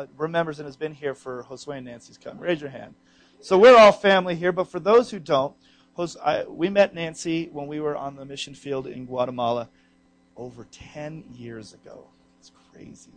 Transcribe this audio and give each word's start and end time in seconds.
uh, 0.00 0.06
remembers 0.16 0.58
and 0.58 0.66
has 0.66 0.76
been 0.76 0.94
here 0.94 1.14
for 1.14 1.44
Josue 1.44 1.76
and 1.76 1.86
Nancy's 1.86 2.18
come? 2.18 2.38
Raise 2.38 2.60
your 2.60 2.70
hand. 2.70 2.94
So 3.40 3.58
we're 3.58 3.76
all 3.76 3.92
family 3.92 4.34
here, 4.34 4.52
but 4.52 4.68
for 4.68 4.80
those 4.80 5.10
who 5.10 5.18
don't, 5.18 5.54
we 6.48 6.68
met 6.70 6.94
Nancy 6.94 7.48
when 7.52 7.66
we 7.66 7.80
were 7.80 7.96
on 7.96 8.16
the 8.16 8.24
mission 8.24 8.54
field 8.54 8.86
in 8.86 9.06
Guatemala 9.06 9.68
over 10.36 10.66
10 10.70 11.24
years 11.32 11.74
ago. 11.74 12.06
It's 12.38 12.50
crazy. 12.72 13.12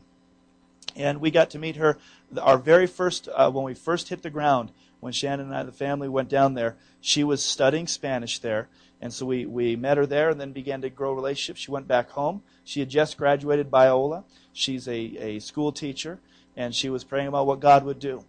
And 0.96 1.22
we 1.22 1.32
got 1.32 1.50
to 1.52 1.60
meet 1.60 1.78
her 1.78 1.98
our 2.40 2.58
very 2.58 2.88
first, 2.88 3.30
uh, 3.34 3.50
when 3.50 3.64
we 3.64 3.74
first 3.74 4.10
hit 4.10 4.22
the 4.22 4.30
ground, 4.30 4.72
when 5.00 5.14
Shannon 5.14 5.48
and 5.48 5.56
I, 5.56 5.64
the 5.64 5.72
family, 5.72 6.10
went 6.10 6.30
down 6.30 6.54
there. 6.54 6.76
She 7.02 7.24
was 7.24 7.44
studying 7.44 7.88
Spanish 7.88 8.40
there. 8.40 8.70
And 9.02 9.12
so 9.12 9.26
we, 9.26 9.46
we 9.46 9.76
met 9.76 9.98
her 9.98 10.06
there 10.06 10.30
and 10.30 10.40
then 10.40 10.52
began 10.52 10.82
to 10.82 10.90
grow 10.90 11.14
relationships. 11.14 11.60
She 11.60 11.72
went 11.72 11.88
back 11.88 12.12
home. 12.12 12.42
She 12.64 12.80
had 12.80 12.90
just 12.90 13.18
graduated 13.18 13.70
Biola. 13.70 14.24
She's 14.54 14.88
a, 14.88 14.94
a 14.94 15.40
school 15.40 15.72
teacher, 15.72 16.20
and 16.56 16.74
she 16.74 16.90
was 16.90 17.04
praying 17.04 17.28
about 17.28 17.48
what 17.48 17.60
God 17.60 17.84
would 17.84 18.00
do. 18.00 18.24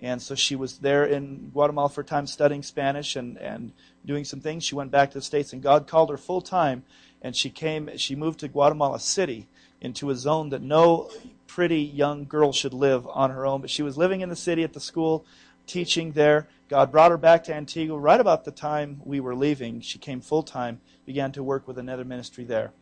And 0.00 0.22
so 0.22 0.34
she 0.34 0.54
was 0.54 0.78
there 0.78 1.04
in 1.04 1.50
Guatemala 1.52 1.88
for 1.88 2.02
a 2.02 2.04
time 2.04 2.26
studying 2.26 2.62
Spanish 2.62 3.16
and, 3.16 3.36
and 3.38 3.72
doing 4.06 4.24
some 4.24 4.40
things. 4.40 4.64
She 4.64 4.76
went 4.76 4.90
back 4.90 5.10
to 5.10 5.18
the 5.18 5.22
States, 5.22 5.52
and 5.52 5.62
God 5.62 5.88
called 5.88 6.10
her 6.10 6.16
full 6.16 6.40
time, 6.40 6.84
and 7.20 7.34
she 7.34 7.50
came, 7.50 7.90
she 7.96 8.14
moved 8.14 8.40
to 8.40 8.48
Guatemala 8.48 9.00
City 9.00 9.48
into 9.80 10.10
a 10.10 10.14
zone 10.14 10.50
that 10.50 10.62
no 10.62 11.10
pretty 11.46 11.80
young 11.80 12.24
girl 12.24 12.52
should 12.52 12.74
live 12.74 13.06
on 13.08 13.30
her 13.30 13.44
own. 13.44 13.60
But 13.60 13.70
she 13.70 13.82
was 13.82 13.96
living 13.96 14.20
in 14.20 14.28
the 14.28 14.36
city 14.36 14.62
at 14.62 14.72
the 14.72 14.80
school, 14.80 15.24
teaching 15.66 16.12
there. 16.12 16.48
God 16.68 16.92
brought 16.92 17.10
her 17.10 17.16
back 17.16 17.44
to 17.44 17.54
Antigua 17.54 17.98
right 17.98 18.20
about 18.20 18.44
the 18.44 18.50
time 18.50 19.00
we 19.04 19.18
were 19.20 19.34
leaving. 19.34 19.80
She 19.80 19.98
came 19.98 20.20
full 20.20 20.42
time, 20.42 20.80
began 21.06 21.32
to 21.32 21.42
work 21.42 21.66
with 21.66 21.78
another 21.78 22.04
ministry 22.04 22.44
there. 22.44 22.72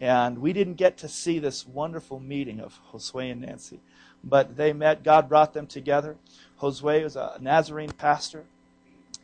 And 0.00 0.38
we 0.38 0.52
didn't 0.52 0.74
get 0.74 0.98
to 0.98 1.08
see 1.08 1.38
this 1.38 1.66
wonderful 1.66 2.20
meeting 2.20 2.60
of 2.60 2.78
Josue 2.92 3.32
and 3.32 3.40
Nancy. 3.40 3.80
But 4.28 4.56
they 4.56 4.72
met, 4.72 5.04
God 5.04 5.28
brought 5.28 5.54
them 5.54 5.68
together. 5.68 6.16
Josue 6.60 7.04
was 7.04 7.14
a 7.14 7.38
Nazarene 7.40 7.92
pastor, 7.92 8.44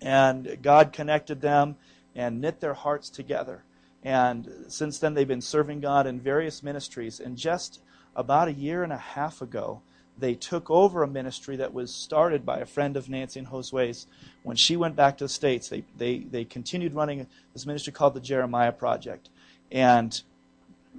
and 0.00 0.58
God 0.62 0.92
connected 0.92 1.40
them 1.40 1.76
and 2.14 2.40
knit 2.40 2.60
their 2.60 2.74
hearts 2.74 3.10
together. 3.10 3.64
And 4.04 4.48
since 4.68 4.98
then, 4.98 5.14
they've 5.14 5.26
been 5.26 5.40
serving 5.40 5.80
God 5.80 6.06
in 6.06 6.20
various 6.20 6.62
ministries. 6.62 7.18
And 7.18 7.36
just 7.36 7.80
about 8.14 8.48
a 8.48 8.52
year 8.52 8.82
and 8.82 8.92
a 8.92 8.96
half 8.96 9.42
ago, 9.42 9.82
they 10.18 10.34
took 10.34 10.70
over 10.70 11.02
a 11.02 11.08
ministry 11.08 11.56
that 11.56 11.72
was 11.72 11.92
started 11.92 12.44
by 12.44 12.58
a 12.58 12.66
friend 12.66 12.96
of 12.96 13.08
Nancy 13.08 13.40
and 13.40 13.48
Josue's. 13.48 14.06
When 14.42 14.56
she 14.56 14.76
went 14.76 14.94
back 14.94 15.18
to 15.18 15.24
the 15.24 15.28
States, 15.28 15.68
they, 15.68 15.84
they, 15.96 16.18
they 16.18 16.44
continued 16.44 16.94
running 16.94 17.26
this 17.52 17.66
ministry 17.66 17.92
called 17.92 18.14
the 18.14 18.20
Jeremiah 18.20 18.72
Project. 18.72 19.30
And 19.70 20.22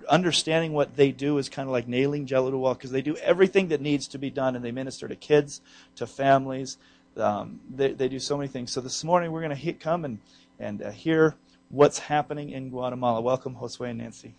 understanding 0.09 0.73
what 0.73 0.95
they 0.95 1.11
do 1.11 1.37
is 1.37 1.49
kind 1.49 1.67
of 1.67 1.71
like 1.71 1.87
nailing 1.87 2.25
jello 2.25 2.49
to 2.49 2.55
a 2.57 2.59
wall 2.59 2.73
because 2.73 2.91
they 2.91 3.01
do 3.01 3.15
everything 3.17 3.67
that 3.69 3.81
needs 3.81 4.07
to 4.07 4.17
be 4.17 4.29
done 4.29 4.55
and 4.55 4.63
they 4.63 4.71
minister 4.71 5.07
to 5.07 5.15
kids, 5.15 5.61
to 5.95 6.07
families. 6.07 6.77
Um, 7.17 7.59
they, 7.73 7.93
they 7.93 8.07
do 8.07 8.19
so 8.19 8.37
many 8.37 8.47
things. 8.47 8.71
So 8.71 8.81
this 8.81 9.03
morning 9.03 9.31
we're 9.31 9.41
going 9.41 9.55
to 9.55 9.73
come 9.73 10.05
and, 10.05 10.19
and 10.59 10.81
uh, 10.81 10.91
hear 10.91 11.35
what's 11.69 11.99
happening 11.99 12.49
in 12.49 12.69
Guatemala. 12.69 13.21
Welcome, 13.21 13.55
Josue 13.55 13.89
and 13.89 13.99
Nancy. 13.99 14.33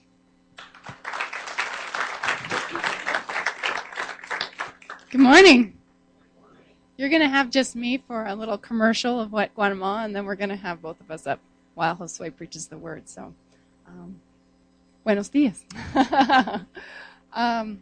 Good 5.11 5.21
morning. 5.21 5.79
You're 6.97 7.09
going 7.09 7.23
to 7.23 7.29
have 7.29 7.51
just 7.51 7.77
me 7.77 7.99
for 7.99 8.27
a 8.27 8.35
little 8.35 8.59
commercial 8.59 9.21
of 9.21 9.33
what 9.33 9.55
Guatemala, 9.55 10.05
and 10.05 10.15
then 10.15 10.25
we're 10.25 10.35
going 10.35 10.51
to 10.51 10.57
have 10.57 10.83
both 10.83 11.01
of 11.01 11.11
us 11.11 11.27
up 11.27 11.41
while 11.75 11.97
Josue 11.97 12.37
preaches 12.37 12.67
the 12.67 12.79
word. 12.79 13.09
So, 13.09 13.33
um, 13.87 14.21
buenos 15.05 15.29
dias. 15.29 15.65
um, 17.33 17.81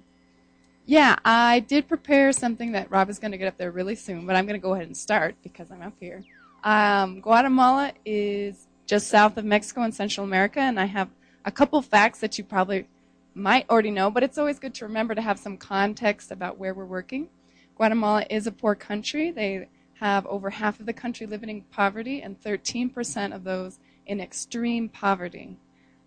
yeah, 0.84 1.16
I 1.24 1.60
did 1.60 1.88
prepare 1.88 2.32
something 2.32 2.72
that 2.72 2.90
Rob 2.90 3.08
is 3.08 3.18
going 3.18 3.32
to 3.32 3.38
get 3.38 3.48
up 3.48 3.56
there 3.56 3.70
really 3.70 3.94
soon, 3.94 4.26
but 4.26 4.36
I'm 4.36 4.46
going 4.46 4.60
to 4.60 4.62
go 4.62 4.74
ahead 4.74 4.86
and 4.86 4.96
start 4.96 5.36
because 5.42 5.70
I'm 5.70 5.82
up 5.82 5.94
here. 6.00 6.22
Um, 6.64 7.20
Guatemala 7.20 7.92
is 8.04 8.66
just 8.86 9.08
south 9.08 9.36
of 9.36 9.44
Mexico 9.44 9.82
and 9.82 9.94
Central 9.94 10.26
America, 10.26 10.60
and 10.60 10.78
I 10.78 10.86
have 10.86 11.08
a 11.44 11.52
couple 11.52 11.80
facts 11.82 12.18
that 12.20 12.36
you 12.36 12.44
probably 12.44 12.86
might 13.34 13.68
already 13.70 13.90
know, 13.90 14.10
but 14.10 14.22
it's 14.22 14.38
always 14.38 14.58
good 14.58 14.74
to 14.74 14.84
remember 14.84 15.14
to 15.14 15.22
have 15.22 15.38
some 15.38 15.56
context 15.56 16.30
about 16.30 16.58
where 16.58 16.74
we're 16.74 16.84
working. 16.84 17.28
Guatemala 17.76 18.26
is 18.28 18.46
a 18.46 18.52
poor 18.52 18.74
country. 18.74 19.30
They 19.30 19.68
have 19.94 20.26
over 20.26 20.50
half 20.50 20.80
of 20.80 20.86
the 20.86 20.92
country 20.92 21.26
living 21.26 21.48
in 21.48 21.62
poverty 21.62 22.22
and 22.22 22.40
13% 22.40 23.34
of 23.34 23.44
those 23.44 23.78
in 24.06 24.20
extreme 24.20 24.88
poverty. 24.88 25.56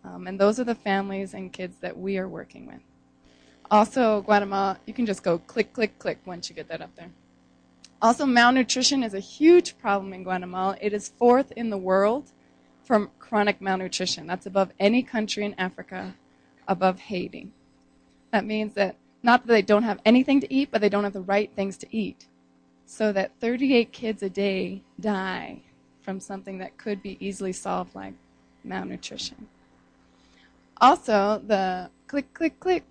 Um, 0.05 0.27
and 0.27 0.39
those 0.39 0.59
are 0.59 0.63
the 0.63 0.75
families 0.75 1.33
and 1.33 1.51
kids 1.51 1.77
that 1.81 1.97
we 1.97 2.17
are 2.17 2.27
working 2.27 2.67
with. 2.67 2.81
Also, 3.71 4.21
Guatemala, 4.21 4.77
you 4.85 4.93
can 4.93 5.05
just 5.05 5.23
go 5.23 5.39
click, 5.39 5.73
click, 5.73 5.97
click 5.97 6.19
once 6.25 6.49
you 6.49 6.55
get 6.55 6.67
that 6.67 6.81
up 6.81 6.95
there. 6.95 7.09
Also, 8.01 8.25
malnutrition 8.25 9.03
is 9.03 9.13
a 9.13 9.19
huge 9.19 9.77
problem 9.79 10.13
in 10.13 10.23
Guatemala. 10.23 10.77
It 10.79 10.93
is 10.93 11.09
fourth 11.09 11.51
in 11.53 11.69
the 11.69 11.77
world 11.77 12.31
from 12.83 13.09
chronic 13.17 13.61
malnutrition. 13.61 14.27
That's 14.27 14.45
above 14.45 14.71
any 14.79 15.01
country 15.01 15.43
in 15.43 15.55
Africa 15.57 16.13
above 16.67 16.99
Haiti. 16.99 17.49
That 18.31 18.45
means 18.45 18.75
that 18.75 18.95
not 19.23 19.47
that 19.47 19.53
they 19.53 19.61
don't 19.63 19.83
have 19.83 19.99
anything 20.05 20.39
to 20.41 20.53
eat, 20.53 20.69
but 20.71 20.81
they 20.81 20.89
don't 20.89 21.03
have 21.03 21.13
the 21.13 21.21
right 21.21 21.49
things 21.55 21.77
to 21.77 21.95
eat. 21.95 22.27
So 22.85 23.11
that 23.13 23.31
38 23.39 23.91
kids 23.91 24.21
a 24.21 24.29
day 24.29 24.83
die 24.99 25.61
from 26.01 26.19
something 26.19 26.59
that 26.59 26.77
could 26.77 27.01
be 27.01 27.17
easily 27.19 27.53
solved, 27.53 27.95
like 27.95 28.13
malnutrition. 28.63 29.47
Also, 30.81 31.41
the 31.45 31.89
click, 32.07 32.33
click, 32.33 32.59
click. 32.59 32.83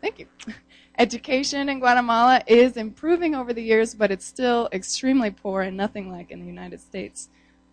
Thank 0.00 0.18
you. 0.18 0.26
Education 0.98 1.68
in 1.68 1.80
Guatemala 1.80 2.42
is 2.46 2.76
improving 2.76 3.34
over 3.34 3.52
the 3.52 3.62
years, 3.62 3.94
but 3.94 4.12
it's 4.12 4.24
still 4.24 4.68
extremely 4.72 5.30
poor 5.30 5.62
and 5.62 5.76
nothing 5.76 6.10
like 6.10 6.30
in 6.30 6.40
the 6.40 6.46
United 6.46 6.80
States. 6.80 7.28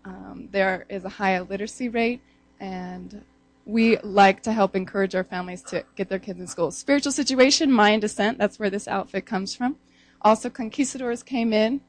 Um, 0.05 0.49
there 0.51 0.85
is 0.89 1.05
a 1.05 1.09
high 1.09 1.39
literacy 1.39 1.89
rate, 1.89 2.21
and 2.59 3.23
we 3.65 3.97
like 3.99 4.41
to 4.43 4.51
help 4.51 4.75
encourage 4.75 5.13
our 5.13 5.23
families 5.23 5.61
to 5.63 5.85
get 5.95 6.09
their 6.09 6.17
kids 6.17 6.39
in 6.39 6.47
school. 6.47 6.71
Spiritual 6.71 7.11
situation, 7.11 7.71
Mayan 7.71 7.99
descent, 7.99 8.39
that's 8.39 8.57
where 8.57 8.71
this 8.71 8.87
outfit 8.87 9.27
comes 9.27 9.53
from. 9.53 9.75
Also, 10.23 10.49
conquistadors 10.49 11.21
came 11.21 11.53
in 11.53 11.81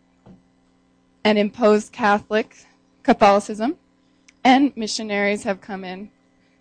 and 1.24 1.38
imposed 1.38 1.92
Catholic 1.92 2.66
Catholicism, 3.02 3.76
and 4.44 4.76
missionaries 4.76 5.44
have 5.44 5.62
come 5.62 5.84
in 5.84 6.10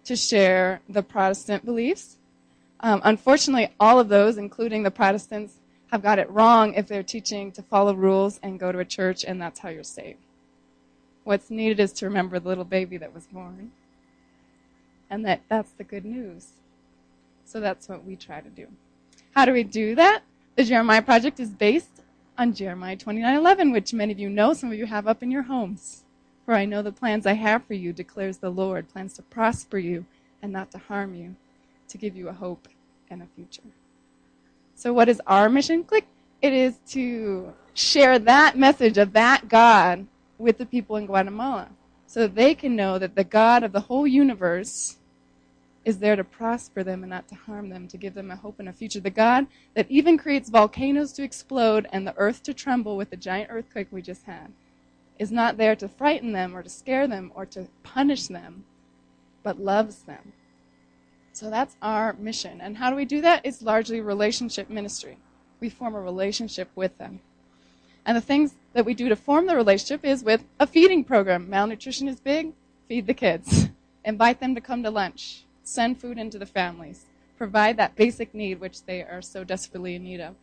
to 0.05 0.15
share 0.15 0.81
the 0.89 1.03
Protestant 1.03 1.65
beliefs. 1.65 2.17
Um, 2.79 3.01
unfortunately, 3.03 3.73
all 3.79 3.99
of 3.99 4.09
those, 4.09 4.37
including 4.37 4.83
the 4.83 4.91
Protestants, 4.91 5.55
have 5.91 6.01
got 6.01 6.19
it 6.19 6.29
wrong 6.29 6.73
if 6.73 6.87
they're 6.87 7.03
teaching 7.03 7.51
to 7.51 7.61
follow 7.61 7.93
rules 7.93 8.39
and 8.41 8.59
go 8.59 8.71
to 8.71 8.79
a 8.79 8.85
church, 8.85 9.23
and 9.23 9.41
that's 9.41 9.59
how 9.59 9.69
you're 9.69 9.83
saved. 9.83 10.19
What's 11.23 11.51
needed 11.51 11.79
is 11.79 11.93
to 11.93 12.05
remember 12.05 12.39
the 12.39 12.47
little 12.47 12.65
baby 12.65 12.97
that 12.97 13.13
was 13.13 13.27
born 13.27 13.71
and 15.11 15.25
that 15.25 15.41
that's 15.49 15.71
the 15.73 15.83
good 15.83 16.05
news. 16.05 16.47
So 17.45 17.59
that's 17.59 17.87
what 17.89 18.05
we 18.05 18.15
try 18.15 18.39
to 18.39 18.49
do. 18.49 18.67
How 19.35 19.45
do 19.45 19.51
we 19.51 19.63
do 19.63 19.93
that? 19.95 20.23
The 20.55 20.63
Jeremiah 20.63 21.01
Project 21.01 21.39
is 21.39 21.49
based 21.49 22.01
on 22.37 22.53
Jeremiah 22.53 22.95
29:11, 22.95 23.71
which 23.71 23.93
many 23.93 24.13
of 24.13 24.19
you 24.19 24.29
know, 24.29 24.53
some 24.53 24.71
of 24.71 24.77
you 24.77 24.85
have 24.85 25.07
up 25.07 25.21
in 25.21 25.29
your 25.29 25.43
homes. 25.43 26.03
For 26.51 26.57
I 26.57 26.65
know 26.65 26.81
the 26.81 26.91
plans 26.91 27.25
I 27.25 27.31
have 27.31 27.63
for 27.63 27.75
you, 27.75 27.93
declares 27.93 28.39
the 28.39 28.49
Lord, 28.49 28.91
plans 28.91 29.13
to 29.13 29.21
prosper 29.21 29.77
you 29.77 30.05
and 30.41 30.51
not 30.51 30.69
to 30.71 30.79
harm 30.79 31.15
you, 31.15 31.37
to 31.87 31.97
give 31.97 32.13
you 32.13 32.27
a 32.27 32.33
hope 32.33 32.67
and 33.09 33.21
a 33.21 33.27
future. 33.37 33.61
So 34.75 34.91
what 34.91 35.07
is 35.07 35.21
our 35.25 35.47
mission? 35.47 35.85
Click. 35.85 36.05
It 36.41 36.51
is 36.51 36.75
to 36.89 37.53
share 37.73 38.19
that 38.19 38.57
message 38.57 38.97
of 38.97 39.13
that 39.13 39.47
God 39.47 40.07
with 40.37 40.57
the 40.57 40.65
people 40.65 40.97
in 40.97 41.05
Guatemala 41.05 41.69
so 42.05 42.19
that 42.19 42.35
they 42.35 42.53
can 42.53 42.75
know 42.75 42.99
that 42.99 43.15
the 43.15 43.23
God 43.23 43.63
of 43.63 43.71
the 43.71 43.87
whole 43.87 44.05
universe 44.05 44.97
is 45.85 45.99
there 45.99 46.17
to 46.17 46.23
prosper 46.25 46.83
them 46.83 47.01
and 47.01 47.11
not 47.11 47.29
to 47.29 47.35
harm 47.35 47.69
them, 47.69 47.87
to 47.87 47.95
give 47.95 48.13
them 48.13 48.29
a 48.29 48.35
hope 48.35 48.59
and 48.59 48.67
a 48.67 48.73
future. 48.73 48.99
The 48.99 49.09
God 49.09 49.47
that 49.73 49.89
even 49.89 50.17
creates 50.17 50.49
volcanoes 50.49 51.13
to 51.13 51.23
explode 51.23 51.87
and 51.93 52.05
the 52.05 52.17
earth 52.17 52.43
to 52.43 52.53
tremble 52.53 52.97
with 52.97 53.09
the 53.09 53.15
giant 53.15 53.49
earthquake 53.49 53.87
we 53.89 54.01
just 54.01 54.25
had 54.25 54.51
is 55.21 55.31
not 55.31 55.57
there 55.57 55.75
to 55.75 55.87
frighten 55.87 56.31
them 56.31 56.55
or 56.55 56.63
to 56.63 56.69
scare 56.69 57.07
them 57.07 57.31
or 57.35 57.45
to 57.45 57.67
punish 57.83 58.25
them, 58.25 58.65
but 59.43 59.59
loves 59.59 59.99
them. 59.99 60.33
So 61.31 61.51
that's 61.51 61.75
our 61.81 62.13
mission. 62.13 62.59
And 62.59 62.77
how 62.77 62.89
do 62.89 62.95
we 62.95 63.05
do 63.05 63.21
that? 63.21 63.41
It's 63.43 63.61
largely 63.61 64.01
relationship 64.01 64.67
ministry. 64.67 65.19
We 65.59 65.69
form 65.69 65.93
a 65.93 66.01
relationship 66.01 66.69
with 66.73 66.97
them. 66.97 67.19
And 68.03 68.17
the 68.17 68.21
things 68.21 68.55
that 68.73 68.85
we 68.85 68.95
do 68.95 69.09
to 69.09 69.15
form 69.15 69.45
the 69.45 69.55
relationship 69.55 70.03
is 70.03 70.23
with 70.23 70.43
a 70.59 70.65
feeding 70.65 71.03
program. 71.03 71.47
Malnutrition 71.47 72.07
is 72.07 72.19
big, 72.19 72.53
feed 72.87 73.05
the 73.05 73.13
kids. 73.13 73.69
Invite 74.03 74.39
them 74.39 74.55
to 74.55 74.61
come 74.61 74.81
to 74.81 74.89
lunch 74.89 75.45
send 75.63 75.99
food 75.99 76.17
into 76.17 76.37
the 76.37 76.45
families, 76.45 77.05
provide 77.37 77.77
that 77.77 77.95
basic 77.95 78.33
need 78.33 78.59
which 78.59 78.83
they 78.85 79.01
are 79.01 79.21
so 79.21 79.43
desperately 79.43 79.95
in 79.95 80.03
need 80.03 80.19
of. 80.19 80.35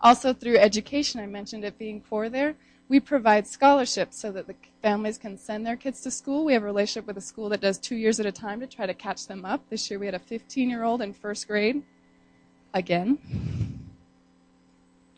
Also, 0.00 0.32
through 0.32 0.58
education, 0.58 1.20
I 1.20 1.26
mentioned 1.26 1.64
it 1.64 1.78
being 1.78 2.00
poor 2.00 2.28
there, 2.28 2.54
we 2.88 3.00
provide 3.00 3.46
scholarships 3.46 4.18
so 4.18 4.30
that 4.32 4.46
the 4.46 4.54
families 4.82 5.16
can 5.16 5.38
send 5.38 5.66
their 5.66 5.76
kids 5.76 6.02
to 6.02 6.10
school. 6.10 6.44
We 6.44 6.52
have 6.52 6.62
a 6.62 6.66
relationship 6.66 7.06
with 7.06 7.16
a 7.16 7.22
school 7.22 7.48
that 7.48 7.60
does 7.60 7.78
two 7.78 7.96
years 7.96 8.20
at 8.20 8.26
a 8.26 8.32
time 8.32 8.60
to 8.60 8.66
try 8.66 8.86
to 8.86 8.94
catch 8.94 9.26
them 9.26 9.44
up. 9.44 9.62
This 9.70 9.90
year 9.90 9.98
we 9.98 10.06
had 10.06 10.14
a 10.14 10.18
15 10.18 10.68
year 10.68 10.84
old 10.84 11.00
in 11.00 11.12
first 11.12 11.48
grade. 11.48 11.82
Again. 12.74 13.18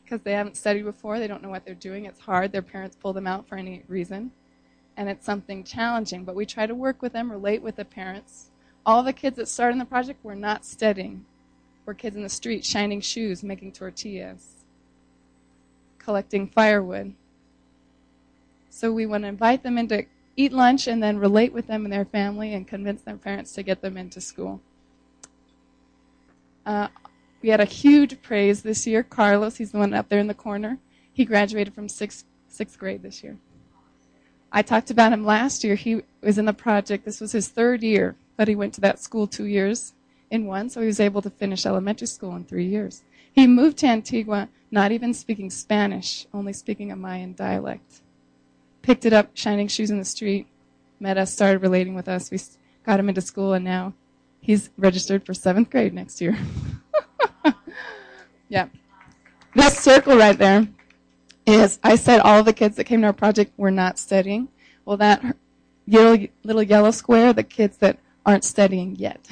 because 0.04 0.20
they 0.22 0.32
haven't 0.32 0.56
studied 0.56 0.84
before. 0.84 1.18
They 1.18 1.26
don't 1.26 1.42
know 1.42 1.48
what 1.48 1.64
they're 1.64 1.74
doing. 1.74 2.04
It's 2.04 2.20
hard. 2.20 2.52
Their 2.52 2.62
parents 2.62 2.96
pull 3.00 3.12
them 3.12 3.26
out 3.26 3.48
for 3.48 3.56
any 3.56 3.82
reason. 3.88 4.30
And 4.96 5.08
it's 5.08 5.26
something 5.26 5.64
challenging. 5.64 6.24
But 6.24 6.36
we 6.36 6.46
try 6.46 6.66
to 6.66 6.74
work 6.74 7.02
with 7.02 7.12
them, 7.12 7.30
relate 7.30 7.62
with 7.62 7.76
the 7.76 7.84
parents. 7.84 8.50
All 8.84 9.02
the 9.02 9.12
kids 9.12 9.36
that 9.36 9.48
started 9.48 9.72
in 9.72 9.78
the 9.80 9.84
project 9.84 10.24
were 10.24 10.36
not 10.36 10.64
studying. 10.64 11.24
We're 11.84 11.94
kids 11.94 12.14
in 12.14 12.22
the 12.22 12.28
street 12.28 12.64
shining 12.64 13.00
shoes, 13.00 13.42
making 13.42 13.72
tortillas, 13.72 14.64
collecting 15.98 16.46
firewood. 16.48 17.14
So 18.76 18.92
we 18.92 19.06
want 19.06 19.24
to 19.24 19.28
invite 19.28 19.62
them 19.62 19.78
in 19.78 19.88
to 19.88 20.04
eat 20.36 20.52
lunch 20.52 20.86
and 20.86 21.02
then 21.02 21.16
relate 21.16 21.54
with 21.54 21.66
them 21.66 21.86
and 21.86 21.92
their 21.92 22.04
family 22.04 22.52
and 22.52 22.68
convince 22.68 23.00
their 23.00 23.16
parents 23.16 23.52
to 23.54 23.62
get 23.62 23.80
them 23.80 23.96
into 23.96 24.20
school. 24.20 24.60
Uh, 26.66 26.88
we 27.40 27.48
had 27.48 27.60
a 27.60 27.64
huge 27.64 28.20
praise 28.20 28.62
this 28.62 28.86
year. 28.86 29.02
Carlos, 29.02 29.56
he's 29.56 29.72
the 29.72 29.78
one 29.78 29.94
up 29.94 30.10
there 30.10 30.18
in 30.18 30.26
the 30.26 30.34
corner. 30.34 30.76
He 31.10 31.24
graduated 31.24 31.74
from 31.74 31.88
sixth, 31.88 32.26
sixth 32.48 32.78
grade 32.78 33.02
this 33.02 33.24
year. 33.24 33.38
I 34.52 34.60
talked 34.60 34.90
about 34.90 35.14
him 35.14 35.24
last 35.24 35.64
year. 35.64 35.74
He 35.74 36.02
was 36.20 36.36
in 36.36 36.44
the 36.44 36.52
project. 36.52 37.06
This 37.06 37.22
was 37.22 37.32
his 37.32 37.48
third 37.48 37.82
year, 37.82 38.14
but 38.36 38.46
he 38.46 38.54
went 38.54 38.74
to 38.74 38.82
that 38.82 39.00
school 39.00 39.26
two 39.26 39.46
years 39.46 39.94
in 40.30 40.44
one, 40.44 40.68
so 40.68 40.82
he 40.82 40.86
was 40.86 41.00
able 41.00 41.22
to 41.22 41.30
finish 41.30 41.64
elementary 41.64 42.08
school 42.08 42.36
in 42.36 42.44
three 42.44 42.66
years. 42.66 43.04
He 43.32 43.46
moved 43.46 43.78
to 43.78 43.86
Antigua 43.86 44.50
not 44.70 44.92
even 44.92 45.14
speaking 45.14 45.48
Spanish, 45.48 46.26
only 46.34 46.52
speaking 46.52 46.92
a 46.92 46.96
Mayan 46.96 47.32
dialect. 47.32 48.02
Picked 48.86 49.04
it 49.04 49.12
up, 49.12 49.30
shining 49.34 49.66
shoes 49.66 49.90
in 49.90 49.98
the 49.98 50.04
street, 50.04 50.46
met 51.00 51.18
us, 51.18 51.32
started 51.32 51.60
relating 51.60 51.96
with 51.96 52.06
us. 52.06 52.30
We 52.30 52.38
got 52.84 53.00
him 53.00 53.08
into 53.08 53.20
school, 53.20 53.52
and 53.52 53.64
now 53.64 53.94
he's 54.40 54.70
registered 54.78 55.26
for 55.26 55.34
seventh 55.34 55.70
grade 55.70 55.92
next 55.92 56.20
year. 56.20 56.38
yeah. 58.48 58.68
This 59.56 59.76
circle 59.76 60.16
right 60.16 60.38
there 60.38 60.68
is, 61.48 61.80
I 61.82 61.96
said 61.96 62.20
all 62.20 62.44
the 62.44 62.52
kids 62.52 62.76
that 62.76 62.84
came 62.84 63.00
to 63.00 63.08
our 63.08 63.12
project 63.12 63.52
were 63.56 63.72
not 63.72 63.98
studying. 63.98 64.46
Well, 64.84 64.98
that 64.98 65.36
little, 65.88 66.28
little 66.44 66.62
yellow 66.62 66.92
square, 66.92 67.32
the 67.32 67.42
kids 67.42 67.78
that 67.78 67.98
aren't 68.24 68.44
studying 68.44 68.94
yet. 68.94 69.26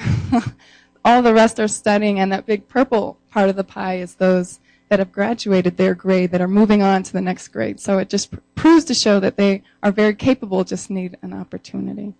all 1.04 1.22
the 1.22 1.32
rest 1.32 1.60
are 1.60 1.68
studying, 1.68 2.18
and 2.18 2.32
that 2.32 2.44
big 2.44 2.66
purple 2.66 3.18
part 3.30 3.50
of 3.50 3.54
the 3.54 3.62
pie 3.62 3.98
is 3.98 4.16
those 4.16 4.58
that 4.88 4.98
have 4.98 5.12
graduated 5.12 5.76
their 5.76 5.94
grade 5.94 6.30
that 6.30 6.40
are 6.40 6.48
moving 6.48 6.82
on 6.82 7.02
to 7.02 7.12
the 7.12 7.20
next 7.20 7.48
grade. 7.48 7.80
So 7.80 7.98
it 7.98 8.08
just 8.08 8.30
pr- 8.30 8.38
proves 8.54 8.84
to 8.86 8.94
show 8.94 9.18
that 9.20 9.36
they 9.36 9.62
are 9.82 9.92
very 9.92 10.14
capable, 10.14 10.64
just 10.64 10.90
need 10.90 11.16
an 11.22 11.32
opportunity. 11.32 12.14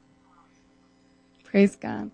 Praise 1.45 1.77
God. 1.77 2.11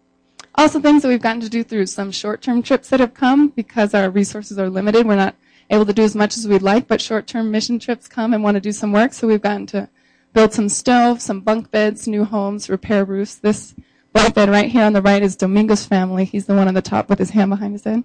Also, 0.56 0.80
things 0.80 1.02
that 1.02 1.08
we've 1.08 1.22
gotten 1.22 1.40
to 1.40 1.48
do 1.48 1.62
through 1.62 1.86
some 1.86 2.10
short 2.10 2.42
term 2.42 2.62
trips 2.62 2.88
that 2.90 3.00
have 3.00 3.14
come 3.14 3.48
because 3.48 3.94
our 3.94 4.10
resources 4.10 4.58
are 4.58 4.68
limited. 4.68 5.06
We're 5.06 5.16
not 5.16 5.36
able 5.70 5.86
to 5.86 5.92
do 5.92 6.02
as 6.02 6.16
much 6.16 6.36
as 6.36 6.46
we'd 6.46 6.62
like, 6.62 6.88
but 6.88 7.00
short 7.00 7.26
term 7.26 7.50
mission 7.50 7.78
trips 7.78 8.08
come 8.08 8.34
and 8.34 8.42
want 8.42 8.56
to 8.56 8.60
do 8.60 8.72
some 8.72 8.92
work. 8.92 9.12
So 9.12 9.28
we've 9.28 9.40
gotten 9.40 9.66
to 9.68 9.88
build 10.32 10.52
some 10.52 10.68
stoves, 10.68 11.24
some 11.24 11.40
bunk 11.40 11.70
beds, 11.70 12.06
new 12.06 12.24
homes, 12.24 12.68
repair 12.68 13.04
roofs. 13.04 13.36
This 13.36 13.74
bunk 14.12 14.34
bed 14.34 14.48
right 14.48 14.70
here 14.70 14.84
on 14.84 14.92
the 14.92 15.02
right 15.02 15.22
is 15.22 15.36
Domingo's 15.36 15.86
family. 15.86 16.24
He's 16.24 16.46
the 16.46 16.54
one 16.54 16.68
on 16.68 16.74
the 16.74 16.82
top 16.82 17.08
with 17.08 17.18
his 17.18 17.30
hand 17.30 17.50
behind 17.50 17.72
his 17.72 17.84
head. 17.84 18.04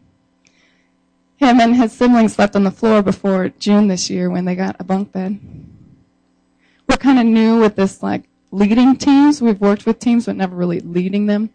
Him 1.38 1.60
and 1.60 1.76
his 1.76 1.92
siblings 1.92 2.34
slept 2.34 2.56
on 2.56 2.64
the 2.64 2.72
floor 2.72 3.02
before 3.02 3.50
June 3.50 3.88
this 3.88 4.10
year 4.10 4.30
when 4.30 4.46
they 4.46 4.56
got 4.56 4.78
a 4.80 4.84
bunk 4.84 5.12
bed. 5.12 5.40
We're 6.88 6.98
kind 6.98 7.20
of 7.20 7.26
new 7.26 7.60
with 7.60 7.76
this 7.76 8.02
like 8.02 8.24
leading 8.52 8.96
teams. 8.96 9.42
We've 9.42 9.60
worked 9.60 9.86
with 9.86 10.00
teams, 10.00 10.28
but 10.28 10.38
never 10.38 10.56
really 10.56 10.80
leading 10.80 11.26
them. 11.26 11.50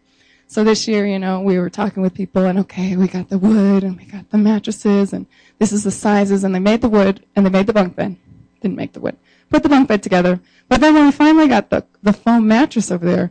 So 0.47 0.65
this 0.65 0.88
year, 0.88 1.06
you 1.06 1.19
know, 1.19 1.41
we 1.41 1.59
were 1.59 1.71
talking 1.71 2.03
with 2.03 2.12
people 2.12 2.44
and 2.44 2.59
okay, 2.59 2.97
we 2.97 3.06
got 3.06 3.29
the 3.29 3.38
wood 3.38 3.85
and 3.85 3.97
we 3.97 4.05
got 4.05 4.29
the 4.31 4.38
mattresses 4.38 5.12
and 5.12 5.27
this 5.59 5.73
is 5.73 5.85
the 5.85 5.93
sizes 5.93 6.43
and 6.43 6.55
they 6.55 6.59
made 6.59 6.81
the 6.81 6.88
wood 6.88 7.25
and 7.37 7.47
they 7.47 7.50
made 7.50 7.69
the 7.69 7.73
bunk 7.73 7.94
bed. 7.94 8.17
Didn't 8.61 8.76
make 8.76 8.93
the 8.93 9.00
wood. 9.00 9.17
Put 9.49 9.62
the 9.62 9.69
bunk 9.69 9.88
bed 9.88 10.03
together. 10.03 10.41
But 10.69 10.81
then 10.81 10.94
when 10.94 11.06
we 11.06 11.12
finally 11.12 11.49
got 11.49 11.71
the, 11.71 11.87
the 12.03 12.12
foam 12.12 12.49
mattress 12.49 12.91
over 12.91 13.06
there, 13.06 13.31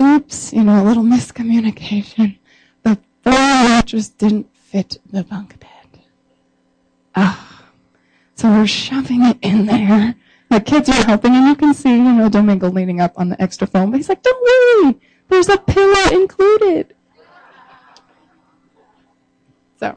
oops, 0.00 0.52
you 0.52 0.64
know, 0.64 0.82
a 0.82 0.86
little 0.86 1.02
miscommunication. 1.02 2.38
The 2.84 2.98
foam 3.22 3.34
mattress 3.34 4.08
didn't 4.08 4.54
fit 4.54 4.98
the 5.10 5.24
bunk 5.24 5.58
bed. 5.60 5.79
Ah. 7.14 7.64
So 8.34 8.48
we're 8.48 8.66
shoving 8.66 9.24
it 9.24 9.38
in 9.42 9.66
there. 9.66 10.14
The 10.48 10.60
kids 10.60 10.88
are 10.88 11.04
helping 11.04 11.34
and 11.34 11.46
you 11.46 11.54
can 11.54 11.74
see, 11.74 11.90
you 11.90 12.12
know, 12.12 12.28
Domingo 12.28 12.70
leaning 12.70 13.00
up 13.00 13.12
on 13.16 13.28
the 13.28 13.40
extra 13.40 13.66
foam, 13.66 13.90
but 13.90 13.98
he's 13.98 14.08
like, 14.08 14.22
don't 14.22 14.84
worry. 14.84 15.00
There's 15.28 15.48
a 15.48 15.58
pillow 15.58 16.10
included. 16.10 16.94
So, 19.78 19.96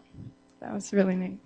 that 0.59 0.73
was 0.73 0.93
really 0.93 1.15
neat. 1.15 1.39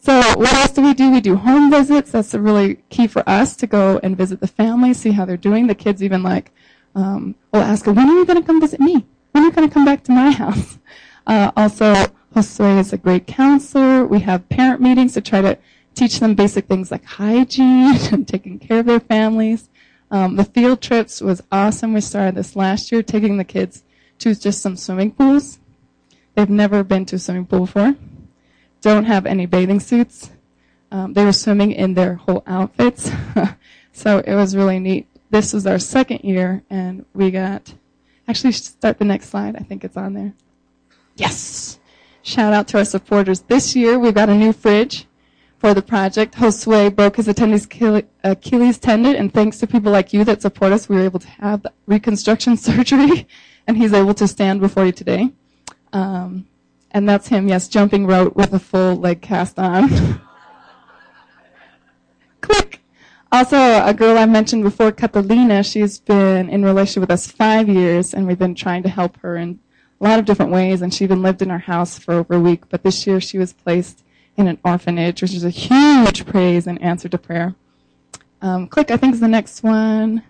So, 0.00 0.20
what 0.36 0.52
else 0.52 0.70
do 0.70 0.82
we 0.82 0.94
do? 0.94 1.10
We 1.10 1.20
do 1.20 1.36
home 1.36 1.70
visits. 1.70 2.12
That's 2.12 2.32
really 2.34 2.76
key 2.90 3.06
for 3.06 3.28
us 3.28 3.56
to 3.56 3.66
go 3.66 3.98
and 4.02 4.16
visit 4.16 4.40
the 4.40 4.46
family, 4.46 4.94
see 4.94 5.10
how 5.10 5.24
they're 5.24 5.36
doing. 5.36 5.66
The 5.66 5.74
kids 5.74 6.02
even 6.02 6.22
like, 6.22 6.52
um, 6.94 7.34
will 7.52 7.62
ask, 7.62 7.86
when 7.86 7.98
are 7.98 8.14
you 8.14 8.24
going 8.24 8.40
to 8.40 8.46
come 8.46 8.60
visit 8.60 8.80
me? 8.80 9.04
When 9.32 9.44
are 9.44 9.46
you 9.48 9.52
going 9.52 9.68
to 9.68 9.74
come 9.74 9.84
back 9.84 10.04
to 10.04 10.12
my 10.12 10.30
house? 10.30 10.78
Uh, 11.26 11.50
also, 11.56 11.94
Josue 12.34 12.78
is 12.78 12.92
a 12.92 12.98
great 12.98 13.26
counselor. 13.26 14.04
We 14.04 14.20
have 14.20 14.48
parent 14.48 14.80
meetings 14.80 15.14
to 15.14 15.20
try 15.20 15.40
to 15.40 15.58
teach 15.94 16.20
them 16.20 16.34
basic 16.34 16.66
things 16.66 16.90
like 16.90 17.04
hygiene 17.04 17.96
and 18.12 18.26
taking 18.26 18.58
care 18.58 18.80
of 18.80 18.86
their 18.86 19.00
families. 19.00 19.68
Um, 20.10 20.36
the 20.36 20.44
field 20.44 20.80
trips 20.80 21.20
was 21.20 21.42
awesome. 21.52 21.92
We 21.92 22.00
started 22.00 22.34
this 22.34 22.56
last 22.56 22.92
year, 22.92 23.02
taking 23.02 23.36
the 23.36 23.44
kids 23.44 23.84
to 24.20 24.34
just 24.34 24.62
some 24.62 24.76
swimming 24.76 25.12
pools. 25.12 25.58
They've 26.34 26.48
never 26.48 26.84
been 26.84 27.04
to 27.06 27.16
a 27.16 27.18
swimming 27.18 27.46
pool 27.46 27.60
before. 27.60 27.96
Don't 28.80 29.04
have 29.04 29.26
any 29.26 29.46
bathing 29.46 29.80
suits. 29.80 30.30
Um, 30.90 31.12
they 31.12 31.24
were 31.24 31.32
swimming 31.32 31.72
in 31.72 31.94
their 31.94 32.14
whole 32.14 32.42
outfits. 32.46 33.10
so 33.92 34.18
it 34.18 34.34
was 34.34 34.56
really 34.56 34.78
neat. 34.78 35.06
This 35.30 35.52
was 35.52 35.66
our 35.66 35.78
second 35.78 36.20
year, 36.20 36.62
and 36.70 37.04
we 37.12 37.30
got, 37.30 37.74
actually, 38.26 38.52
start 38.52 38.98
the 38.98 39.04
next 39.04 39.28
slide. 39.28 39.56
I 39.56 39.60
think 39.60 39.84
it's 39.84 39.96
on 39.96 40.14
there. 40.14 40.32
Yes! 41.16 41.78
Shout 42.22 42.52
out 42.52 42.68
to 42.68 42.78
our 42.78 42.84
supporters. 42.84 43.40
This 43.40 43.74
year, 43.74 43.98
we've 43.98 44.14
got 44.14 44.28
a 44.28 44.34
new 44.34 44.52
fridge 44.52 45.06
for 45.58 45.74
the 45.74 45.82
project. 45.82 46.34
Josue 46.34 46.94
broke 46.94 47.16
his 47.16 47.28
Achilles 47.28 48.78
tendon, 48.78 49.16
and 49.16 49.32
thanks 49.32 49.58
to 49.58 49.66
people 49.66 49.92
like 49.92 50.12
you 50.12 50.24
that 50.24 50.42
support 50.42 50.72
us, 50.72 50.88
we 50.88 50.96
were 50.96 51.04
able 51.04 51.20
to 51.20 51.28
have 51.28 51.66
reconstruction 51.86 52.56
surgery, 52.68 53.26
and 53.66 53.76
he's 53.76 53.92
able 53.92 54.14
to 54.14 54.28
stand 54.28 54.60
before 54.60 54.86
you 54.86 54.92
today. 54.92 55.30
Um, 55.92 56.46
and 56.90 57.08
that's 57.08 57.28
him, 57.28 57.48
yes, 57.48 57.68
jumping 57.68 58.06
rope 58.06 58.34
with 58.34 58.52
a 58.52 58.58
full 58.58 58.96
leg 58.96 59.20
cast 59.20 59.58
on. 59.58 59.88
Click. 62.40 62.80
Also, 63.30 63.56
a 63.56 63.92
girl 63.92 64.16
I 64.16 64.24
mentioned 64.24 64.62
before, 64.62 64.90
Catalina, 64.90 65.62
she's 65.62 65.98
been 65.98 66.48
in 66.48 66.64
relationship 66.64 67.02
with 67.02 67.10
us 67.10 67.30
five 67.30 67.68
years, 67.68 68.14
and 68.14 68.26
we've 68.26 68.38
been 68.38 68.54
trying 68.54 68.82
to 68.84 68.88
help 68.88 69.18
her 69.18 69.36
in 69.36 69.60
a 70.00 70.04
lot 70.04 70.18
of 70.18 70.24
different 70.24 70.52
ways, 70.52 70.82
and 70.82 70.92
she 70.92 71.04
even 71.04 71.22
lived 71.22 71.42
in 71.42 71.50
our 71.50 71.58
house 71.58 71.98
for 71.98 72.14
over 72.14 72.34
a 72.34 72.40
week. 72.40 72.68
But 72.68 72.82
this 72.82 73.06
year, 73.06 73.20
she 73.20 73.38
was 73.38 73.52
placed 73.52 74.04
in 74.36 74.46
an 74.46 74.58
orphanage, 74.64 75.20
which 75.20 75.34
is 75.34 75.44
a 75.44 75.50
huge 75.50 76.24
praise 76.26 76.66
and 76.66 76.80
answer 76.80 77.08
to 77.08 77.18
prayer. 77.18 77.54
Um, 78.40 78.68
click, 78.68 78.90
I 78.90 78.96
think 78.96 79.14
is 79.14 79.20
the 79.20 79.28
next 79.28 79.62
one. 79.62 80.22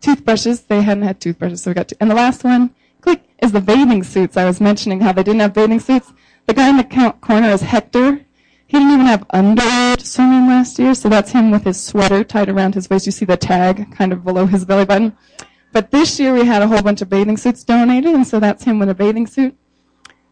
Toothbrushes. 0.00 0.62
They 0.62 0.82
hadn't 0.82 1.02
had 1.02 1.20
toothbrushes, 1.20 1.62
so 1.62 1.70
we 1.70 1.74
got 1.74 1.88
two. 1.88 1.96
And 2.00 2.10
the 2.10 2.14
last 2.14 2.44
one, 2.44 2.74
click, 3.00 3.24
is 3.42 3.52
the 3.52 3.60
bathing 3.60 4.04
suits. 4.04 4.36
I 4.36 4.44
was 4.44 4.60
mentioning 4.60 5.00
how 5.00 5.12
they 5.12 5.24
didn't 5.24 5.40
have 5.40 5.54
bathing 5.54 5.80
suits. 5.80 6.12
The 6.46 6.54
guy 6.54 6.70
in 6.70 6.76
the 6.76 7.14
corner 7.20 7.48
is 7.48 7.62
Hector. 7.62 8.20
He 8.66 8.78
didn't 8.78 8.92
even 8.92 9.06
have 9.06 9.26
underwear 9.30 9.96
to 9.96 10.06
swim 10.06 10.32
in 10.32 10.46
last 10.46 10.78
year, 10.78 10.94
so 10.94 11.08
that's 11.08 11.32
him 11.32 11.50
with 11.50 11.64
his 11.64 11.82
sweater 11.82 12.22
tied 12.22 12.48
around 12.48 12.76
his 12.76 12.88
waist. 12.88 13.04
You 13.04 13.12
see 13.12 13.24
the 13.24 13.36
tag 13.36 13.92
kind 13.96 14.12
of 14.12 14.22
below 14.22 14.46
his 14.46 14.64
belly 14.64 14.84
button. 14.84 15.16
But 15.72 15.90
this 15.90 16.18
year 16.18 16.34
we 16.34 16.44
had 16.44 16.62
a 16.62 16.68
whole 16.68 16.82
bunch 16.82 17.00
of 17.00 17.08
bathing 17.08 17.36
suits 17.36 17.62
donated, 17.62 18.14
and 18.14 18.26
so 18.26 18.40
that's 18.40 18.64
him 18.64 18.78
with 18.78 18.88
a 18.88 18.94
bathing 18.94 19.26
suit. 19.26 19.56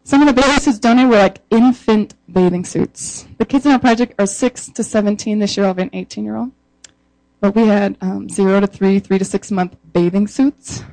Some 0.03 0.21
of 0.21 0.27
the 0.27 0.33
bathing 0.33 0.59
suits 0.59 0.79
donated 0.79 1.09
were 1.09 1.17
like 1.17 1.41
infant 1.49 2.15
bathing 2.31 2.65
suits. 2.65 3.27
The 3.37 3.45
kids 3.45 3.65
in 3.65 3.71
our 3.71 3.79
project 3.79 4.15
are 4.19 4.25
6 4.25 4.69
to 4.69 4.83
17. 4.83 5.39
This 5.39 5.55
year 5.55 5.65
I'll 5.65 5.69
have 5.69 5.77
an 5.77 5.91
18 5.93 6.25
year 6.25 6.35
old. 6.35 6.51
But 7.39 7.55
we 7.55 7.67
had 7.67 7.97
um, 8.01 8.27
0 8.27 8.59
to 8.61 8.67
3, 8.67 8.99
3 8.99 9.17
to 9.17 9.25
6 9.25 9.51
month 9.51 9.77
bathing 9.93 10.27
suits. 10.27 10.83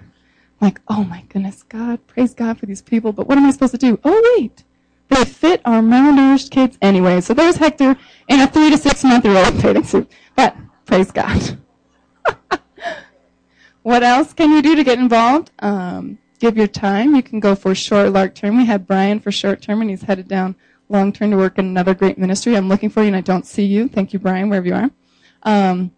Like, 0.60 0.80
oh 0.88 1.04
my 1.04 1.24
goodness, 1.28 1.62
God, 1.64 2.06
praise 2.06 2.34
God 2.34 2.58
for 2.58 2.66
these 2.66 2.82
people. 2.82 3.12
But 3.12 3.26
what 3.26 3.36
am 3.36 3.46
I 3.46 3.50
supposed 3.50 3.72
to 3.72 3.78
do? 3.78 3.98
Oh, 4.04 4.36
wait. 4.38 4.62
They 5.08 5.24
fit 5.24 5.60
our 5.64 5.80
malnourished 5.80 6.50
kids 6.50 6.78
anyway. 6.80 7.20
So 7.20 7.34
there's 7.34 7.56
Hector 7.56 7.96
in 8.28 8.40
a 8.40 8.46
3 8.46 8.70
to 8.70 8.78
6 8.78 9.04
month 9.04 9.24
year 9.24 9.36
old 9.36 9.60
bathing 9.60 9.84
suit. 9.84 10.10
But 10.36 10.56
praise 10.84 11.10
God. 11.10 11.58
What 13.86 14.02
else 14.02 14.32
can 14.32 14.50
you 14.50 14.62
do 14.62 14.74
to 14.74 14.82
get 14.82 14.98
involved? 14.98 15.52
Um, 15.60 16.18
give 16.40 16.56
your 16.56 16.66
time. 16.66 17.14
You 17.14 17.22
can 17.22 17.38
go 17.38 17.54
for 17.54 17.72
short, 17.72 18.12
long 18.12 18.30
term. 18.30 18.56
We 18.56 18.64
had 18.64 18.84
Brian 18.84 19.20
for 19.20 19.30
short 19.30 19.62
term, 19.62 19.80
and 19.80 19.88
he's 19.88 20.02
headed 20.02 20.26
down 20.26 20.56
long 20.88 21.12
term 21.12 21.30
to 21.30 21.36
work 21.36 21.56
in 21.56 21.66
another 21.66 21.94
great 21.94 22.18
ministry. 22.18 22.56
I'm 22.56 22.68
looking 22.68 22.90
for 22.90 23.02
you, 23.02 23.06
and 23.06 23.14
I 23.14 23.20
don't 23.20 23.46
see 23.46 23.62
you. 23.62 23.86
Thank 23.86 24.12
you, 24.12 24.18
Brian, 24.18 24.48
wherever 24.48 24.66
you 24.66 24.74
are. 24.74 24.90
Um, 25.44 25.92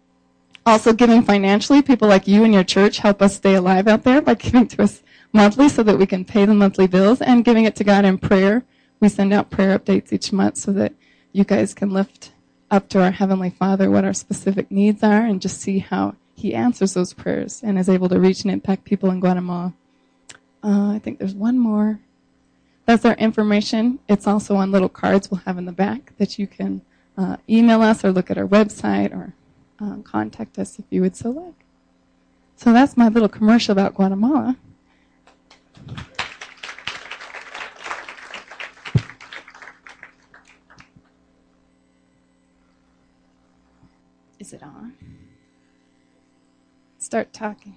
also, 0.67 0.93
giving 0.93 1.23
financially. 1.23 1.81
People 1.81 2.07
like 2.07 2.27
you 2.27 2.43
and 2.43 2.53
your 2.53 2.63
church 2.63 2.99
help 2.99 3.23
us 3.23 3.37
stay 3.37 3.55
alive 3.55 3.87
out 3.87 4.03
there 4.03 4.21
by 4.21 4.33
giving 4.45 4.67
to 4.67 4.83
us 4.83 5.01
monthly 5.33 5.67
so 5.67 5.81
that 5.81 5.97
we 5.97 6.05
can 6.05 6.23
pay 6.23 6.45
the 6.45 6.53
monthly 6.53 6.85
bills 6.85 7.23
and 7.23 7.43
giving 7.43 7.65
it 7.65 7.75
to 7.77 7.83
God 7.83 8.05
in 8.05 8.19
prayer. 8.19 8.63
We 8.99 9.09
send 9.09 9.33
out 9.33 9.49
prayer 9.49 9.79
updates 9.79 10.13
each 10.13 10.31
month 10.31 10.57
so 10.57 10.71
that 10.73 10.93
you 11.31 11.43
guys 11.43 11.73
can 11.73 11.89
lift 11.89 12.33
up 12.69 12.87
to 12.89 13.01
our 13.01 13.09
Heavenly 13.09 13.49
Father 13.49 13.89
what 13.89 14.05
our 14.05 14.13
specific 14.13 14.69
needs 14.69 15.01
are 15.01 15.25
and 15.25 15.41
just 15.41 15.59
see 15.59 15.79
how 15.79 16.13
He 16.39 16.53
answers 16.53 16.93
those 16.93 17.11
prayers 17.11 17.61
and 17.61 17.77
is 17.77 17.89
able 17.89 18.07
to 18.07 18.17
reach 18.17 18.43
and 18.43 18.51
impact 18.51 18.85
people 18.85 19.11
in 19.11 19.19
Guatemala. 19.19 19.73
Uh, 20.63 20.93
I 20.93 20.99
think 21.03 21.19
there's 21.19 21.35
one 21.35 21.59
more. 21.59 21.99
That's 22.85 23.03
our 23.03 23.15
information. 23.15 23.99
It's 24.07 24.25
also 24.25 24.55
on 24.55 24.71
little 24.71 24.87
cards 24.87 25.29
we'll 25.29 25.41
have 25.41 25.57
in 25.57 25.65
the 25.65 25.73
back 25.73 26.13
that 26.17 26.39
you 26.39 26.47
can 26.47 26.81
uh, 27.17 27.35
email 27.49 27.81
us 27.81 28.05
or 28.05 28.13
look 28.13 28.31
at 28.31 28.37
our 28.37 28.47
website 28.47 29.11
or 29.11 29.33
uh, 29.81 29.97
contact 30.03 30.57
us 30.57 30.79
if 30.79 30.85
you 30.89 31.01
would 31.01 31.17
so 31.17 31.29
like. 31.31 31.65
So 32.55 32.71
that's 32.71 32.95
my 32.95 33.09
little 33.09 33.27
commercial 33.27 33.73
about 33.73 33.95
Guatemala. 33.95 34.55
Is 44.39 44.53
it 44.53 44.63
on? 44.63 45.08
Start 47.09 47.33
talking. 47.33 47.75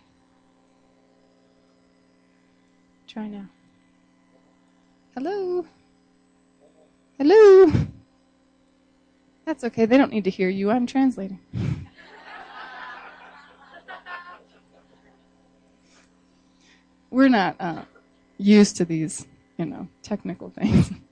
Try 3.06 3.28
now. 3.28 3.46
Hello? 5.14 5.64
Hello? 7.16 7.72
That's 9.46 9.64
okay. 9.64 9.86
They 9.86 9.96
don't 9.96 10.12
need 10.12 10.24
to 10.24 10.30
hear 10.30 10.50
you. 10.50 10.70
I'm 10.70 10.86
translating. 10.86 11.40
We're 17.10 17.28
not 17.28 17.56
uh, 17.58 17.84
used 18.36 18.76
to 18.76 18.84
these, 18.84 19.26
you 19.56 19.64
know, 19.64 19.88
technical 20.02 20.50
things. 20.50 20.90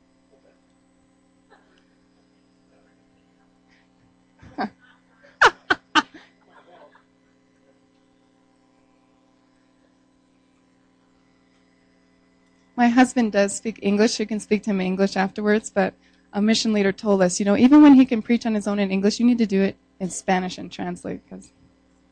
My 12.81 12.89
husband 12.89 13.33
does 13.33 13.55
speak 13.55 13.79
English. 13.83 14.19
You 14.19 14.27
can 14.27 14.41
speak 14.41 14.63
to 14.63 14.71
him 14.71 14.81
in 14.81 14.87
English 14.87 15.15
afterwards, 15.15 15.69
but 15.69 15.93
a 16.33 16.41
mission 16.41 16.73
leader 16.73 16.93
told 16.93 17.21
us, 17.21 17.39
you 17.39 17.45
know, 17.45 17.55
even 17.55 17.83
when 17.83 17.93
he 17.93 18.07
can 18.07 18.23
preach 18.23 18.47
on 18.47 18.55
his 18.55 18.67
own 18.67 18.79
in 18.79 18.91
English, 18.91 19.21
you 19.21 19.27
need 19.27 19.37
to 19.37 19.45
do 19.45 19.61
it 19.61 19.77
in 20.01 20.09
Spanish 20.09 20.57
and 20.57 20.73
translate 20.73 21.21
because 21.23 21.53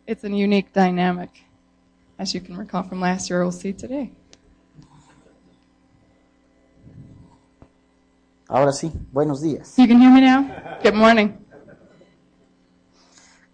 it's 0.06 0.24
a 0.24 0.28
unique 0.28 0.74
dynamic, 0.74 1.30
as 2.18 2.34
you 2.34 2.42
can 2.42 2.54
recall 2.54 2.82
from 2.82 3.00
last 3.00 3.30
year, 3.30 3.40
we'll 3.40 3.50
see 3.50 3.72
today. 3.72 4.12
Ahora 8.46 8.72
sí, 8.74 8.92
buenos 9.10 9.40
días. 9.40 9.72
You 9.78 9.88
can 9.88 9.98
hear 9.98 10.12
me 10.12 10.20
now? 10.20 10.42
Good 10.82 10.94
morning. 10.94 11.32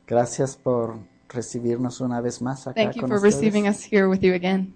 Gracias 0.08 0.56
por 0.56 0.98
recibirnos 1.28 2.00
una 2.00 2.20
vez 2.20 2.42
más 2.42 2.66
acá 2.66 2.74
Thank 2.74 2.96
you 2.96 3.02
con 3.02 3.10
for 3.10 3.18
ustedes. 3.18 3.36
receiving 3.36 3.68
us 3.68 3.84
here 3.84 4.08
with 4.08 4.24
you 4.24 4.34
again. 4.34 4.74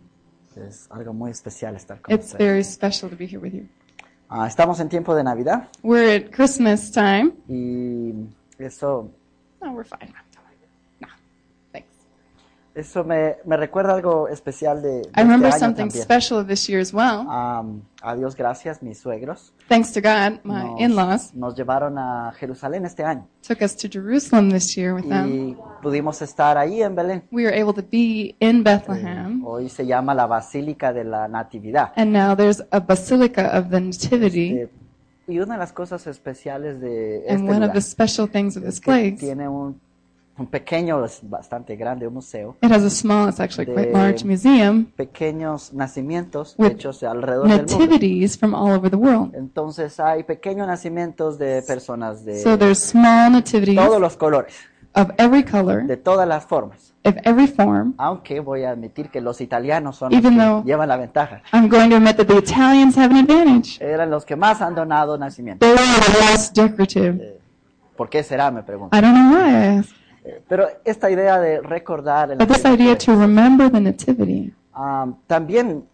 Es 0.67 0.87
algo 0.91 1.12
muy 1.12 1.31
especial 1.31 1.77
estar 1.77 2.00
con 2.00 2.15
It's 2.15 2.33
ustedes. 2.33 2.47
very 2.47 2.65
special 2.65 3.11
to 3.11 3.17
be 3.17 3.27
here 3.27 3.38
with 3.38 3.53
you. 3.53 3.67
Ah, 4.29 4.47
estamos 4.47 4.79
en 4.81 4.88
tiempo 4.88 5.15
de 5.15 5.25
Navidad 5.25 5.69
We're 5.83 6.17
at 6.17 6.31
Christmas 6.35 6.91
time. 6.93 7.33
y 7.49 8.12
eso, 8.59 9.11
No, 9.62 9.73
we're 9.73 9.85
fine. 9.88 10.12
Eso 12.78 13.02
me, 13.04 13.37
me 13.44 13.56
recuerda 13.56 13.92
algo 13.94 14.28
especial 14.28 14.80
de, 14.82 14.88
de 14.88 14.99
I 15.00 15.06
este 15.08 15.23
remember 15.23 15.50
año 15.52 15.58
something 15.58 15.88
también. 15.88 16.02
special 16.04 16.47
this 16.47 16.68
year 16.68 16.80
as 16.80 16.92
well. 16.94 17.26
Am, 17.28 17.82
a 18.02 18.14
Dios 18.14 18.37
gracias, 18.37 18.82
mis 18.82 18.99
suegros 19.00 19.52
Thanks 19.68 19.92
to 19.92 20.00
God, 20.00 20.38
my 20.44 20.62
nos, 20.64 20.80
in-laws 20.80 21.35
nos 21.35 21.54
llevaron 21.56 21.99
a 21.99 22.32
Jerusalén 22.38 22.85
este 22.87 23.02
año 23.04 23.26
took 23.47 23.61
us 23.62 23.75
to 23.76 23.88
Jerusalem 23.90 24.50
this 24.50 24.76
year 24.76 24.94
with 24.94 25.08
them. 25.08 25.26
y 25.50 25.56
pudimos 25.82 26.23
estar 26.23 26.56
ahí 26.56 26.82
en 26.82 26.94
Belén. 26.94 27.25
We 27.32 27.44
were 27.44 27.61
able 27.61 27.75
to 27.75 27.82
be 27.82 28.37
in 28.38 28.62
Bethlehem, 28.62 29.44
Hoy 29.44 29.68
se 29.68 29.85
llama 29.85 30.14
la 30.14 30.26
Basílica 30.26 30.92
de 30.92 31.02
la 31.04 31.26
Natividad. 31.26 31.92
and 31.97 32.12
now 32.12 32.35
there's 32.37 32.62
a 32.70 32.78
Basilica 32.80 33.50
of 33.58 33.70
the 33.70 33.80
Nativity. 33.80 34.52
Eh, 34.61 34.68
y 35.26 35.40
una 35.40 35.54
de 35.54 35.58
las 35.58 35.73
cosas 35.73 36.06
especiales 36.06 36.80
de 36.80 37.18
este 37.18 37.32
And 37.32 37.42
one 37.49 37.56
of 37.56 37.61
lugar 37.62 37.73
the 37.75 37.80
special 37.82 38.28
things 38.30 38.56
of 38.56 38.62
es 38.62 38.75
this 38.76 38.80
que 38.80 38.90
place, 38.92 39.16
tiene 39.18 39.49
un, 39.49 39.78
un 40.38 40.47
pequeño, 40.47 41.04
bastante 41.23 41.76
grande, 41.76 42.07
un 42.07 42.14
museo, 42.14 42.57
it 42.62 42.71
has 42.71 42.83
a 42.85 42.90
small, 42.90 43.28
it's 43.28 43.40
actually 43.40 43.66
quite 43.66 43.92
large 43.92 44.25
museum, 44.25 44.87
pequeños 44.97 45.73
nacimientos 45.73 46.54
With 46.59 46.73
hechos 46.73 47.02
alrededor 47.02 47.49
del 47.49 47.59
mundo. 47.59 47.78
nativities 47.78 48.38
from 48.38 48.54
all 48.54 48.73
over 48.73 48.90
the 48.90 48.97
world. 48.97 49.35
Entonces 49.35 49.99
hay 50.00 50.23
pequeños 50.23 50.66
nacimientos 50.66 51.38
de 51.38 51.62
personas 51.62 52.25
de 52.25 52.40
So 52.42 52.57
there's 52.57 52.78
small 52.78 53.33
nativities 53.33 53.76
todos 53.76 54.00
los 54.00 54.16
colores, 54.16 54.54
of 54.95 55.11
every 55.18 55.42
color, 55.45 55.85
de 55.87 55.97
todas 55.97 56.28
las 56.28 56.47
formas. 56.47 56.95
of 57.04 57.14
every 57.25 57.47
form. 57.47 57.95
Aunque 57.97 58.40
voy 58.40 58.64
a 58.64 58.71
admitir 58.71 59.09
que 59.11 59.21
los 59.21 59.40
italianos 59.40 59.97
son 59.97 60.12
los 60.12 60.21
que 60.21 60.30
llevan 60.64 60.88
la 60.88 60.97
ventaja. 60.97 61.42
I'm 61.52 61.68
going 61.68 61.88
to 61.90 61.97
admit 61.97 62.16
that 62.16 62.26
the 62.26 62.37
Italians 62.38 62.97
have 62.97 63.11
an 63.11 63.18
advantage. 63.18 63.78
Eran 63.80 64.11
los 64.11 64.25
que 64.25 64.37
más 64.37 64.61
han 64.61 64.75
donado 64.75 65.16
nacimientos. 65.18 65.66
They 65.66 65.76
are 65.76 66.00
the 66.00 66.33
most 66.33 66.54
decorative. 66.57 67.38
¿Por 67.97 68.09
qué 68.09 68.23
será? 68.23 68.50
Me 68.50 68.62
pregunto. 68.62 68.97
I 68.97 69.00
don't 69.00 69.14
know 69.14 69.33
why 69.33 69.49
I 69.50 69.78
asked. 69.78 69.98
Pero 70.48 70.68
esta 70.84 71.10
idea 71.10 71.38
de 71.38 71.60
recordar 71.60 72.30
el 72.32 72.38
But 72.38 72.48
this 72.48 72.64
idea 72.64 72.90
de 72.90 72.96
to 72.96 73.14
remember 73.14 73.70
the 73.70 73.80
nativity, 73.80 74.52
Ah, 74.72 75.06
también 75.26 75.84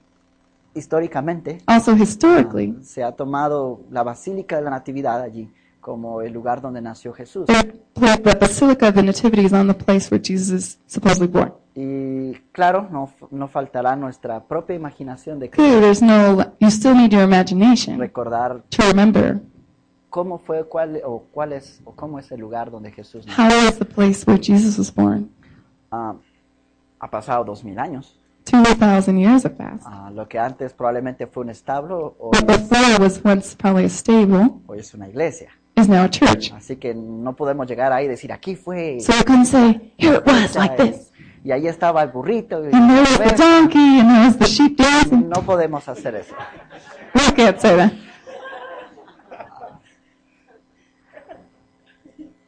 históricamente 0.74 1.58
also 1.66 1.94
historically, 1.94 2.76
se 2.82 3.02
ha 3.02 3.12
tomado 3.12 3.80
la 3.90 4.02
Basílica 4.02 4.56
de 4.56 4.62
la 4.62 4.70
Natividad 4.70 5.22
allí 5.22 5.50
como 5.80 6.22
el 6.22 6.32
lugar 6.32 6.60
donde 6.60 6.80
nació 6.80 7.12
Jesús. 7.12 7.46
the, 7.46 7.82
the 7.94 8.34
Basilica 8.38 8.88
of 8.88 8.94
the 8.94 9.02
Nativity 9.02 9.44
is 9.44 9.52
on 9.52 9.68
the 9.68 9.74
place 9.74 10.10
where 10.10 10.22
Jesus 10.22 10.78
supposedly 10.86 11.28
born. 11.28 11.52
Y 11.76 12.32
claro, 12.52 12.88
no, 12.90 13.10
no 13.30 13.48
faltará 13.48 13.96
nuestra 13.96 14.44
propia 14.44 14.76
imaginación 14.76 15.38
de 15.40 15.50
Clearly, 15.50 15.74
que 15.74 15.80
there's 15.80 16.02
no, 16.02 16.52
you 16.60 16.68
still 16.70 16.94
need 16.94 17.10
your 17.10 17.22
imagination 17.24 17.98
recordar 17.98 18.62
to 18.70 18.82
remember 18.86 19.40
cómo 20.14 20.38
fue 20.38 20.62
cuál 20.62 21.00
o 21.04 21.24
cuál 21.32 21.52
es 21.54 21.80
o 21.84 21.90
cómo 21.92 22.20
es 22.20 22.30
el 22.30 22.38
lugar 22.38 22.70
donde 22.70 22.92
Jesús 22.92 23.26
nació. 23.26 23.42
how 23.44 23.64
was 23.66 23.78
the 23.80 23.84
place 23.84 24.24
where 24.24 24.40
Jesus 24.40 24.78
was 24.78 24.94
born. 24.94 25.28
Ah, 25.90 26.14
ha 27.00 27.10
pasado 27.10 27.42
dos 27.44 27.64
mil 27.64 27.76
años. 27.80 28.16
2,000 28.44 29.18
years 29.18 29.44
have 29.44 29.56
passed. 29.56 29.82
Ah, 29.86 30.10
lo 30.14 30.28
que 30.28 30.38
antes 30.38 30.72
probablemente 30.72 31.26
fue 31.26 31.42
un 31.42 31.50
establo 31.50 32.14
o 32.20 32.28
What 32.28 32.44
before 32.46 32.96
was 33.00 33.20
once 33.24 33.56
probably 33.56 33.86
a 33.86 33.88
stable 33.88 34.50
hoy 34.68 34.78
es 34.78 34.94
una 34.94 35.08
iglesia. 35.08 35.48
is 35.76 35.88
now 35.88 36.04
a 36.04 36.08
church. 36.08 36.52
Así 36.52 36.76
que 36.76 36.94
no 36.94 37.34
podemos 37.34 37.66
llegar 37.66 37.92
ahí 37.92 38.04
y 38.04 38.08
decir 38.08 38.30
aquí 38.32 38.54
fue. 38.54 39.00
So 39.00 39.12
I 39.18 39.24
couldn't 39.24 39.46
say, 39.46 39.92
here 39.98 40.18
it 40.18 40.26
was 40.26 40.54
like 40.54 40.76
this. 40.76 41.10
Y 41.42 41.50
ahí 41.50 41.66
estaba 41.66 42.02
el 42.04 42.10
burrito. 42.10 42.62
y- 42.62 42.70
And 42.72 42.88
there 42.88 43.00
was 43.00 43.18
the 43.18 43.34
donkey, 43.36 43.98
and 43.98 44.08
there 44.08 44.26
was 44.26 44.38
the 44.38 44.46
sheep 44.46 44.76
dancing. 44.78 45.28
No 45.28 45.42
podemos 45.42 45.88
hacer 45.88 46.14
eso. 46.14 46.36
We 47.14 47.34
can't 47.34 47.58
say 47.58 47.76
that. 47.76 47.92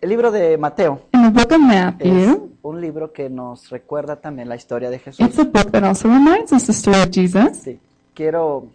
El 0.01 0.11
libro 0.11 0.31
de 0.31 0.59
Mateo 0.59 1.01
In 1.13 1.23
the 1.23 1.31
book 1.31 1.47
of 1.53 1.53
es 1.53 1.59
Matthew, 1.61 2.51
un 2.63 2.81
libro 2.81 3.13
que 3.13 3.31
nos 3.31 3.71
recuerda 3.71 4.17
también 4.17 4.49
la 4.49 4.57
historia 4.57 4.91
de 4.91 4.99
Jesús. 4.99 5.25
it's 5.27 5.39
a 5.39 5.45
book 5.45 5.71
that 5.71 5.85
also 5.85 6.09
reminds 6.09 6.53
us 6.53 6.67
the 6.67 6.73
story 6.73 7.01
of 7.01 7.11
Jesus. 7.11 7.59
Sí, 7.59 7.79
quiero 8.15 8.69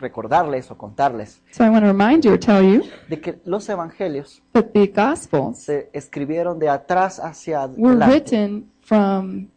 recordarles 0.00 0.70
o 0.70 0.76
contarles 0.76 1.40
So 1.52 1.64
I 1.64 1.68
want 1.70 1.82
to 1.84 1.92
remind 1.92 2.24
you 2.24 2.32
or 2.32 2.38
tell 2.38 2.62
you 2.62 2.82
de 3.08 3.20
que 3.20 3.40
los 3.44 3.68
evangelios 3.68 4.42
that 4.52 4.66
the 4.72 4.86
Gospels 4.88 5.58
se 5.58 5.88
escribieron 5.92 6.58
de 6.58 6.68
atrás 6.68 7.18
hacia 7.20 7.66
were 7.76 7.92
adelante. 7.94 8.12
written 8.14 8.70
from 8.82 9.48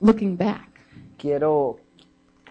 looking 0.00 0.36
back. 0.36 0.68
Quiero 1.18 1.78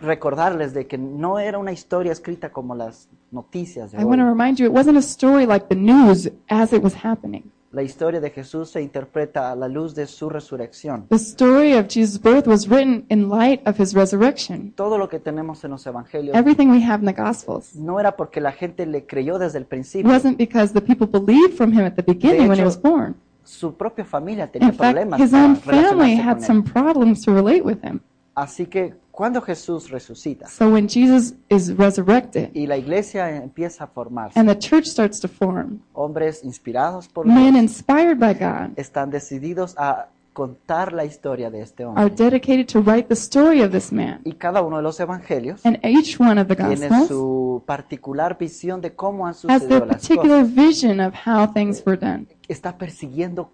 recordarles 0.02 0.74
de 0.74 0.88
que 0.88 0.98
no 0.98 1.40
era 1.40 1.58
una 1.58 1.72
historia 1.72 2.12
escrita 2.12 2.52
como 2.52 2.76
las 2.76 3.08
noticias 3.32 3.92
de 3.92 4.02
I 4.02 4.04
want 4.04 4.20
to 4.22 4.26
hoy. 4.26 4.30
remind 4.30 4.58
you 4.58 4.66
it 4.66 4.72
wasn't 4.74 4.98
a 4.98 5.02
story 5.02 5.46
like 5.46 5.68
the 5.68 5.76
news 5.76 6.30
as 6.50 6.74
it 6.74 6.84
was 6.84 6.94
happening. 7.04 7.44
La 7.72 7.84
historia 7.84 8.22
de 8.22 8.30
Jesús 8.30 8.70
se 8.70 8.82
interpreta 8.82 9.52
a 9.52 9.56
la 9.56 9.68
luz 9.68 9.96
de 9.96 10.08
su 10.08 10.30
resurrección. 10.30 11.08
The 11.10 11.16
story 11.18 11.74
of 11.74 11.88
Jesus' 11.90 12.18
birth 12.22 12.48
was 12.48 12.70
written 12.70 13.06
in 13.10 13.28
light 13.30 13.62
of 13.68 13.78
his 13.78 13.94
resurrection. 13.94 14.72
Todo 14.78 14.98
lo 14.98 15.10
que 15.10 15.20
tenemos 15.20 15.62
en 15.66 15.72
los 15.72 15.86
evangelios 15.86 16.36
Everything 16.38 16.68
we 16.70 16.82
have 16.82 17.02
in 17.06 17.14
the 17.14 17.22
Gospels 17.22 17.76
no 17.76 18.00
era 18.00 18.16
porque 18.16 18.40
la 18.40 18.54
gente 18.54 18.86
le 18.86 19.06
creyó 19.06 19.40
desde 19.40 19.58
el 19.58 19.64
It 19.64 19.70
principio. 19.70 20.10
wasn't 20.10 20.38
because 20.38 20.72
the 20.74 20.80
people 20.82 21.06
believed 21.08 21.54
from 21.58 21.74
him 21.74 21.82
at 21.86 21.96
the 21.96 22.04
beginning 22.04 22.48
when 22.48 22.58
he 22.58 22.64
was 22.64 22.82
born. 22.82 23.16
Su 23.44 23.74
propia 23.76 24.06
familia 24.06 24.48
tenía 24.50 24.70
In 24.70 24.74
fact, 24.74 24.94
problemas 24.94 25.20
his 25.20 25.32
para 25.32 25.44
own 25.46 25.56
family 25.58 26.16
had 26.16 26.38
con 26.38 26.42
some 26.44 26.64
problems 26.64 27.22
to 27.24 27.34
relate 27.34 27.62
with 27.64 27.84
him. 27.84 28.00
Así 28.36 28.66
que 28.66 28.94
cuando 29.12 29.42
Jesús 29.42 29.90
resucita 29.90 30.48
So 30.50 30.68
when 30.70 30.90
Jesus 30.90 31.36
is 31.50 31.76
resurrected 31.78 32.50
y 32.54 32.68
la 32.68 32.76
iglesia 32.78 33.34
empieza 33.34 33.86
a 33.86 33.88
formarse, 33.88 34.38
and 34.38 34.50
the 34.50 34.58
church 34.60 34.86
starts 34.86 35.20
to 35.22 35.28
form, 35.30 35.80
hombres 35.94 36.44
inspirados 36.44 37.08
por 37.08 37.26
men 37.26 37.54
Dios 37.54 37.64
inspired 37.64 38.18
by 38.20 38.34
God 38.34 38.78
están 38.78 39.10
decididos 39.10 39.74
a 39.78 40.10
contar 40.34 40.92
la 40.92 41.06
historia 41.06 41.50
de 41.50 41.62
este 41.62 41.84
are 41.84 41.90
hombre. 41.92 42.10
dedicated 42.18 42.68
to 42.68 42.82
write 42.82 43.08
the 43.08 43.14
story 43.14 43.62
of 43.62 43.72
this 43.72 43.94
man. 43.94 44.20
Y 44.26 44.34
cada 44.34 44.62
uno 44.64 44.76
de 44.78 44.84
los 44.84 45.00
evangelios 45.00 45.66
And 45.66 45.80
each 45.82 46.20
one 46.20 46.42
of 46.42 46.50
the 46.50 46.58
tiene 46.58 46.76
Gospels 46.90 47.08
su 47.08 47.64
particular 47.66 48.38
visión 48.38 48.82
de 48.82 48.94
cómo 48.94 49.26
han 49.26 49.32
has 49.32 49.42
their 49.44 49.60
sucedido 49.60 49.86
las 49.86 49.96
particular 49.96 50.42
cosas. 50.42 50.56
vision 50.56 51.00
of 51.00 51.14
how 51.26 51.48
things 51.54 51.82
were 51.86 51.98
done. 51.98 52.28
Está 52.50 52.78
persiguiendo 52.78 53.50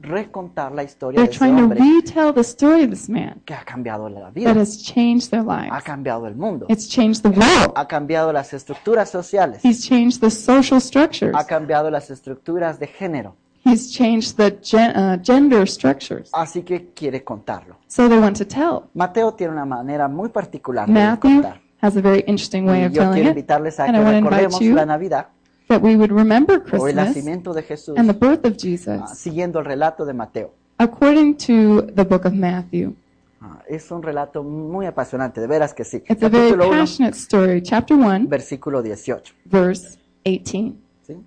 recontar 0.00 0.72
la 0.72 0.82
historia 0.82 1.18
They're 1.20 1.26
de 1.28 1.32
ese 1.32 1.38
trying 1.38 1.56
to 1.56 1.62
hombre 1.62 1.80
retell 1.80 2.32
the 2.34 2.44
story 2.44 2.84
of 2.84 2.90
this 2.90 3.08
man 3.08 3.40
que 3.44 3.54
ha 3.54 3.64
cambiado 3.64 4.08
la 4.08 4.20
that 4.22 4.32
vida, 4.34 4.50
has 4.52 4.82
changed 4.82 5.30
their 5.30 5.42
ha 5.48 5.62
lives. 5.62 5.84
cambiado 5.84 6.26
el 6.26 6.34
mundo, 6.36 6.66
It's 6.68 6.88
changed 6.88 7.22
the 7.22 7.28
world. 7.30 7.72
ha 7.74 7.86
cambiado 7.86 8.32
las 8.32 8.52
estructuras 8.52 9.10
sociales, 9.10 9.60
He's 9.64 9.86
changed 9.86 10.20
the 10.20 10.30
social 10.30 10.80
structures. 10.80 11.34
ha 11.34 11.44
cambiado 11.46 11.90
las 11.90 12.10
estructuras 12.10 12.78
de 12.78 12.86
género. 12.86 13.34
He's 13.64 13.90
changed 13.92 14.36
the 14.36 14.56
gen- 14.62 14.96
uh, 14.96 15.18
gender 15.20 15.66
structures. 15.68 16.30
Así 16.32 16.62
que 16.62 16.90
quiere 16.94 17.24
contarlo. 17.24 17.76
So 17.88 18.08
they 18.08 18.18
want 18.18 18.36
to 18.38 18.46
tell. 18.46 18.84
Mateo 18.94 19.34
tiene 19.34 19.52
una 19.54 19.64
manera 19.64 20.06
muy 20.06 20.28
particular 20.28 20.86
de 20.86 20.92
Matthew 20.92 21.42
contar. 21.42 21.60
has 21.82 21.96
a 21.96 22.00
very 22.00 22.20
interesting 22.28 22.64
way 22.68 22.82
Y 22.82 22.84
of 22.84 22.92
yo 22.92 23.00
telling 23.02 23.14
quiero 23.14 23.30
it. 23.30 23.36
invitarles 23.36 23.80
a 23.80 23.84
And 23.86 23.94
que 23.94 24.00
I 24.00 24.04
want 24.04 24.12
to 24.12 24.18
invite 24.18 24.30
recordemos 24.42 24.60
you 24.60 24.74
la 24.74 24.86
Navidad 24.86 25.26
that 25.68 25.82
we 25.82 25.96
would 25.96 26.12
remember 26.12 26.54
o 26.54 26.56
el 26.56 26.62
Christmas 26.62 26.94
nacimiento 26.94 27.52
de 27.52 27.62
Jesús 27.62 27.98
and 27.98 28.08
the 28.08 28.14
birth 28.14 28.44
of 28.44 28.52
ah, 28.54 28.58
Jesus 28.58 29.18
siguiendo 29.18 29.58
el 29.58 29.64
relato 29.64 30.04
de 30.04 30.12
Mateo. 30.12 30.52
according 30.78 31.36
to 31.36 31.82
the 31.94 32.04
book 32.04 32.24
of 32.24 32.32
Matthew. 32.34 32.94
Ah, 33.40 33.62
Es 33.68 33.90
un 33.90 34.02
relato 34.02 34.42
muy 34.42 34.86
apasionante, 34.86 35.40
de 35.40 35.46
veras 35.46 35.74
que 35.74 35.84
sí. 35.84 36.02
It's 36.08 36.22
a 36.22 36.28
very 36.28 36.50
Capítulo 36.52 36.68
1, 36.68 36.78
passionate 36.78 37.16
story. 37.16 37.60
Chapter 37.62 37.96
1, 37.96 38.28
versículo 38.28 38.82
18. 38.82 39.32
verse 39.44 39.98
18. 40.24 40.74
¿sí? 41.06 41.22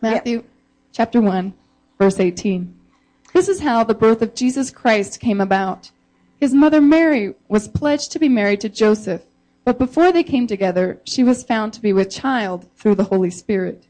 Matthew 0.00 0.44
chapter 0.92 1.20
1, 1.20 1.52
verse 1.98 2.20
18. 2.20 2.74
This 3.32 3.48
is 3.48 3.60
how 3.60 3.84
the 3.84 3.94
birth 3.94 4.22
of 4.22 4.34
Jesus 4.34 4.70
Christ 4.70 5.20
came 5.20 5.40
about. 5.40 5.90
His 6.40 6.54
mother 6.54 6.80
Mary 6.80 7.34
was 7.48 7.68
pledged 7.68 8.12
to 8.12 8.18
be 8.18 8.28
married 8.28 8.60
to 8.60 8.68
Joseph, 8.68 9.22
but 9.68 9.76
before 9.78 10.10
they 10.12 10.24
came 10.24 10.46
together, 10.46 10.98
she 11.04 11.22
was 11.22 11.44
found 11.44 11.74
to 11.74 11.80
be 11.82 11.92
with 11.92 12.08
child 12.08 12.64
through 12.78 12.94
the 12.94 13.04
Holy 13.04 13.30
Spirit. 13.30 13.84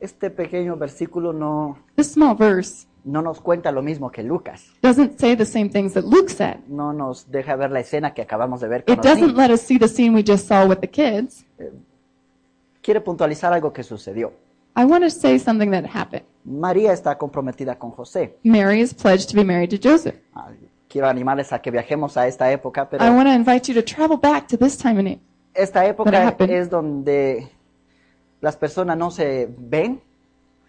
Este 0.00 0.30
pequeño 0.30 0.76
versículo 0.76 1.32
no, 1.32 1.78
This 1.94 2.10
small 2.12 2.34
verse 2.34 2.86
no 3.04 3.22
nos 3.22 3.40
cuenta 3.40 3.70
lo 3.70 3.82
mismo 3.82 4.10
que 4.10 4.24
Lucas. 4.24 4.64
doesn't 4.82 5.20
say 5.20 5.36
the 5.36 5.44
same 5.46 5.68
things 5.70 5.94
that 5.94 6.02
Luke 6.04 6.28
said. 6.28 6.56
No 6.66 6.92
nos 6.92 7.30
deja 7.30 7.54
ver 7.54 7.70
la 7.70 7.78
escena 7.80 8.14
que 8.14 8.22
acabamos 8.22 8.60
de 8.60 8.66
ver 8.66 8.84
con 8.84 8.92
It 8.94 8.96
los 8.96 9.06
doesn't 9.06 9.28
niños. 9.28 9.36
let 9.36 9.50
us 9.52 9.60
see 9.60 9.78
the 9.78 9.86
scene 9.86 10.12
we 10.12 10.24
just 10.24 10.48
saw 10.48 10.66
with 10.66 10.80
the 10.80 10.88
kids. 10.90 11.44
Eh, 11.60 11.70
quiere 12.82 13.00
puntualizar 13.00 13.52
algo 13.52 13.72
que 13.72 13.84
sucedió. 13.84 14.32
I 14.76 14.84
want 14.84 15.04
to 15.04 15.10
say 15.10 15.38
something 15.38 15.70
that 15.70 15.84
happened. 15.84 16.24
María 16.44 16.92
está 16.92 17.16
comprometida 17.16 17.78
con 17.78 17.92
José. 17.92 18.34
Mary 18.42 18.80
is 18.80 18.92
pledged 18.92 19.28
to 19.28 19.36
be 19.36 19.44
married 19.44 19.70
to 19.70 19.78
Joseph. 19.78 20.16
Quiero 20.92 21.08
animarles 21.08 21.50
a 21.54 21.58
que 21.58 21.70
viajemos 21.70 22.18
a 22.18 22.26
esta 22.26 22.52
época, 22.52 22.86
pero 22.86 23.02
I 23.02 23.08
want 23.08 23.26
to 23.26 23.32
invite 23.32 23.72
you 23.72 23.80
to 23.80 23.82
travel 23.82 24.18
back 24.18 24.46
to 24.48 24.58
this 24.58 24.76
time 24.76 25.00
in 25.00 25.06
it. 25.06 25.20
esta 25.54 25.86
época 25.86 26.10
happened? 26.28 26.50
es 26.52 26.68
donde 26.68 27.48
las 28.42 28.56
personas 28.56 28.98
no 28.98 29.10
se 29.10 29.48
ven, 29.56 30.00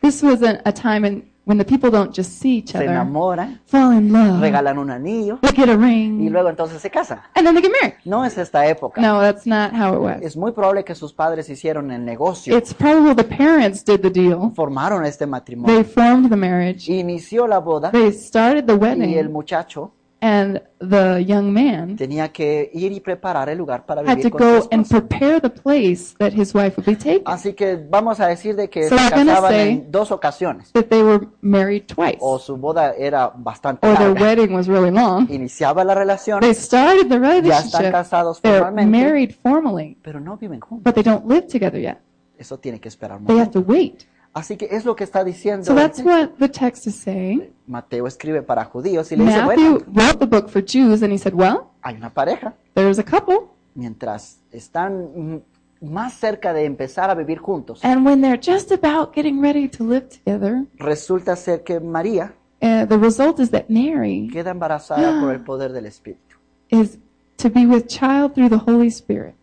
This 0.01 0.21
was 0.23 0.41
a, 0.43 0.61
a 0.65 0.71
time 0.73 1.05
in, 1.07 1.29
when 1.45 1.57
the 1.57 1.63
people 1.65 1.89
don't 1.89 2.13
just 2.15 2.39
see 2.41 2.57
each 2.59 2.71
se 2.71 2.77
other, 2.77 2.89
enamoran, 2.89 3.59
fall 3.65 3.91
in 3.91 4.11
love, 4.13 4.39
regalan 4.41 4.77
un 4.77 4.91
anillo 4.91 5.39
they 5.41 5.51
get 5.51 5.67
a 5.69 5.73
y 5.73 5.75
ring, 5.77 6.29
luego 6.29 6.47
entonces 6.49 6.81
se 6.81 6.89
casan. 6.89 7.19
and 7.35 7.45
then 7.45 7.53
they 7.53 7.61
get 7.61 7.71
married. 7.81 7.95
No 8.05 8.23
es 8.23 8.37
esta 8.37 8.65
época. 8.67 9.01
No, 9.01 9.19
that's 9.19 9.45
not 9.45 9.71
how 9.73 9.93
it 9.93 9.99
was. 10.01 10.21
Es 10.21 10.37
muy 10.37 10.51
probable 10.53 10.83
que 10.85 10.95
sus 10.95 11.11
padres 11.13 11.49
hicieron 11.49 11.91
el 11.91 12.03
negocio, 12.05 12.57
It's 12.57 12.73
probably 12.73 13.13
the 13.13 13.23
parents 13.25 13.83
did 13.83 13.99
the 14.01 14.09
deal. 14.09 14.51
formaron 14.55 15.05
este 15.05 15.25
matrimonio, 15.27 15.73
They 15.75 15.83
formed 15.83 16.29
the 16.29 16.37
marriage. 16.37 16.89
inició 16.89 17.45
la 17.47 17.59
boda 17.59 17.91
They 17.91 18.11
started 18.13 18.65
the 18.65 18.73
y 18.73 18.75
el 18.75 18.79
wedding, 18.99 19.31
muchacho 19.31 19.91
and 20.25 20.61
the 20.79 21.21
young 21.25 21.51
man 21.51 21.97
tenía 21.97 22.31
que 22.31 22.71
ir 22.73 22.93
y 22.93 23.01
preparar 23.01 23.49
el 23.49 23.57
lugar 23.57 23.85
para 23.85 23.99
had 24.01 24.15
to 24.21 24.29
vivir 24.29 24.31
con 24.31 24.39
su 24.39 24.45
go 24.45 24.67
and 24.71 24.83
esposa. 24.85 25.01
prepare 25.07 25.41
the 25.41 25.49
place 25.49 26.15
that 26.17 26.31
his 26.31 26.53
wife 26.55 26.75
would 26.77 26.85
be 26.85 26.95
taking. 26.95 27.23
Así 27.25 27.51
que 27.53 27.75
vamos 27.89 28.21
a 28.21 28.27
decir 28.27 28.55
de 28.55 28.69
que 28.69 28.87
So 28.87 28.97
se 28.97 29.03
we're 29.03 29.09
gonna 29.17 29.25
casaban 29.33 29.51
say- 29.51 29.69
en 29.71 29.91
dos 29.91 30.11
ocasiones 30.11 30.71
That 30.71 30.85
they 30.85 31.03
were 31.03 31.27
married 31.41 31.83
twice, 31.87 32.19
o 32.21 32.39
su 32.39 32.55
boda 32.55 32.93
era 32.97 33.33
bastante 33.35 33.85
or 33.85 33.97
their 33.97 34.09
larga. 34.13 34.23
wedding 34.23 34.55
was 34.55 34.67
really 34.67 34.91
long. 34.91 35.29
Iniciaba 35.29 35.83
la 35.83 35.93
relación, 35.93 36.39
They 36.39 36.53
started 36.53 37.07
the 37.09 37.19
ya 37.19 37.29
están 37.29 37.43
relationship. 37.43 37.91
casados 37.91 38.41
They're 38.41 38.59
formalmente, 38.59 38.97
married 39.05 39.31
formally, 39.43 39.97
pero 40.01 40.21
no 40.21 40.37
viven 40.37 40.61
juntos. 40.61 40.83
but 40.85 40.93
they 40.93 41.03
don't 41.03 41.25
live 41.27 41.47
together 41.47 41.81
yet. 41.81 41.97
Eso 42.37 42.57
tiene 42.59 42.79
que 42.79 42.87
esperar 42.87 43.19
un 43.19 43.25
They 43.25 43.37
have 43.39 43.51
momento. 43.53 43.61
to 43.61 43.71
wait. 43.71 44.05
Así 44.33 44.57
que 44.57 44.67
es 44.71 44.83
lo 44.83 44.95
que 44.95 45.03
está 45.03 45.23
diciendo. 45.23 45.63
So 45.65 45.75
that's 45.75 45.99
what 46.03 46.29
the 46.39 46.49
text 46.49 46.87
is 46.87 46.95
saying. 46.95 47.53
Mateo 47.67 48.07
escribe 48.07 48.41
para 48.41 48.65
judíos 48.65 49.11
y 49.11 49.15
le 49.15 49.25
dice, 49.25 49.43
Matthew 49.43 49.85
bueno, 49.85 49.85
wrote 49.93 50.17
the 50.17 50.25
book 50.25 50.49
for 50.49 50.63
Jews, 50.63 51.03
and 51.03 51.13
he 51.13 51.17
said, 51.19 51.33
Well, 51.35 51.67
hay 51.83 51.95
una 51.95 52.11
pareja. 52.11 52.55
there's 52.73 52.97
a 52.97 53.03
couple, 53.03 53.47
Mientras 53.75 54.39
están 54.51 55.43
más 55.81 56.13
cerca 56.15 56.51
de 56.53 56.65
empezar 56.65 57.11
a 57.11 57.13
vivir 57.15 57.37
juntos, 57.37 57.79
and 57.85 58.05
when 58.05 58.21
they're 58.21 58.41
just 58.41 58.71
about 58.71 59.13
getting 59.13 59.39
ready 59.39 59.67
to 59.67 59.83
live 59.83 60.07
together, 60.09 60.65
resulta 60.79 61.35
ser 61.35 61.63
que 61.63 61.79
María 61.79 62.33
uh, 62.61 62.87
the 62.87 62.97
result 62.97 63.39
is 63.39 63.51
that 63.51 63.65
Mary 63.69 64.29
queda 64.33 64.49
embarazada 64.49 65.19
por 65.21 65.31
el 65.31 65.41
poder 65.45 65.71
del 65.73 65.85
Espíritu. 65.85 66.37
is 66.69 66.97
to 67.37 67.49
be 67.51 67.67
with 67.67 67.87
child 67.87 68.33
through 68.33 68.49
the 68.49 68.57
Holy 68.65 68.89
Spirit. 68.89 69.35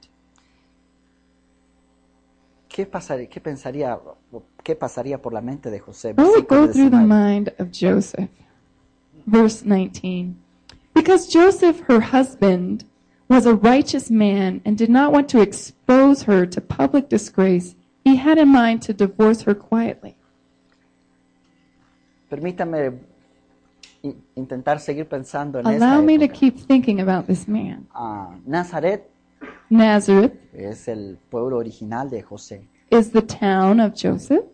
¿Qué 2.68 2.86
pasaría, 2.86 3.28
qué 3.28 3.40
pensaría, 3.40 3.98
qué 4.62 4.74
pasaría 4.74 5.20
por 5.20 5.32
la 5.32 5.40
mente 5.40 5.70
de 5.70 5.78
José? 5.80 6.14
What 6.16 6.28
would 6.28 6.46
go 6.48 6.66
through 6.66 6.90
the 6.90 7.02
19. 7.02 7.08
mind 7.08 7.52
of 7.58 7.70
Joseph? 7.72 8.28
Verse 9.26 9.64
19. 9.64 10.36
Because 10.94 11.28
Joseph, 11.28 11.80
her 11.88 12.00
husband, 12.00 12.84
was 13.28 13.46
a 13.46 13.54
righteous 13.54 14.10
man 14.10 14.60
and 14.64 14.76
did 14.76 14.90
not 14.90 15.12
want 15.12 15.28
to 15.30 15.40
expose 15.40 16.24
her 16.24 16.46
to 16.46 16.60
public 16.60 17.08
disgrace, 17.08 17.74
he 18.04 18.16
had 18.16 18.38
in 18.38 18.48
mind 18.48 18.82
to 18.82 18.92
divorce 18.92 19.42
her 19.42 19.54
quietly. 19.54 20.16
Permítame 22.28 22.92
i- 24.02 24.14
intentar 24.36 24.78
seguir 24.80 25.06
pensando 25.08 25.58
en 25.58 25.66
Allow 25.66 26.02
me 26.02 26.18
to 26.18 26.28
keep 26.28 26.56
thinking 26.66 27.00
about 27.00 27.26
this 27.26 27.46
man. 27.48 27.86
Ah, 27.94 28.34
Nazaret 28.46 29.08
Nazareth 29.68 30.34
es 30.52 30.88
el 30.88 31.18
pueblo 31.30 31.56
original 31.58 32.08
de 32.10 32.22
José. 32.22 32.62
Is 32.90 33.10
the 33.12 33.22
town 33.22 33.80
of 33.80 33.94
Joseph. 33.94 34.44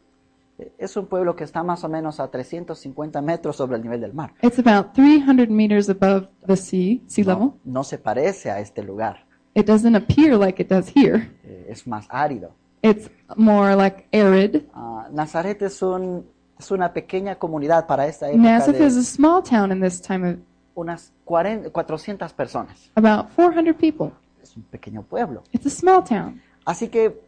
Es 0.78 0.96
un 0.96 1.06
pueblo 1.06 1.36
que 1.36 1.44
está 1.44 1.62
más 1.62 1.84
o 1.84 1.88
menos 1.88 2.18
a 2.18 2.30
350 2.30 3.20
metros 3.20 3.56
sobre 3.56 3.76
el 3.76 3.82
nivel 3.82 4.00
del 4.00 4.14
mar. 4.14 4.32
It's 4.42 4.58
about 4.58 4.94
300 4.94 5.50
meters 5.50 5.90
above 5.90 6.28
the 6.46 6.56
sea, 6.56 7.02
sea 7.06 7.24
level. 7.24 7.48
No, 7.48 7.60
no 7.64 7.84
se 7.84 7.98
parece 7.98 8.50
a 8.50 8.60
este 8.60 8.82
lugar. 8.82 9.26
It 9.54 9.66
doesn't 9.66 9.94
appear 9.94 10.36
like 10.38 10.62
it 10.62 10.70
does 10.70 10.90
here. 10.94 11.30
Eh, 11.44 11.66
es 11.68 11.86
más 11.86 12.06
árido. 12.08 12.52
It's 12.82 13.10
more 13.36 13.74
like 13.74 14.06
arid. 14.12 14.62
Ah, 14.72 15.08
Nazaret 15.10 15.60
es, 15.62 15.82
un, 15.82 16.26
es 16.58 16.70
una 16.70 16.92
pequeña 16.92 17.36
comunidad 17.36 17.86
para 17.86 18.06
esta 18.06 18.28
época 18.28 18.42
Nazareth 18.42 18.80
is 18.80 18.96
a 18.96 19.02
small 19.02 19.42
town 19.42 19.72
in 19.72 19.80
this 19.80 20.00
time 20.00 20.28
of 20.28 20.36
unas 20.74 21.12
40, 21.24 21.70
400 21.70 22.32
personas. 22.32 22.90
about 22.94 23.30
400 23.34 23.74
people. 23.74 24.12
Es 24.42 24.56
un 24.56 24.62
pequeño 24.64 25.02
pueblo. 25.02 25.42
It's 25.52 25.66
a 25.66 25.70
small 25.70 26.04
town. 26.04 26.40
Así 26.64 26.88
que 26.88 27.18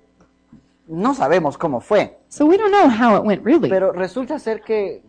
no 0.89 1.15
sabemos 1.15 1.57
cómo 1.59 1.81
fue, 1.81 2.19
So 2.29 2.47
we 2.47 2.57
don't 2.57 2.71
know 2.73 2.89
how 2.89 3.17
it 3.17 3.25
went 3.25 3.45
really. 3.45 3.69
pero 3.69 3.93
resulta 3.93 4.39
ser 4.39 4.63
que 4.63 5.03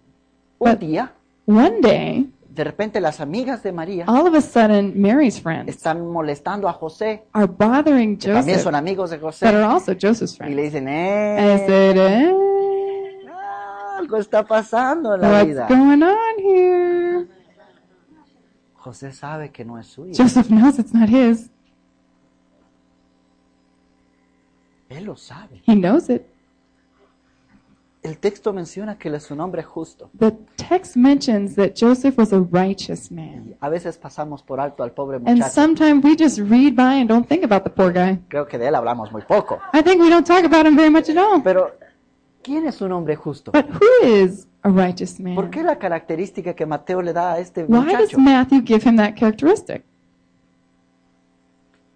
un 0.59 0.71
But- 0.71 0.79
día, 0.79 1.13
One 1.47 1.81
day, 1.81 2.29
de 2.49 2.63
repente 2.63 2.99
las 3.01 3.19
amigas 3.21 3.63
de 3.63 3.71
María 3.71 4.05
all 4.07 4.27
of 4.27 4.35
a 4.35 4.41
sudden, 4.41 4.93
Mary's 5.01 5.41
friends 5.41 5.69
están 5.69 6.05
molestando 6.07 6.67
a 6.67 6.73
José, 6.73 7.23
are 7.33 7.47
bothering 7.47 8.17
que 8.17 8.27
también 8.27 8.57
Joseph 8.57 8.63
son 8.63 8.75
amigos 8.75 9.09
de 9.11 9.17
that 9.17 9.25
are 9.53 9.63
José, 9.63 9.65
also 9.65 9.93
Joseph's 9.99 10.37
y 10.41 10.49
le 10.49 10.69
friends. 10.69 10.73
dicen, 10.73 10.87
I 10.87 10.91
eh, 10.91 11.63
said, 11.65 11.97
eh, 11.97 12.35
algo 13.97 14.17
está 14.17 14.43
pasando 14.45 15.15
en 15.15 15.21
la 15.21 15.29
what's 15.29 15.45
vida. 15.47 15.67
going 15.69 16.01
on 16.03 16.39
here? 16.39 17.27
José 18.75 19.11
sabe 19.11 19.51
que 19.51 19.65
no 19.65 19.77
es 19.77 19.87
suyo. 19.87 20.13
Joseph 20.17 20.49
knows 20.49 20.79
it's 20.79 20.93
not 20.93 21.09
his. 21.09 21.49
Él 24.89 25.06
lo 25.06 25.15
sabe. 25.15 25.62
He 25.67 25.75
knows 25.75 26.10
it. 26.10 26.23
El 28.02 28.17
texto 28.17 28.54
menciona 28.54 28.97
que 28.97 29.10
él 29.10 29.15
es 29.15 29.30
un 29.30 29.41
hombre 29.41 29.62
justo. 29.62 30.10
The 30.17 30.32
text 30.56 30.95
mentions 30.95 31.56
that 31.56 31.73
Joseph 31.75 32.17
was 32.17 32.32
a 32.32 32.39
righteous 32.39 33.12
man. 33.12 33.56
A 33.60 33.67
veces 33.69 33.97
pasamos 33.97 34.41
por 34.41 34.60
alto 34.62 34.84
al 34.84 34.93
pobre 34.93 35.17
And 35.17 35.28
muchacho. 35.38 35.49
sometimes 35.54 36.04
we 36.04 36.15
just 36.17 36.39
read 36.39 36.75
by 36.75 37.02
and 37.02 37.10
don't 37.10 37.28
think 37.28 37.43
about 37.43 37.63
the 37.63 37.69
poor 37.69 37.91
guy. 37.91 38.17
Creo 38.30 38.47
que 38.47 38.58
de 38.58 38.67
él 38.69 38.75
hablamos 38.75 39.12
muy 39.12 39.21
poco. 39.23 39.60
I 39.73 39.84
think 39.84 40.02
we 40.02 40.10
don't 40.10 40.25
talk 40.25 40.45
about 40.45 40.65
him 40.65 40.78
very 40.78 40.89
much 40.89 41.10
at 41.10 41.17
all. 41.17 41.43
Pero, 41.43 41.75
¿quién 42.41 42.65
es 42.67 42.80
un 42.80 42.93
hombre 42.93 43.17
justo? 43.17 43.52
But 43.52 43.65
who 43.69 44.08
is 44.08 44.47
a 44.63 44.69
righteous 44.69 45.17
¿Por 45.36 45.49
qué 45.49 45.58
man? 45.60 45.65
la 45.67 45.78
característica 45.78 46.54
que 46.56 46.65
Mateo 46.65 47.02
le 47.02 47.12
da 47.12 47.34
a 47.34 47.39
este 47.39 47.65
Why 47.65 47.86
does 47.93 48.13
muchacho? 48.13 48.17
Matthew 48.19 48.62
give 48.65 48.89
him 48.89 48.95
that 48.95 49.15
characteristic? 49.17 49.84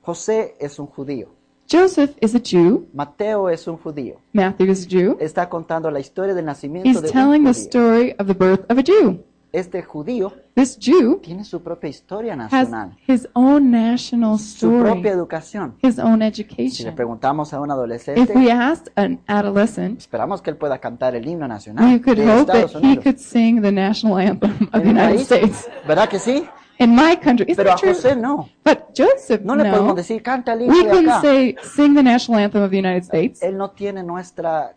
José 0.01 0.55
es 0.59 0.79
un 0.79 0.87
judío. 0.87 1.29
Joseph 1.69 2.11
is 2.21 2.35
a 2.35 2.39
Jew. 2.43 2.87
Mateo 2.93 3.49
es 3.49 3.67
un 3.67 3.77
judío. 3.77 4.17
Matthew 4.33 4.69
is 4.71 4.85
a 4.85 4.89
Jew. 4.89 5.17
Está 5.19 5.49
contando 5.49 5.89
la 5.89 5.99
historia 5.99 6.33
del 6.33 6.45
nacimiento 6.45 6.89
He's 6.89 7.01
de 7.01 7.09
telling 7.09 7.45
un 7.47 7.53
the 7.53 7.53
judío. 7.53 7.67
story 7.67 8.15
of 8.19 8.27
the 8.27 8.33
birth 8.33 8.69
of 8.71 8.77
a 8.77 8.83
Jew. 8.83 9.23
Este 9.51 9.83
judío 9.83 10.33
This 10.55 10.79
Jew 10.79 11.19
tiene 11.21 11.43
su 11.43 11.61
propia 11.61 11.87
historia 11.87 12.33
has 12.33 12.51
nacional, 12.51 12.97
his 13.07 13.27
own 13.33 13.69
national 13.69 14.39
su 14.39 14.67
propia 14.67 14.93
story, 14.95 15.09
educación. 15.09 15.75
his 15.83 15.99
own 15.99 16.13
Si 16.13 16.17
le 16.19 16.27
education. 16.27 16.95
preguntamos 16.95 17.53
a 17.53 17.59
un 17.61 17.67
If 17.69 17.73
adolescente, 17.73 18.33
we 18.35 18.49
asked 18.51 18.91
an 18.95 19.19
adolescent, 19.27 19.99
esperamos 19.99 20.41
que 20.41 20.49
él 20.49 20.57
pueda 20.57 20.79
cantar 20.79 21.15
el 21.15 21.27
himno 21.27 21.47
nacional 21.47 21.85
we 21.93 22.01
could 22.01 22.17
de 22.17 22.25
hope 22.27 22.47
that 22.51 22.55
Estados 22.65 22.73
he 22.73 22.77
Unidos. 22.79 23.03
could 23.03 23.17
sing 23.19 23.61
the 23.61 23.71
national 23.71 24.17
anthem 24.17 24.51
of 24.71 24.71
the 24.71 24.77
En 24.79 24.83
mi 24.85 24.89
United 24.89 25.15
país, 25.17 25.21
States. 25.31 25.69
¿Verdad 25.87 26.09
que 26.09 26.17
sí? 26.17 26.45
In 26.83 26.95
my 26.95 27.15
country, 27.17 27.45
Pero 27.55 27.71
a? 27.71 27.77
José 27.77 28.15
no. 28.15 28.49
But 28.63 28.89
Joseph, 28.95 29.41
No 29.43 29.55
le 29.55 29.63
podemos 29.65 29.87
no. 29.89 29.95
decir, 29.95 30.21
canta 30.21 30.55
We 30.55 30.67
couldn't 30.67 31.07
acá. 31.09 31.21
say, 31.21 31.55
sing 31.63 31.93
the 31.95 32.03
national 32.03 32.39
anthem 32.39 32.61
of 32.63 32.69
the 32.71 32.77
United 32.77 33.03
States. 33.03 33.41
Él 33.41 33.57
no 33.57 33.69
tiene 33.71 34.03
nuestra 34.03 34.73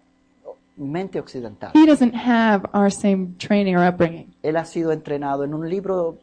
mente 0.76 1.18
occidental. 1.18 1.70
He 1.74 1.86
doesn't 1.86 2.14
have 2.14 2.68
our 2.72 2.90
same 2.90 3.34
training 3.38 3.76
or 3.76 3.84
upbringing. 3.86 4.34
Él 4.42 4.56
ha 4.56 4.64
sido 4.64 4.92
entrenado 4.92 5.44
en 5.44 5.54
un 5.54 5.68
libro 5.68 6.18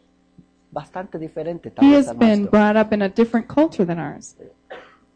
bastante 0.71 1.19
diferente 1.19 1.69
tal 1.71 1.85
He 1.85 1.91
vez 1.97 2.07
has 2.07 2.17
been 2.17 2.43
nuestro. 2.43 2.51
brought 2.51 2.77
up 2.77 2.93
in 2.93 3.01
a 3.01 3.09
different 3.09 3.47
culture 3.47 3.85
than 3.85 3.99
ours. 3.99 4.35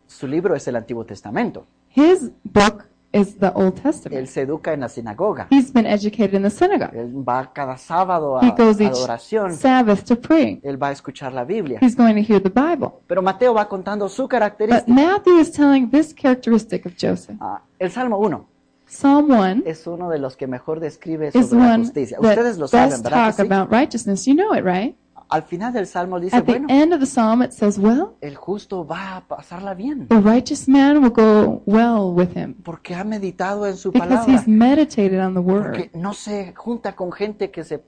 Su 0.07 0.27
libro 0.27 0.55
es 0.55 0.67
el 0.67 0.75
Antiguo 0.75 1.05
Testamento. 1.05 1.65
His 1.95 2.31
book 2.43 2.85
is 3.13 3.37
the 3.37 3.51
Old 3.55 3.75
Él 3.77 3.81
Testament. 3.83 4.27
se 4.27 4.41
educa 4.41 4.73
en 4.73 4.81
la 4.81 4.89
sinagoga. 4.89 5.47
He's 5.49 5.71
been 5.71 5.85
educated 5.85 6.33
in 6.35 6.43
the 6.43 6.49
synagogue. 6.49 6.91
Él 6.93 7.13
va 7.27 7.51
cada 7.53 7.77
sábado 7.77 8.37
a, 8.37 8.45
He 8.45 8.51
goes 8.51 8.79
a 8.79 8.83
each 8.83 8.91
adoración. 8.91 9.53
Sabbath 9.53 10.03
to 10.03 10.15
pray. 10.19 10.59
Él 10.63 10.81
va 10.81 10.89
a 10.89 10.91
escuchar 10.91 11.33
la 11.33 11.43
Biblia. 11.45 11.79
He's 11.81 11.95
going 11.95 12.15
to 12.15 12.21
hear 12.21 12.41
the 12.41 12.49
Bible. 12.49 12.91
Pero 13.07 13.21
Mateo 13.21 13.53
va 13.53 13.67
contando 13.67 14.09
su 14.09 14.23
But 14.23 14.31
característica. 14.31 14.85
Matthew 14.93 15.39
is 15.39 15.51
telling 15.51 15.89
this 15.89 16.13
characteristic 16.13 16.85
of 16.85 16.93
Joseph. 17.01 17.37
Ah, 17.39 17.61
el 17.79 17.91
Salmo 17.91 18.17
1 18.17 18.45
Psalm 18.89 19.29
1 19.31 19.63
es 19.65 19.85
uno 19.85 20.09
de 20.09 20.17
los 20.17 20.37
que 20.37 20.47
mejor 20.47 20.79
describe 20.79 21.27
is 21.27 21.49
sobre 21.49 21.59
la 21.65 21.73
one 21.73 21.83
justicia. 21.83 22.17
that 22.21 22.29
Ustedes 22.29 22.57
lo 22.57 22.67
saben, 22.67 22.89
best 22.89 23.03
¿verdad? 23.03 23.25
talk 23.35 23.35
sí? 23.45 23.51
about 23.51 23.69
righteousness. 23.71 24.25
You 24.25 24.33
know 24.35 24.53
it, 24.53 24.63
right? 24.63 24.95
Al 25.29 25.43
final 25.43 25.73
del 25.73 25.87
Salmo 25.87 26.19
dice, 26.21 26.35
At 26.37 26.45
the 26.45 26.53
bueno, 26.53 26.67
end 26.69 26.93
of 26.93 26.99
the 27.01 27.05
psalm, 27.05 27.41
it 27.43 27.51
says, 27.51 27.77
well, 27.77 28.15
el 28.21 28.35
justo 28.35 28.85
va 28.85 29.17
a 29.17 29.27
pasarla 29.27 29.73
bien 29.73 30.07
the 30.07 30.19
righteous 30.21 30.67
man 30.69 31.01
will 31.03 31.11
go 31.11 31.61
well 31.65 32.13
with 32.13 32.29
him 32.37 32.53
porque 32.63 32.95
ha 32.95 33.03
meditado 33.03 33.65
en 33.67 33.75
su 33.75 33.91
because 33.91 34.07
palabra. 34.09 34.33
he's 34.33 34.47
meditated 34.47 35.19
on 35.19 35.33
the 35.33 35.39
word, 35.41 35.63
Porque 35.71 35.91
no 35.93 36.13
se 36.13 36.53
junta 36.55 36.95
con 36.95 37.11
gente 37.11 37.51
que 37.51 37.63
se 37.65 37.83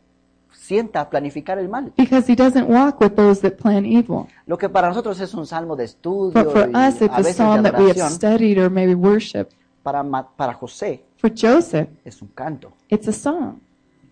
sienta 0.51 0.99
a 1.01 1.09
planificar 1.09 1.57
el 1.59 1.69
mal. 1.69 1.93
because 1.97 2.29
he 2.29 2.35
doesn't 2.35 2.67
walk 2.69 2.99
with 2.99 3.11
those 3.15 3.39
that 3.41 3.55
plan 3.57 3.85
evil. 3.85 4.27
Lo 4.45 4.57
que 4.57 4.67
para 4.67 4.89
nosotros 4.89 5.19
es 5.21 5.33
un 5.33 5.45
salmo 5.45 5.75
de 5.77 5.85
estudio 5.85 6.33
But 6.43 6.51
for 6.51 6.69
y 6.69 6.87
us, 6.89 7.01
it's 7.01 7.13
a 7.13 7.19
a 7.21 7.23
psalm 7.33 7.63
that 7.63 7.79
we 7.79 7.87
have 7.89 8.09
studied 8.11 8.57
or 8.57 8.69
maybe 8.69 8.95
worship. 8.95 9.47
para, 9.81 10.03
para 10.35 10.53
José 10.53 11.05
For 11.15 11.31
Joseph, 11.33 11.87
es 12.03 12.21
un 12.21 12.27
canto. 12.35 12.73
it's 12.89 13.07
a 13.07 13.13
song. 13.13 13.61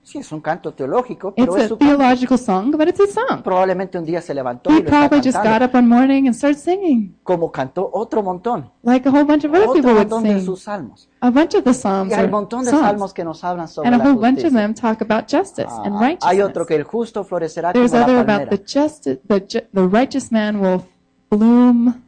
Sí, 0.08 0.20
es 0.20 0.32
un 0.32 0.39
canto 0.39 0.74
teológico, 0.74 1.34
It's 1.36 1.54
es 1.54 1.63
a 1.65 1.67
su 1.67 1.76
theological 1.76 2.38
song, 2.38 2.72
but 2.78 2.88
it's 2.88 3.02
a 3.02 3.08
song. 3.08 3.43
Probablemente 3.43 3.98
un 3.98 4.06
día 4.06 4.22
se 4.22 4.34
levantó 4.34 4.70
y 4.70 4.76
He 4.76 4.78
lo 4.78 4.86
está 4.86 5.10
probably 5.10 5.17
just 5.17 5.36
got 5.36 5.43
cantando, 5.43 5.65
up 5.65 5.76
one 5.76 5.88
morning 5.89 6.28
and 6.28 6.34
started 6.34 6.58
singing, 6.58 7.13
como 7.24 7.52
cantó 7.52 7.89
otro 7.91 8.24
montón, 8.24 8.72
like 8.84 9.06
a 9.06 9.12
whole 9.12 9.26
bunch 9.26 9.43
of 9.43 9.52
other 9.52 9.63
otro 9.63 9.74
people 9.74 9.91
would 9.91 10.04
montón 10.10 10.24
de 10.24 10.36
sing. 10.36 10.46
sus 10.46 10.62
salmos. 10.63 11.10
A 11.20 11.30
bunch 11.30 11.56
of 11.56 11.63
the 11.65 11.72
Y 11.72 11.74
psalms 11.74 12.13
hay 12.13 12.20
are 12.20 12.26
un 12.28 12.32
montón 12.32 12.63
de 12.63 12.72
songs. 12.72 12.84
salmos 12.84 13.13
que 13.13 13.26
nos 13.26 13.43
hablan 13.43 13.67
sobre 13.67 13.89
and 13.89 13.96
a 13.96 13.98
la 13.98 14.04
whole 14.06 14.15
bunch 14.15 14.38
of 14.38 14.43
justicia. 14.46 14.58
them 14.58 14.74
talk 14.74 15.02
about 15.02 15.28
justice 15.30 15.67
Ah, 15.70 15.82
and 15.84 15.96
hay 15.98 16.12
righteousness. 16.15 16.48
otro 16.50 16.65
que 16.65 16.76
el 16.78 16.84
justo 16.86 17.26
florecerá 17.26 17.74
como 17.74 17.86
There's 17.86 17.91
la 17.91 18.04
other 18.06 18.17
about 18.20 18.50
the 18.50 18.58
justice, 18.65 19.20
the, 19.28 19.41
ju- 19.46 19.67
the 19.74 19.88
righteous 19.89 20.32
man 20.32 20.62
will 20.62 20.86
bloom, 21.30 22.02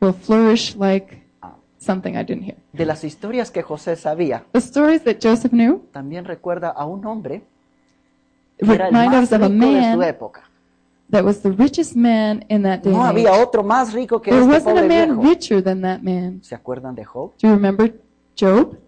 will 0.00 0.14
flourish 0.14 0.74
like 0.76 1.21
something 1.82 2.12
I 2.14 2.24
didn't 2.24 2.44
hear. 2.44 2.56
De 2.72 2.86
las 2.86 3.04
historias 3.04 3.50
que 3.50 3.62
José 3.62 3.96
sabía, 3.96 4.44
The 4.52 4.58
stories 4.58 5.02
that 5.04 5.16
Joseph 5.22 5.52
knew 5.52 5.82
también 5.92 6.24
recuerda 6.24 6.68
a 6.70 6.84
un 6.86 7.04
hombre 7.06 7.42
que 8.58 8.72
era 8.72 8.88
el 8.88 8.94
remind 8.94 9.12
más 9.12 9.24
us 9.24 9.32
of 9.32 9.42
a 9.42 9.48
rico 9.48 9.66
de 9.66 9.92
su 9.92 9.98
man 9.98 10.02
época. 10.08 10.42
that 11.10 11.24
was 11.24 11.40
the 11.42 11.50
richest 11.50 11.94
man 11.96 12.44
in 12.48 12.62
that 12.62 12.80
day. 12.82 12.92
No 12.92 13.00
and 13.02 13.10
había 13.10 13.32
otro 13.32 13.62
más 13.62 13.92
rico 13.92 14.20
que 14.22 14.30
There 14.30 14.42
este 14.42 14.52
wasn't 14.52 14.78
a 14.78 14.82
pobre 14.82 14.88
man 14.88 15.08
viejo. 15.20 15.22
richer 15.22 15.62
than 15.62 15.82
that 15.82 16.00
man. 16.02 16.40
¿Se 16.42 16.54
acuerdan 16.54 16.94
de 16.94 17.04
Job? 17.04 17.32
Do 17.40 17.48
you 17.48 17.54
remember 17.54 17.92
Job? 18.38 18.78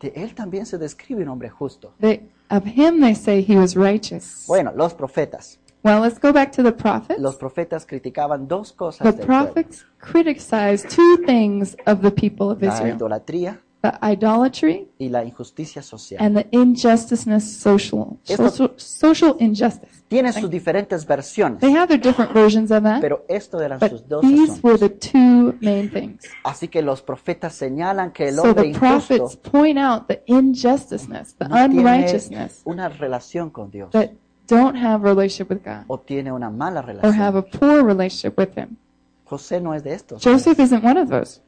De 0.00 0.12
él 0.14 0.34
también 0.34 0.66
se 0.66 0.76
describe 0.78 1.22
un 1.22 1.28
hombre 1.28 1.48
justo. 1.48 1.92
They, 2.00 2.28
of 2.50 2.64
him 2.66 3.00
they 3.00 3.14
say 3.14 3.42
he 3.42 3.56
was 3.56 3.74
righteous. 3.74 4.44
Bueno, 4.46 4.72
los 4.76 4.92
profetas. 4.94 5.58
Well, 5.84 6.00
let's 6.00 6.18
go 6.18 6.32
back 6.32 6.50
to 6.52 6.62
the 6.62 6.72
prophets. 6.72 7.20
Los 7.20 7.36
profetas 7.36 7.84
criticaban 7.84 8.48
dos 8.48 8.72
cosas 8.72 9.04
The 9.04 9.12
del 9.18 9.26
prophets 9.26 9.84
criticized 9.98 10.88
two 10.88 11.18
things 11.26 11.76
of 11.86 12.00
the 12.00 12.10
people 12.10 12.50
of 12.50 12.62
La 12.62 12.72
Israel 12.72 12.96
idolatría 12.96 13.60
the 13.82 13.92
idolatry 14.02 14.88
y 14.98 15.10
la 15.10 15.22
injusticia 15.24 15.82
social. 15.82 16.18
and 16.18 16.34
the 16.38 16.46
injusticeness, 16.52 17.44
social, 17.60 18.18
Esto- 18.26 18.48
social, 18.48 18.74
social 18.78 19.36
injustice. 19.40 20.02
Tiene 20.08 20.32
sus 20.32 20.48
diferentes 20.48 21.06
versiones, 21.06 21.60
They 21.60 21.72
have 21.76 21.88
their 21.88 22.00
different 22.00 22.32
versions 22.32 22.70
of 22.70 22.82
that, 22.84 23.02
pero 23.02 23.26
esto 23.28 23.60
eran 23.60 23.78
but 23.78 23.90
sus 23.90 24.08
dos 24.08 24.22
these 24.22 24.52
asuntos. 24.52 24.62
were 24.64 24.78
the 24.78 24.88
two 24.88 25.58
main 25.60 25.90
things. 25.90 26.24
Así 26.44 26.68
que 26.68 26.80
los 26.80 27.02
profetas 27.02 27.54
señalan 27.56 28.10
que 28.14 28.28
el 28.30 28.36
So 28.36 28.44
hombre 28.44 28.72
the 28.72 28.78
prophets 28.78 29.36
point 29.36 29.78
out 29.78 30.06
the 30.08 30.22
injusticeness, 30.28 31.34
the 31.36 31.46
no 31.48 31.54
tiene 31.68 31.80
unrighteousness 31.80 32.62
una 32.64 32.88
relación 32.88 33.50
con 33.50 33.70
Dios 33.70 33.90
that 33.90 34.12
don't 34.48 34.76
have 34.76 35.04
a 35.06 35.10
relationship 35.14 35.50
with 35.50 35.62
God 35.64 35.84
o 35.88 35.98
tiene 36.00 36.32
una 36.32 36.50
mala 36.50 36.80
or 36.80 36.90
have 36.90 37.02
relación. 37.02 37.36
a 37.36 37.42
poor 37.58 37.84
relationship 37.84 38.38
with 38.38 38.56
Him. 38.56 38.76
José 39.24 39.60
no 39.60 39.74
es 39.74 39.82
de 39.84 39.94
estos. 39.94 40.22
Joseph 40.22 40.58
isn't 40.58 40.84
one 40.84 41.00
of 41.00 41.08
those. 41.08 41.40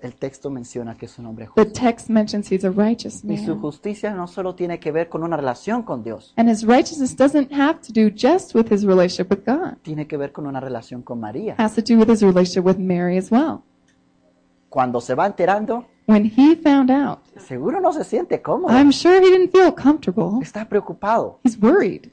El 0.00 0.14
texto 0.14 0.48
menciona 0.48 0.94
que 0.94 1.06
es 1.06 1.18
un 1.18 1.26
hombre 1.26 1.46
The 1.56 1.64
justo. 1.64 1.80
text 1.80 2.08
mentions 2.08 2.52
he's 2.52 2.64
a 2.64 2.70
righteous 2.70 3.24
Y 3.24 3.36
su 3.38 3.50
man. 3.56 3.60
justicia 3.60 4.14
no 4.14 4.28
solo 4.28 4.54
tiene 4.54 4.78
que 4.78 4.92
ver 4.92 5.08
con 5.08 5.24
una 5.24 5.36
relación 5.36 5.82
con 5.82 6.04
Dios, 6.04 6.32
And 6.36 6.48
his 6.48 6.64
righteousness 6.64 7.16
doesn't 7.16 7.50
have 7.52 7.80
to 7.80 7.92
do 7.92 8.08
just 8.14 8.54
with 8.54 8.70
his 8.72 8.84
relationship 8.84 9.28
with 9.32 9.44
God. 9.44 9.78
tiene 9.82 10.06
que 10.06 10.16
ver 10.16 10.30
con 10.30 10.46
una 10.46 10.60
relación 10.60 11.02
con 11.02 11.18
María. 11.18 11.54
It 11.54 11.60
has 11.60 11.74
to 11.74 11.82
do 11.82 11.98
with 11.98 12.08
his 12.08 12.22
relationship 12.22 12.64
with 12.64 12.76
Mary 12.78 13.18
as 13.18 13.32
well. 13.32 13.62
Cuando 14.68 15.00
se 15.00 15.14
va 15.14 15.26
enterando, 15.26 15.86
When 16.06 16.24
he 16.26 16.54
found 16.56 16.90
out, 16.90 17.18
seguro 17.38 17.80
no 17.80 17.92
se 17.92 18.04
siente 18.04 18.40
cómodo. 18.40 18.72
I'm 18.72 18.92
sure 18.92 19.16
he 19.18 19.30
didn't 19.30 19.50
feel 19.50 19.74
comfortable. 19.74 20.38
Está 20.42 20.66
preocupado. 20.68 21.40
He's 21.44 21.58
worried. 21.60 22.10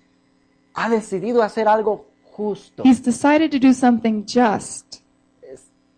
Ha 0.75 0.89
decidido 0.89 1.41
hacer 1.41 1.67
algo 1.67 2.05
justo. 2.31 2.83
He's 2.85 3.01
decided 3.03 3.51
to 3.51 3.59
do 3.59 3.73
something 3.73 4.25
just. 4.25 4.97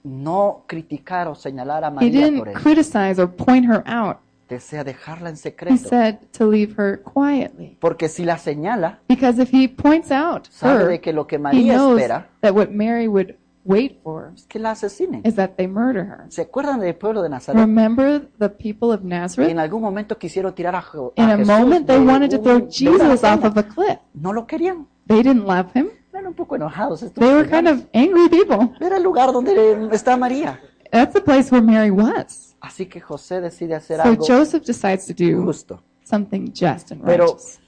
No 0.03 0.63
criticar 0.67 1.27
o 1.27 1.35
señalar 1.35 1.83
a 1.83 1.87
He 1.87 1.91
María 1.91 2.09
didn't 2.11 2.37
por 2.39 2.49
eso. 2.49 2.59
criticize 2.61 3.19
or 3.21 3.27
point 3.29 3.65
her 3.65 3.83
out. 3.85 4.17
Desea 4.47 4.85
dejarla 4.85 5.27
en 5.29 5.35
He 5.35 5.39
secreto. 5.39 5.75
said 5.89 6.19
to 6.31 6.45
leave 6.47 6.73
her 6.77 7.01
quietly. 7.03 7.75
Porque 7.81 8.07
si 8.07 8.23
la 8.23 8.37
señala, 8.37 8.99
Because 9.09 9.41
if 9.41 9.49
he 9.53 9.67
points 9.67 10.09
out 10.11 10.47
sabe 10.49 10.83
her, 10.83 10.87
de 10.91 11.01
que 11.01 11.11
lo 11.11 11.27
que 11.27 11.35
he 11.35 11.39
María 11.39 11.75
knows 11.75 11.99
espera 11.99 12.27
that 12.39 12.53
what 12.53 12.69
Mary 12.69 13.07
would 13.09 13.35
wait 13.67 14.01
for 14.01 14.33
que 14.47 14.59
la 14.59 14.71
asesinen. 14.71 15.21
is 15.25 15.35
that 15.35 15.51
they 15.57 15.67
murder 15.67 16.03
her. 16.05 16.25
¿Se 16.29 16.41
acuerdan 16.43 16.79
del 16.79 16.95
pueblo 16.95 17.21
de 17.21 17.29
Nazaret? 17.29 17.59
Remember 17.59 18.27
the 18.39 18.49
people 18.49 18.91
of 18.93 19.01
En 19.01 19.09
Nazareth? 19.09 19.57
algún 19.57 19.81
momento 19.81 20.17
quisieron 20.17 20.53
tirar 20.55 20.75
a, 20.75 20.81
Jo- 20.81 21.13
a 21.17 21.21
In 21.23 21.29
a 21.29 21.37
Jesús 21.37 21.47
moment, 21.47 21.85
they 21.87 21.99
de 21.99 22.05
wanted 22.05 22.29
to 22.31 22.37
un- 22.37 22.43
throw 22.43 22.57
de 22.59 22.89
una 22.89 23.05
Jesus 23.05 23.23
off 23.23 23.43
of 23.43 23.57
a 23.57 23.63
cliff. 23.63 23.99
No 24.13 24.33
lo 24.33 24.47
querían. 24.47 24.87
They 25.07 25.21
didn't 25.21 25.45
love 25.45 25.67
him. 25.75 25.89
Eran 26.13 26.27
un 26.27 26.33
poco 26.33 26.55
enojados. 26.55 27.01
They 27.13 27.33
were 27.33 27.47
kind 27.47 27.67
of 27.67 27.85
angry 27.93 28.27
people. 28.29 28.73
Era 28.79 28.97
el 28.97 29.03
lugar 29.03 29.31
donde 29.31 29.89
está 29.91 30.17
María. 30.17 30.59
That's 30.91 31.13
the 31.13 31.21
place 31.21 31.51
where 31.51 31.61
Mary 31.61 31.91
was. 31.91 32.55
Así 32.59 32.87
que 32.87 32.99
José 33.01 33.39
decide 33.41 33.75
hacer 33.75 33.97
So 33.97 34.03
algo 34.03 34.25
Joseph 34.25 34.63
decides 34.65 35.05
to 35.05 35.13
do 35.13 35.43
justo. 35.45 35.83
something 36.03 36.51
just 36.53 36.91
and 36.91 37.03
Pero 37.03 37.25
righteous. 37.25 37.59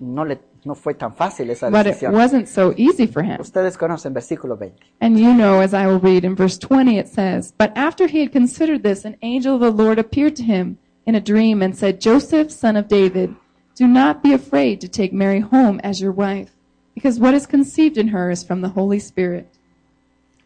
no, 0.00 0.24
le, 0.24 0.40
no 0.64 0.74
fue 0.74 0.94
tan 0.94 1.12
fácil 1.14 1.50
esa 1.50 1.70
But 1.70 1.86
it 1.86 1.94
decisión. 1.96 2.12
wasn't 2.12 2.48
so 2.48 2.72
easy 2.76 3.06
for 3.06 3.22
him. 3.22 3.40
Ustedes 3.40 3.76
conocen 3.76 4.12
versículo 4.14 4.56
20. 4.56 4.74
And 5.00 5.18
you 5.18 5.34
know, 5.34 5.60
as 5.60 5.74
I 5.74 5.86
will 5.86 5.98
read 6.00 6.24
in 6.24 6.34
verse 6.36 6.58
20, 6.58 6.98
it 6.98 7.08
says, 7.08 7.52
But 7.58 7.72
after 7.76 8.06
he 8.06 8.20
had 8.20 8.32
considered 8.32 8.82
this, 8.82 9.04
an 9.04 9.16
angel 9.22 9.54
of 9.56 9.60
the 9.60 9.70
Lord 9.70 9.98
appeared 9.98 10.36
to 10.36 10.42
him 10.44 10.78
in 11.04 11.14
a 11.14 11.20
dream 11.20 11.62
and 11.62 11.76
said, 11.76 12.00
Joseph, 12.00 12.50
son 12.50 12.76
of 12.76 12.86
David, 12.88 13.34
do 13.74 13.88
not 13.88 14.22
be 14.22 14.32
afraid 14.32 14.80
to 14.82 14.88
take 14.88 15.12
Mary 15.12 15.40
home 15.40 15.80
as 15.82 16.00
your 16.00 16.12
wife, 16.12 16.50
because 16.94 17.18
what 17.18 17.34
is 17.34 17.46
conceived 17.46 17.96
in 17.98 18.08
her 18.08 18.30
is 18.30 18.44
from 18.44 18.60
the 18.60 18.68
Holy 18.70 18.98
Spirit. 18.98 19.48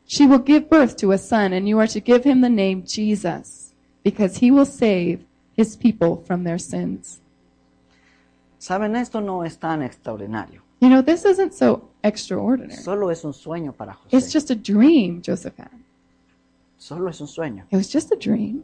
She 0.07 0.27
will 0.27 0.39
give 0.39 0.71
birth 0.71 0.97
to 0.99 1.13
a 1.13 1.19
son, 1.19 1.53
and 1.53 1.69
you 1.69 1.79
are 1.81 1.89
to 1.89 2.01
give 2.01 2.25
him 2.25 2.41
the 2.41 2.49
name 2.49 2.85
Jesus, 2.87 3.73
because 4.05 4.39
he 4.39 4.51
will 4.53 4.65
save 4.65 5.25
his 5.57 5.77
people 5.77 6.23
from 6.27 6.45
their 6.45 6.59
sins. 6.59 7.21
Saben, 8.59 8.97
esto 8.97 9.21
no 9.21 9.45
es 9.45 9.59
tan 9.59 9.83
extraordinario. 9.83 10.63
You 10.81 10.89
know, 10.89 11.03
this 11.03 11.25
isn't 11.25 11.53
so 11.53 11.91
extraordinary. 12.03 12.83
Solo 12.83 13.11
es 13.11 13.25
un 13.25 13.33
sueño 13.33 13.73
para 13.73 13.99
It's 14.11 14.27
José. 14.27 14.33
just 14.33 14.51
a 14.51 14.55
dream 14.55 15.23
Joseph 15.25 15.59
had. 15.59 15.71
Solo 16.77 17.09
es 17.09 17.21
un 17.21 17.27
sueño 17.27 17.65
It 17.71 17.77
was 17.77 17.93
just 17.93 18.13
a 18.13 18.17
dream 18.17 18.63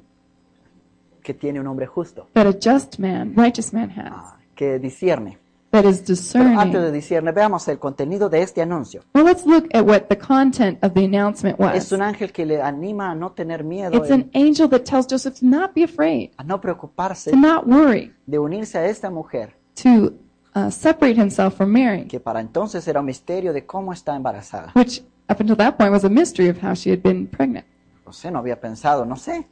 que 1.22 1.34
tiene 1.34 1.60
un 1.60 1.66
hombre 1.66 1.86
justo, 1.86 2.28
that 2.34 2.46
a 2.46 2.52
just 2.52 2.98
man, 2.98 3.32
righteous 3.34 3.72
man 3.72 3.90
has, 3.90 4.12
ah, 4.12 4.36
que 4.54 4.78
discierne 4.78 5.38
that 5.72 5.86
is 5.86 6.02
Pero 6.32 6.60
antes 6.60 6.82
de 6.82 6.92
discernir, 6.92 7.32
veamos 7.32 7.66
el 7.68 7.78
contenido 7.78 8.28
de 8.28 8.42
este 8.42 8.60
anuncio. 8.60 9.02
Well, 9.14 9.24
let's 9.24 9.46
look 9.46 9.68
at 9.74 9.86
what 9.86 10.08
the 10.08 10.18
content 10.18 10.78
of 10.84 10.92
the 10.92 11.04
announcement 11.04 11.58
Es 11.58 11.90
was. 11.90 11.92
un 11.92 12.02
ángel 12.02 12.30
que 12.30 12.44
le 12.44 12.60
anima 12.60 13.10
a 13.10 13.14
no 13.14 13.32
tener 13.32 13.64
miedo, 13.64 13.96
It's 13.96 14.10
an 14.10 14.30
angel 14.34 14.68
that 14.68 14.84
tells 14.84 15.06
Joseph 15.06 15.38
to 15.40 15.46
not 15.46 15.72
be 15.74 15.82
afraid, 15.82 16.32
a 16.38 16.44
no 16.44 16.60
preocuparse 16.60 17.30
to 17.30 17.36
not 17.36 17.66
worry, 17.66 18.12
de 18.26 18.38
unirse 18.38 18.76
a 18.78 18.86
esta 18.86 19.08
mujer, 19.10 19.54
to 19.76 20.12
uh, 20.54 20.70
separate 20.70 21.16
himself 21.18 21.54
from 21.56 21.70
Mary, 21.72 22.04
que 22.06 22.20
para 22.20 22.40
entonces 22.40 22.86
era 22.88 23.00
un 23.00 23.06
misterio 23.06 23.52
de 23.52 23.64
cómo 23.64 23.92
está 23.92 24.14
embarazada. 24.16 24.72
which 24.74 25.00
up 25.30 25.40
until 25.40 25.56
that 25.56 25.76
point 25.76 25.92
was 25.92 26.04
a 26.04 26.10
mystery 26.10 26.48
of 26.48 26.58
how 26.62 26.74
she 26.74 26.90
had 26.90 27.00
been 27.02 27.26
pregnant. 27.26 27.64
José 28.04 28.30
no 28.30 28.38
había 28.40 28.60
pensado, 28.60 29.04
no 29.06 29.16
sé. 29.16 29.46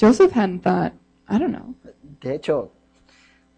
Joseph 0.00 0.32
hadn't 0.34 0.62
thought, 0.62 0.92
I 1.28 1.38
don't 1.38 1.52
know. 1.52 1.74
De 2.20 2.34
hecho, 2.34 2.70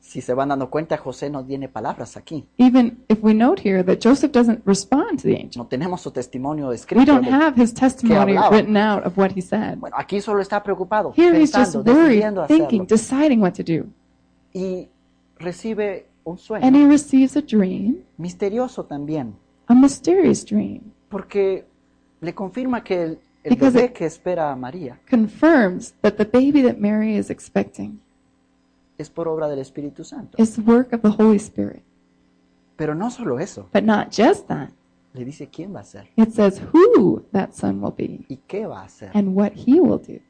si 0.00 0.20
se 0.20 0.32
van 0.34 0.48
dando 0.48 0.70
cuenta, 0.70 0.96
José 0.96 1.28
no 1.30 1.44
tiene 1.44 1.68
palabras 1.68 2.16
aquí. 2.16 2.46
Even 2.56 3.04
if 3.08 3.18
we 3.22 3.34
note 3.34 3.60
here 3.62 3.84
that 3.84 3.98
Joseph 4.00 4.32
doesn't 4.32 4.62
respond 4.64 5.20
to 5.20 5.28
the 5.28 5.34
angel, 5.36 5.62
No 5.62 5.68
tenemos 5.68 6.00
su 6.00 6.10
testimonio 6.10 6.70
we 6.96 7.04
don't 7.04 7.24
de- 7.24 7.30
have 7.30 7.54
his 7.60 7.72
testimony 7.74 8.36
written 8.50 8.76
out 8.76 9.04
of 9.06 9.16
what 9.18 9.30
he 9.36 9.40
said. 9.42 9.78
Bueno, 9.78 9.94
aquí 9.96 10.20
solo 10.20 10.40
está 10.40 10.62
preocupado, 10.62 11.12
Here 11.14 11.38
he's 11.38 11.52
just 11.52 11.74
pensando, 11.76 11.92
worried, 11.92 12.22
thinking, 12.48 12.82
hacerlo. 12.82 12.86
deciding 12.88 13.40
what 13.42 13.52
to 13.54 13.62
do. 13.62 13.86
Y 14.54 14.88
recibe 15.38 16.07
un 16.30 16.38
And 16.64 16.76
he 16.76 16.86
receives 16.86 17.36
a 17.36 17.42
dream, 17.42 18.02
misterioso 18.16 18.84
también, 18.84 19.34
a 19.66 19.74
mysterious 19.74 20.44
dream, 20.44 20.80
porque 21.08 21.66
le 22.20 22.34
confirma 22.34 22.82
que 22.82 23.02
el, 23.02 23.18
el 23.44 23.50
Because 23.54 23.72
bebé 23.74 23.86
it- 23.86 23.92
que 23.92 24.06
espera 24.06 24.50
a 24.52 24.56
María 24.56 24.98
confirms 25.08 25.94
that 26.02 26.12
the 26.14 26.24
baby 26.24 26.62
that 26.62 26.76
Mary 26.78 27.16
is 27.16 27.30
expecting 27.30 28.00
es 28.98 29.08
por 29.10 29.28
obra 29.28 29.48
del 29.48 29.60
Espíritu 29.60 30.04
Santo. 30.04 30.42
is 30.42 30.56
the 30.56 30.62
work 30.62 30.92
of 30.92 31.02
the 31.02 31.10
Holy 31.22 31.36
Spirit. 31.38 31.82
Pero 32.76 32.94
no 32.94 33.10
solo 33.10 33.38
eso, 33.38 33.68
But 33.72 33.82
not 33.84 34.08
just 34.10 34.46
that. 34.48 34.70
le 35.14 35.24
dice 35.24 35.48
quién 35.48 35.74
va 35.74 35.80
a 35.80 35.84
ser 35.84 36.08
It 36.16 36.30
says 36.32 36.60
who 36.72 37.24
that 37.32 37.52
son 37.52 37.80
will 37.82 37.94
be 37.96 38.24
y 38.28 38.38
qué 38.46 38.66
va 38.66 38.82
a 38.82 38.84
hacer. 38.84 39.10
and 39.14 39.36
what 39.36 39.52
he 39.54 39.80
will 39.80 39.98
do. 39.98 40.20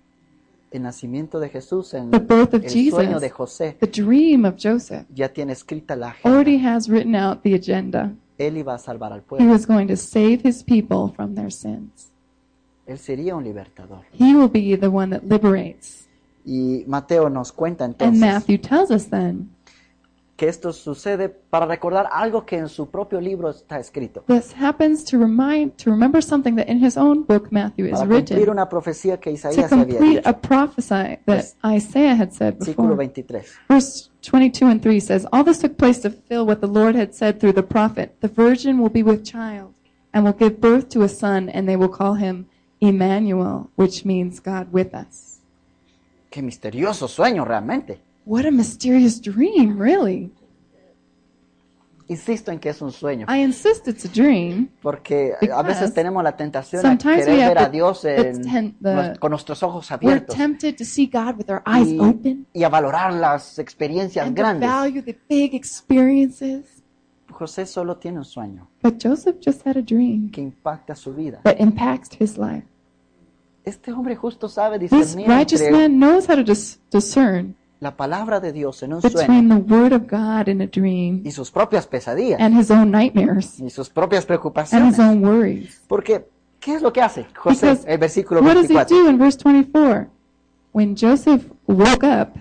El 0.71 0.83
nacimiento 0.83 1.41
de 1.41 1.49
Jesús 1.49 1.95
en 1.95 2.11
The 2.11 2.19
birth 2.19 2.55
of 2.55 2.65
el 2.65 2.71
sueño 2.71 3.07
Jesus. 3.07 3.21
de 3.23 3.31
José 3.31 3.77
The 3.81 3.87
dream 4.03 4.45
of 4.45 4.57
Joseph 4.63 5.07
ya 5.15 5.29
tiene 5.31 5.53
escrita 5.53 5.97
la 5.97 6.09
agenda. 6.11 6.31
already 6.31 6.59
has 6.65 6.89
written 6.89 7.15
out 7.17 7.43
the 7.43 7.55
agenda. 7.55 8.13
Él 8.37 8.57
iba 8.59 8.75
a 8.75 8.79
salvar 8.79 9.13
al 9.13 9.21
He 9.21 9.23
pueblo. 9.23 9.51
was 9.51 9.67
going 9.67 9.87
to 9.87 9.97
save 9.97 10.41
his 10.45 10.63
people 10.63 11.13
from 11.15 11.35
their 11.35 11.51
sins. 11.51 12.11
Él 12.87 12.99
sería 12.99 13.35
un 13.35 13.45
libertador. 13.45 14.01
He 14.13 14.35
will 14.35 14.49
be 14.49 14.77
the 14.77 14.89
one 14.89 15.11
that 15.17 15.23
liberates. 15.25 16.07
Y 16.45 16.85
Mateo 16.87 17.29
nos 17.29 17.53
cuenta 17.53 17.85
And 17.85 17.95
entonces 17.95 18.21
Matthew 18.21 18.59
tells 18.59 18.91
us 18.91 19.11
then 19.11 19.51
que 20.38 20.46
esto 20.48 20.72
sucede 20.72 21.29
para 21.29 21.66
recordar 21.66 22.09
algo 22.12 22.46
que 22.46 22.57
en 22.57 22.68
su 22.68 22.88
propio 22.88 23.20
libro 23.20 23.51
está 23.51 23.81
escrito. 23.81 24.22
this 24.29 24.55
happens 24.55 25.05
to 25.05 25.18
remind 25.18 25.72
to 25.77 25.90
remember 25.90 26.22
something 26.22 26.55
that 26.55 26.68
in 26.68 26.79
his 26.83 26.96
own 26.96 27.24
book 27.24 27.48
Matthew 27.51 27.87
is 27.87 27.98
Para 27.98 28.07
cumplir 28.07 28.38
written 28.38 28.51
una 28.51 28.68
profecía 28.68 29.18
que 29.18 29.31
to 29.33 29.37
Isaías 29.37 29.72
había 29.72 29.85
complete 29.98 30.16
dicho. 30.18 30.29
a 30.29 30.33
prophecy 30.33 31.18
that 31.27 31.44
Isaiah 31.64 32.14
had 32.14 32.31
said 32.33 32.57
Versículo 32.57 32.90
before. 32.90 32.94
23. 32.94 33.42
Verse 33.68 34.11
22 34.22 34.66
and 34.66 34.81
3 34.81 35.01
says, 35.01 35.27
All 35.33 35.42
this 35.42 35.59
took 35.59 35.77
place 35.77 35.98
to 36.03 36.11
fulfill 36.11 36.46
what 36.46 36.61
the 36.61 36.68
Lord 36.68 36.94
had 36.94 37.12
said 37.14 37.40
through 37.40 37.55
the 37.55 37.62
prophet. 37.64 38.14
The 38.20 38.29
virgin 38.29 38.79
will 38.79 38.90
be 38.90 39.03
with 39.03 39.24
child 39.24 39.74
and 40.14 40.24
will 40.24 40.33
give 40.38 40.61
birth 40.61 40.88
to 40.90 41.03
a 41.03 41.09
son, 41.09 41.48
and 41.48 41.68
they 41.68 41.77
will 41.77 41.88
call 41.88 42.14
him 42.14 42.46
Emmanuel, 42.81 43.70
which 43.77 44.05
means 44.05 44.40
God 44.40 44.72
with 44.72 44.94
us. 44.94 45.40
Qué 46.31 46.42
misterioso 46.42 47.09
sueño 47.09 47.44
realmente. 47.44 48.01
What 48.29 48.45
a 48.45 48.51
mysterious 48.51 49.21
dream, 49.23 49.79
really. 49.81 50.31
Insisto 52.11 52.51
en 52.51 52.59
que 52.59 52.71
es 52.71 52.81
un 52.81 52.91
sueño, 52.91 53.27
I 53.29 53.43
insist 53.43 53.87
it's 53.87 54.05
a 54.07 54.09
dream. 54.09 54.69
porque 54.81 55.33
a 55.35 55.38
Because 55.41 55.62
veces 55.69 55.95
tenemos 55.95 56.23
la 56.23 56.35
tentación 56.37 56.81
de 56.83 56.88
sometimes 56.88 57.25
querer 57.27 57.35
we 57.37 57.43
have 57.43 57.55
ver 57.55 57.59
a 57.59 57.67
the- 57.67 57.71
Dios 57.77 58.01
the 58.01 58.17
en- 58.17 58.77
the- 58.83 59.19
con 59.21 59.31
nuestros 59.31 59.62
ojos 59.62 59.91
We're 59.91 59.95
abiertos 60.14 60.35
tempted 60.35 60.77
to 60.77 60.85
see 60.85 61.07
God 61.07 61.37
with 61.37 61.51
our 61.51 61.62
eyes 61.67 61.88
y, 61.93 61.99
open 61.99 62.47
y 62.55 62.62
a 62.64 62.71
valorar 62.71 63.12
las 63.12 63.59
experiencias 63.59 64.27
and 64.27 64.35
to 64.37 64.43
grandes. 64.43 64.69
value 64.71 65.03
the 65.03 65.19
big 65.29 65.55
experiences. 65.55 66.83
José 67.31 67.67
solo 67.67 67.99
tiene 67.99 68.19
un 68.19 68.25
sueño 68.25 68.69
But 68.83 68.95
Joseph 69.03 69.37
just 69.47 69.67
had 69.67 69.77
a 69.77 69.83
dream 69.83 70.31
que 70.31 70.41
impacta 70.41 70.95
su 70.95 71.12
vida. 71.14 71.41
that 71.45 71.57
impacts 71.61 72.17
his 72.19 72.38
life. 72.38 72.67
Este 73.64 73.93
hombre 73.93 74.17
justo 74.17 74.49
sabe 74.49 74.79
This 74.79 74.91
discernir 74.91 75.29
righteous 75.29 75.61
entre 75.61 75.77
man 75.88 75.99
knows 75.99 76.27
how 76.27 76.37
to 76.37 76.43
dis- 76.43 76.81
discern 76.91 77.55
la 77.81 77.97
palabra 77.97 78.41
de 78.41 78.53
Dios 78.53 78.83
en 78.83 78.95
un 78.95 79.03
sueño 79.03 79.57
the 79.57 79.75
word 79.75 79.93
of 79.93 80.03
God 80.11 80.49
in 80.49 80.61
a 80.61 80.67
dream 80.67 81.23
y 81.25 81.31
sus 81.31 81.51
propias 81.51 81.87
pesadillas 81.87 82.41
and 82.41 82.59
his 82.59 82.71
own 82.71 82.91
nightmares 82.91 83.61
y 83.61 83.71
sus 83.71 83.88
propias 83.88 84.23
and 84.23 84.29
preocupaciones. 84.29 84.95
his 84.95 84.99
own 84.99 85.23
worries. 85.23 85.81
Porque, 85.87 86.27
¿qué 86.61 86.75
es 86.75 86.83
lo 86.83 86.93
que 86.93 87.01
hace 87.01 87.27
José? 87.37 87.61
Because 87.75 87.85
El 87.87 87.99
versículo 87.99 88.43
what 88.43 88.55
does 88.55 88.69
he 88.69 88.75
24. 88.75 88.97
do 88.97 89.09
in 89.09 89.19
verse 89.19 89.37
24? 89.37 90.09
When 90.73 90.97
Joseph 90.97 91.45
woke 91.67 92.05
up, 92.05 92.37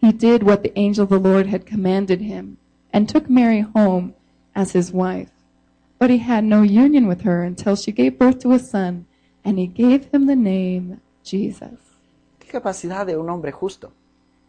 he 0.00 0.12
did 0.12 0.42
what 0.42 0.62
the 0.62 0.72
angel 0.78 1.04
of 1.04 1.10
the 1.10 1.18
Lord 1.18 1.46
had 1.46 1.64
commanded 1.66 2.20
him 2.20 2.58
and 2.92 3.08
took 3.08 3.28
Mary 3.28 3.60
home 3.60 4.14
as 4.54 4.72
his 4.72 4.92
wife. 4.92 5.30
But 5.98 6.10
he 6.10 6.18
had 6.18 6.44
no 6.44 6.62
union 6.62 7.08
with 7.08 7.22
her 7.22 7.42
until 7.42 7.74
she 7.74 7.90
gave 7.90 8.18
birth 8.18 8.38
to 8.40 8.52
a 8.52 8.58
son, 8.60 9.06
and 9.44 9.58
he 9.58 9.66
gave 9.66 10.06
him 10.12 10.26
the 10.26 10.36
name 10.36 11.00
Jesus. 11.24 11.78
¿Qué 12.38 12.52
capacidad 12.52 13.04
de 13.04 13.16
un 13.16 13.28
hombre 13.28 13.50
justo? 13.50 13.92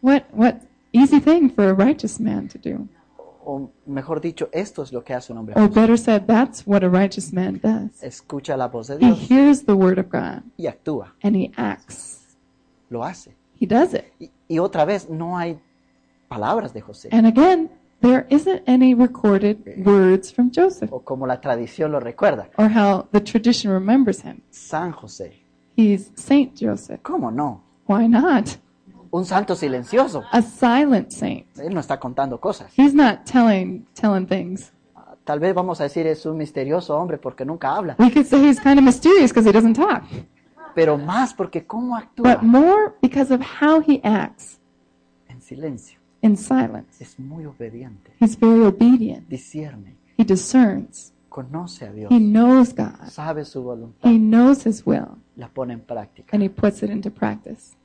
What 0.01 0.25
what 0.33 0.61
easy 0.93 1.19
thing 1.19 1.49
for 1.49 1.69
a 1.69 1.73
righteous 1.73 2.19
man 2.19 2.47
to 2.49 2.57
do. 2.57 2.87
O 3.45 3.71
mejor 3.87 4.19
dicho, 4.21 4.49
esto 4.51 4.83
es 4.83 4.91
lo 4.93 5.01
que 5.03 5.13
hace 5.15 5.31
un 5.33 5.39
hombre 5.39 5.55
Or 5.55 5.63
justo. 5.67 5.81
better 5.81 5.97
said, 5.97 6.27
that's 6.27 6.67
what 6.67 6.83
a 6.83 6.89
righteous 6.89 7.33
man 7.33 7.59
does. 7.63 8.03
Escucha 8.03 8.55
la 8.57 8.67
voz 8.67 8.87
de 8.87 8.95
He 8.95 8.99
Dios 8.99 9.27
hears 9.29 9.63
the 9.63 9.75
word 9.75 9.97
of 9.97 10.09
God 10.09 10.43
y 10.57 10.67
actúa, 10.67 11.13
and 11.23 11.35
he 11.35 11.51
acts. 11.57 12.37
lo 12.89 13.03
hace. 13.03 13.31
He 13.59 13.65
does 13.65 13.93
it. 13.93 14.05
Y, 14.19 14.29
y 14.47 14.59
otra 14.59 14.85
vez, 14.85 15.09
no 15.09 15.35
hay 15.37 15.59
palabras 16.29 16.73
de 16.73 16.81
José. 16.81 17.09
And 17.11 17.25
again, 17.27 17.69
there 18.01 18.25
isn't 18.29 18.61
any 18.67 18.93
recorded 18.93 19.57
words 19.85 20.31
from 20.31 20.51
Joseph 20.51 20.91
O 20.93 20.99
como 21.01 21.25
la 21.25 21.41
tradición 21.41 21.91
lo 21.91 21.99
recuerda, 21.99 22.49
or 22.57 22.69
how 22.69 23.07
the 23.11 23.19
tradition 23.21 23.71
remembers 23.71 24.21
him. 24.21 24.41
San 24.51 24.93
José. 24.93 25.33
He's 25.75 26.11
Saint 26.15 26.55
Joseph. 26.55 27.01
¿Cómo 27.01 27.31
no? 27.33 27.61
Why 27.87 28.05
not? 28.07 28.57
Un 29.11 29.25
santo 29.25 29.55
silencioso. 29.55 30.23
A 30.31 30.41
silent 30.41 31.09
saint. 31.11 31.45
Él 31.57 31.73
no 31.73 31.79
está 31.79 31.99
contando 31.99 32.39
cosas. 32.39 32.71
He's 32.77 32.93
not 32.93 33.23
telling 33.25 33.85
telling 33.99 34.25
things. 34.27 34.71
Tal 35.23 35.39
vez 35.39 35.53
vamos 35.53 35.79
a 35.79 35.83
decir 35.83 36.07
es 36.07 36.25
un 36.25 36.37
misterioso 36.37 36.97
hombre 36.97 37.17
porque 37.17 37.45
nunca 37.45 37.75
habla, 37.75 37.95
We 37.99 38.11
could 38.11 38.25
say 38.25 38.39
he's 38.47 38.59
kind 38.59 38.77
of 38.79 38.83
mysterious 38.85 39.31
because 39.31 39.47
he 39.47 39.53
doesn't 39.53 39.75
talk. 39.75 40.03
pero 40.75 40.97
más 40.97 41.33
porque 41.33 41.65
cómo 41.65 41.95
actúa 41.95 42.35
But 42.35 42.43
more 42.43 42.93
because 43.01 43.33
of 43.33 43.41
how 43.41 43.81
he 43.85 43.99
acts 44.03 44.59
en 45.27 45.41
silencio. 45.41 45.99
in 46.21 46.35
silence. 46.37 47.03
Es 47.03 47.19
muy 47.19 47.45
obediente, 47.45 48.11
He's 48.19 48.39
very 48.39 48.61
obedient. 48.65 49.27
discierne, 49.27 49.95
He 50.17 50.23
discerns. 50.23 51.13
conoce 51.29 51.85
a 51.85 51.91
Dios, 51.93 52.11
He 52.11 52.19
knows 52.19 52.73
God. 52.75 53.07
sabe 53.09 53.45
su 53.45 53.61
voluntad, 53.61 54.09
He 54.09 54.17
knows 54.17 54.65
his 54.65 54.83
will. 54.85 55.07
la 55.35 55.47
pone 55.49 55.73
en 55.73 55.81
práctica. 55.81 56.35
And 56.35 56.43
he 56.43 56.49
puts 56.49 56.81
it 56.83 56.89
into 56.89 57.11
practice. 57.11 57.75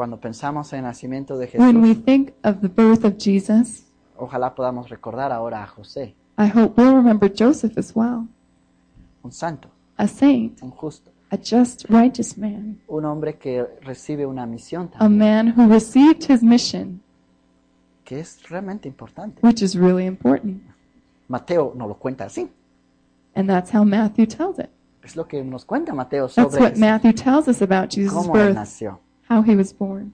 Cuando 0.00 0.18
pensamos 0.18 0.72
en 0.72 0.78
el 0.78 0.84
nacimiento 0.86 1.36
de 1.36 1.50
When 1.58 1.76
we 1.82 1.88
Jesús, 1.90 2.04
think 2.06 2.30
of 2.42 2.62
the 2.62 2.68
birth 2.68 3.04
of 3.04 3.18
Jesus, 3.18 3.84
ojalá 4.16 4.54
podamos 4.54 4.88
recordar 4.88 5.30
ahora 5.30 5.62
a 5.62 5.66
José, 5.66 6.14
I 6.38 6.48
hope 6.48 6.80
we'll 6.80 6.94
remember 6.96 7.30
Joseph 7.30 7.76
as 7.76 7.92
well. 7.94 8.26
un 9.22 9.30
santo, 9.30 9.68
A 9.98 10.06
saint, 10.08 10.62
un 10.62 10.70
justo, 10.70 11.10
a 11.30 11.36
just, 11.36 11.84
righteous 11.90 12.38
man, 12.38 12.80
un 12.88 13.04
hombre 13.04 13.36
que 13.36 13.62
recibe 13.82 14.24
una 14.24 14.46
misión 14.46 14.90
a 14.94 15.00
también, 15.00 15.18
man 15.18 15.54
who 15.54 15.68
received 15.70 16.24
his 16.32 16.42
mission, 16.42 17.02
que 18.02 18.20
es 18.20 18.48
realmente 18.48 18.88
importante. 18.88 19.38
which 19.46 19.60
is 19.60 19.76
really 19.76 20.06
important. 20.06 20.62
Mateo 21.28 21.74
nos 21.76 21.88
lo 21.88 21.94
cuenta 21.98 22.24
así. 22.24 22.48
And 23.34 23.50
that's 23.50 23.70
how 23.70 23.84
Matthew 23.84 24.24
tells 24.28 24.58
it. 24.58 24.70
Es 25.04 25.14
lo 25.14 25.28
que 25.28 25.44
nos 25.44 25.66
cuenta 25.66 25.92
Mateo 25.92 26.26
That's 26.26 26.36
sobre 26.36 26.58
what 26.58 26.78
Matthew 26.78 27.12
tells 27.12 27.48
us 27.48 27.60
about 27.60 27.90
Jesus' 27.90 28.14
cómo 28.14 28.34
él 28.38 28.46
birth, 28.46 28.54
nació. 28.54 28.98
How 29.30 29.42
he 29.42 29.54
was 29.56 29.72
born. 29.72 30.12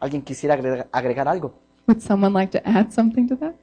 ¿Alguien 0.00 0.22
quisiera 0.22 0.54
agregar, 0.54 0.88
agregar 0.90 1.28
algo? 1.28 1.52
Would 1.86 2.00
someone 2.00 2.32
like 2.32 2.50
to 2.58 2.66
add 2.66 2.90
something 2.92 3.28
to 3.28 3.36
that? 3.36 3.54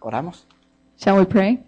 Oramos. 0.00 0.44
Shall 0.98 1.18
we 1.18 1.24
pray? 1.26 1.58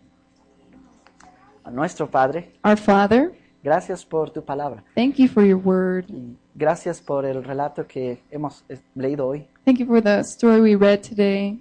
A 1.65 1.71
nuestro 1.71 2.07
Padre, 2.07 2.53
Our 2.65 2.77
Father, 2.79 3.33
gracias 3.63 4.05
por 4.05 4.31
tu 4.31 4.43
palabra. 4.43 4.83
thank 4.95 5.17
you 5.19 5.29
for 5.29 5.45
your 5.45 5.59
word. 5.59 6.07
Gracias 6.55 7.01
por 7.01 7.25
el 7.27 7.45
relato 7.45 7.87
que 7.87 8.23
hemos 8.31 8.65
eh, 8.69 8.79
leído 8.95 9.27
hoy, 9.29 9.47
Thank 9.65 9.79
you 9.81 9.87
for 9.87 10.01
the 10.03 10.21
story 10.25 10.61
we 10.61 10.77
read 10.77 11.03
today, 11.03 11.59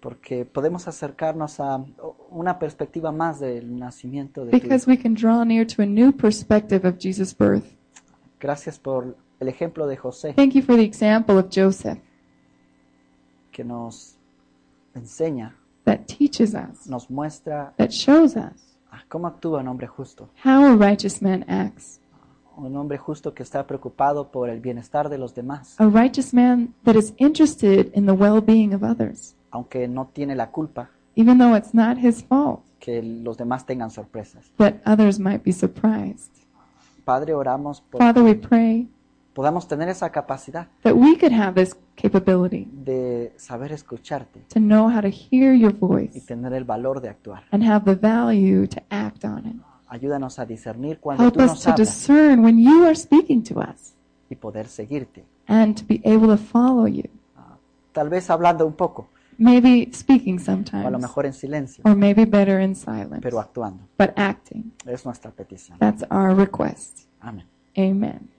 porque 0.00 0.44
podemos 0.44 0.86
acercarnos 0.88 1.58
a 1.60 1.84
una 2.30 2.58
perspectiva 2.58 3.12
más 3.12 3.40
del 3.40 3.78
nacimiento 3.78 4.44
de 4.44 4.50
because 4.52 4.88
we 4.88 4.96
can 4.98 5.14
draw 5.14 5.44
near 5.44 5.66
to 5.66 5.82
a 5.82 5.86
new 5.86 6.12
perspective 6.12 6.86
of 6.86 6.96
Jesus' 6.98 7.34
birth. 7.36 7.64
Gracias 8.38 8.78
por 8.78 9.16
el 9.40 9.48
ejemplo 9.48 9.86
de 9.86 9.96
José 9.96 10.32
Thank 10.34 10.52
you 10.52 10.62
for 10.62 10.76
the 10.76 10.84
example 10.84 11.38
of 11.38 11.46
Joseph 11.54 11.98
que 13.50 13.64
nos 13.64 14.16
enseña, 14.94 15.56
that 15.84 16.00
teaches 16.06 16.54
us, 16.54 16.86
nos 16.86 17.08
muestra 17.10 17.72
that 17.78 17.88
shows 17.90 18.36
us 18.36 18.76
cómo 19.08 19.26
actúa 19.26 19.60
un 19.60 19.68
hombre 19.68 19.86
justo. 19.86 20.28
how 20.44 20.64
a 20.64 20.76
righteous 20.76 21.22
man 21.22 21.44
acts. 21.48 22.00
Un 22.58 22.74
hombre 22.74 22.96
justo 22.96 23.34
que 23.34 23.42
está 23.42 23.66
preocupado 23.66 24.30
por 24.30 24.48
el 24.48 24.60
bienestar 24.60 25.10
de 25.10 25.18
los 25.18 25.34
demás, 25.34 25.74
A 25.78 25.86
righteous 25.86 26.32
man 26.32 26.74
that 26.84 26.94
is 26.96 27.12
interested 27.18 27.90
in 27.94 28.06
the 28.06 28.12
well 28.12 28.40
being 28.40 28.72
of 28.74 28.82
others, 28.82 29.35
aunque 29.50 29.88
no 29.88 30.06
tiene 30.12 30.34
la 30.34 30.50
culpa 30.50 30.90
even 31.16 31.38
though 31.38 31.56
it's 31.56 31.72
not 31.74 31.96
his 31.98 32.22
fault 32.24 32.62
que 32.78 33.02
los 33.02 33.36
demás 33.36 33.64
tengan 33.66 33.90
sorpresas. 33.90 34.52
that 34.58 34.74
others 34.84 35.18
might 35.18 35.42
be 35.42 35.52
surprised. 35.52 36.32
Padre, 37.04 37.34
oramos 37.34 37.80
por 37.80 38.00
Father, 38.00 38.22
we 38.22 38.34
pray 38.34 38.88
podamos 39.32 39.68
tener 39.68 39.88
esa 39.88 40.10
capacidad 40.10 40.68
that 40.82 40.94
we 40.94 41.16
could 41.18 41.32
have 41.32 41.54
this 41.54 41.76
capability 41.94 42.68
de 42.72 43.32
saber 43.36 43.72
escucharte 43.72 44.40
to 44.48 44.58
know 44.60 44.88
how 44.90 45.00
to 45.00 45.08
hear 45.08 45.54
your 45.54 45.72
y 45.72 45.78
voice 45.78 46.20
tener 46.26 46.52
el 46.52 46.64
valor 46.64 47.00
de 47.00 47.08
actuar. 47.10 47.44
and 47.52 47.62
have 47.64 47.84
the 47.84 47.94
value 47.94 48.66
to 48.66 48.80
act 48.90 49.24
on 49.24 49.46
it. 49.46 49.56
Ayúdanos 49.88 50.38
a 50.40 50.44
discernir 50.46 50.98
cuando 50.98 51.22
Help 51.22 51.34
tú 51.36 51.40
us 51.42 51.50
nos 51.50 51.62
to 51.62 51.70
hablas 51.70 51.88
discern 51.88 52.44
when 52.44 52.58
you 52.58 52.84
are 52.84 52.96
speaking 52.96 53.42
to 53.42 53.60
us 53.60 53.94
y 54.28 54.34
poder 54.34 54.66
seguirte. 54.66 55.24
and 55.46 55.76
to 55.76 55.84
be 55.86 56.00
able 56.04 56.26
to 56.28 56.36
follow 56.36 56.86
you. 56.88 57.04
Tal 57.92 58.08
vez 58.10 58.28
hablando 58.30 58.66
un 58.66 58.72
poco, 58.74 59.08
Maybe 59.38 59.90
speaking 59.92 60.38
o 60.38 60.38
a 60.38 60.40
lo 60.40 60.44
sometimes, 60.44 61.00
mejor 61.00 61.26
en 61.26 61.32
silencio, 61.32 61.82
or 61.84 61.94
maybe 61.94 62.24
better 62.24 62.60
in 62.60 62.74
silence, 62.74 63.20
pero 63.20 63.38
actuando. 63.38 63.86
but 63.98 64.10
acting. 64.16 64.72
Es 64.86 65.04
nuestra 65.04 65.30
petición. 65.30 65.78
That's 65.78 66.04
our 66.10 66.34
request. 66.34 67.08
Amén. 67.20 67.46
Amen. 67.76 68.36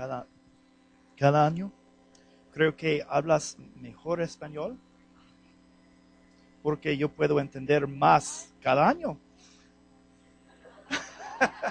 cada, 0.00 0.26
cada 1.16 1.46
año. 1.46 1.72
Creo 2.52 2.74
que 2.74 3.04
hablas 3.08 3.58
mejor 3.76 4.22
español 4.22 4.78
porque 6.62 6.96
yo 6.96 7.08
puedo 7.08 7.40
entender 7.40 7.86
más 7.86 8.52
cada 8.62 8.88
año. 8.88 9.18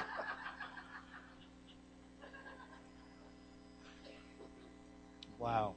wow, 5.39 5.75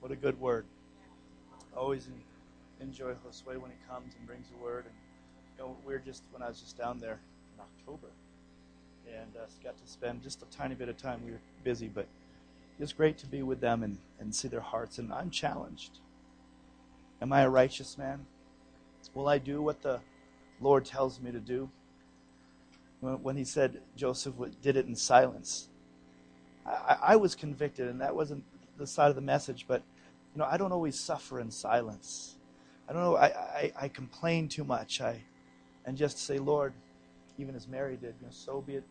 what 0.00 0.10
a 0.10 0.16
good 0.16 0.40
word. 0.40 0.64
Always 1.76 2.06
en- 2.06 2.24
enjoy 2.80 3.14
Josue 3.24 3.58
when 3.60 3.70
he 3.70 3.76
comes 3.88 4.14
and 4.16 4.26
brings 4.26 4.46
a 4.58 4.62
word. 4.62 4.86
And 4.86 4.94
you 5.56 5.64
know, 5.64 5.76
we're 5.84 5.98
just 5.98 6.22
when 6.32 6.42
I 6.42 6.48
was 6.48 6.60
just 6.60 6.78
down 6.78 6.98
there 6.98 7.20
in 7.54 7.60
October 7.60 8.08
and 9.06 9.36
uh, 9.36 9.46
got 9.62 9.76
to 9.76 9.86
spend 9.90 10.22
just 10.22 10.42
a 10.42 10.46
tiny 10.46 10.74
bit 10.74 10.88
of 10.88 10.96
time. 10.96 11.20
We 11.24 11.32
were 11.32 11.40
busy, 11.64 11.88
but 11.88 12.06
it's 12.78 12.92
great 12.92 13.18
to 13.18 13.26
be 13.26 13.42
with 13.42 13.60
them 13.60 13.82
and, 13.82 13.98
and 14.18 14.34
see 14.34 14.48
their 14.48 14.60
hearts. 14.60 14.98
And 14.98 15.12
I'm 15.12 15.30
challenged. 15.30 15.98
Am 17.22 17.32
I 17.32 17.42
a 17.42 17.48
righteous 17.48 17.96
man? 17.96 18.26
Will 19.14 19.28
I 19.28 19.38
do 19.38 19.62
what 19.62 19.80
the 19.80 20.00
Lord 20.60 20.84
tells 20.84 21.20
me 21.20 21.30
to 21.30 21.38
do? 21.38 21.70
When, 23.00 23.36
he 23.36 23.44
said 23.44 23.80
Joseph 23.96 24.34
did 24.60 24.76
it 24.76 24.86
in 24.86 24.94
silence, 24.94 25.68
I, 26.66 26.70
I 26.70 26.98
I 27.12 27.16
was 27.16 27.34
convicted, 27.34 27.88
and 27.88 28.00
that 28.00 28.14
wasn't 28.14 28.44
the 28.76 28.86
side 28.86 29.08
of 29.08 29.16
the 29.16 29.22
message, 29.22 29.66
but 29.66 29.82
you 30.34 30.38
know, 30.38 30.46
I 30.48 30.56
don't 30.56 30.72
always 30.72 30.98
suffer 30.98 31.40
in 31.40 31.50
silence. 31.50 32.36
I 32.88 32.92
don't 32.92 33.02
know. 33.02 33.16
I, 33.16 33.26
I, 33.26 33.72
I 33.82 33.88
complain 33.88 34.48
too 34.48 34.64
much. 34.64 35.00
I, 35.00 35.22
and 35.84 35.96
just 35.96 36.18
say, 36.18 36.38
Lord, 36.38 36.72
even 37.38 37.54
as 37.54 37.68
Mary 37.68 37.96
did, 37.96 38.14
you 38.20 38.26
know, 38.26 38.32
so 38.32 38.60
be 38.60 38.76
it 38.76 38.84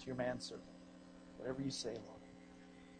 to 0.00 0.06
your 0.06 0.16
manservant. 0.16 0.64
Whatever 1.36 1.62
you 1.62 1.70
say, 1.70 1.90
Lord. 1.90 2.22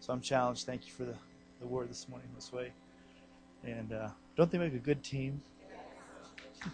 So 0.01 0.13
I'm 0.13 0.21
challenged. 0.21 0.67
Thank 0.67 0.87
you 0.87 0.93
for 0.93 1.05
the, 1.05 1.15
the 1.61 1.67
word 1.67 1.91
this 1.91 2.09
morning 2.09 2.29
this 2.35 2.53
way. 2.53 2.73
And 3.65 3.93
uh, 3.93 4.09
don't 4.39 4.51
they 4.53 4.59
make 4.59 4.73
a 4.73 4.79
good 4.79 5.03
team? 5.03 5.43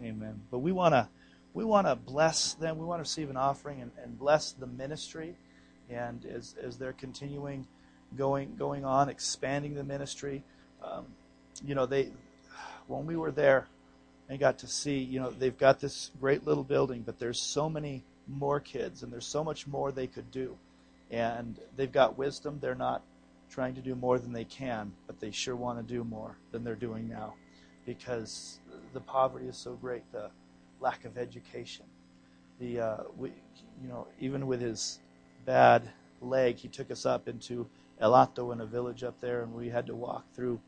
Amen. 0.00 0.40
But 0.48 0.60
we 0.60 0.70
want 0.70 0.94
to 0.94 1.08
we 1.54 1.64
want 1.64 1.88
to 1.88 1.96
bless 1.96 2.54
them. 2.54 2.78
We 2.78 2.84
want 2.86 3.00
to 3.00 3.02
receive 3.02 3.30
an 3.30 3.36
offering 3.36 3.82
and, 3.82 3.90
and 4.02 4.16
bless 4.16 4.52
the 4.52 4.68
ministry. 4.68 5.34
And 5.90 6.24
as, 6.24 6.54
as 6.62 6.78
they're 6.78 6.92
continuing 6.92 7.66
going 8.16 8.54
going 8.56 8.84
on, 8.84 9.08
expanding 9.08 9.74
the 9.74 9.82
ministry, 9.82 10.44
um, 10.84 11.06
you 11.64 11.74
know, 11.74 11.86
they 11.86 12.12
when 12.86 13.06
we 13.06 13.16
were 13.16 13.32
there 13.32 13.66
and 14.28 14.38
got 14.38 14.58
to 14.58 14.68
see, 14.68 14.98
you 14.98 15.18
know, 15.18 15.30
they've 15.30 15.58
got 15.58 15.80
this 15.80 16.12
great 16.20 16.46
little 16.46 16.62
building, 16.62 17.02
but 17.04 17.18
there's 17.18 17.40
so 17.40 17.68
many 17.68 18.04
more 18.28 18.60
kids 18.60 19.02
and 19.02 19.12
there's 19.12 19.26
so 19.26 19.42
much 19.42 19.66
more 19.66 19.90
they 19.90 20.06
could 20.06 20.30
do. 20.30 20.56
And 21.12 21.60
they've 21.76 21.92
got 21.92 22.18
wisdom. 22.18 22.58
They're 22.60 22.74
not 22.74 23.02
trying 23.50 23.74
to 23.74 23.82
do 23.82 23.94
more 23.94 24.18
than 24.18 24.32
they 24.32 24.44
can, 24.44 24.92
but 25.06 25.20
they 25.20 25.30
sure 25.30 25.54
want 25.54 25.78
to 25.78 25.94
do 25.94 26.02
more 26.02 26.38
than 26.50 26.64
they're 26.64 26.74
doing 26.74 27.08
now 27.08 27.34
because 27.84 28.58
the 28.94 29.00
poverty 29.00 29.46
is 29.46 29.56
so 29.56 29.74
great, 29.74 30.02
the 30.12 30.30
lack 30.80 31.04
of 31.04 31.18
education. 31.18 31.84
The 32.60 32.80
uh, 32.80 32.96
we, 33.16 33.30
you 33.82 33.88
know, 33.88 34.06
even 34.20 34.46
with 34.46 34.60
his 34.60 35.00
bad 35.44 35.88
leg, 36.20 36.56
he 36.56 36.68
took 36.68 36.90
us 36.90 37.04
up 37.04 37.28
into 37.28 37.66
El 38.00 38.14
Hato 38.14 38.52
in 38.52 38.60
a 38.60 38.66
village 38.66 39.04
up 39.04 39.20
there, 39.20 39.42
and 39.42 39.54
we 39.54 39.68
had 39.68 39.86
to 39.86 39.94
walk 39.94 40.24
through 40.34 40.60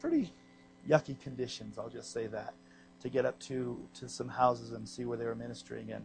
pretty 0.00 0.32
yucky 0.88 1.18
conditions. 1.20 1.78
I'll 1.78 1.88
just 1.88 2.12
say 2.12 2.26
that 2.28 2.54
to 3.00 3.08
get 3.08 3.26
up 3.26 3.38
to 3.40 3.78
to 3.94 4.08
some 4.08 4.28
houses 4.28 4.72
and 4.72 4.88
see 4.88 5.04
where 5.04 5.18
they 5.18 5.26
were 5.26 5.34
ministering 5.34 5.88
in, 5.88 6.04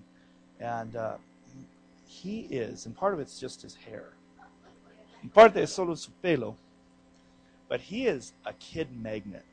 and 0.59 0.95
uh, 0.95 1.17
he 2.11 2.39
is, 2.49 2.87
and 2.87 2.95
part 2.95 3.13
of 3.13 3.19
it's 3.19 3.39
just 3.39 3.61
his 3.61 3.75
hair. 3.75 4.13
Parte 5.31 5.57
es 5.57 5.71
solo 5.71 5.93
su 5.93 6.11
pelo, 6.23 6.57
but 7.67 7.79
he 7.81 8.07
is 8.07 8.33
a 8.47 8.53
kid 8.53 8.87
magnet, 8.91 9.45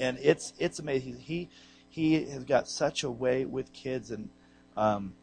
and 0.00 0.18
it's 0.20 0.52
it's 0.58 0.80
amazing. 0.80 1.16
He 1.20 1.48
he 1.88 2.24
has 2.24 2.42
got 2.42 2.68
such 2.68 3.04
a 3.04 3.10
way 3.10 3.44
with 3.44 3.72
kids, 3.72 4.10
and 4.10 4.28
um, 4.76 5.14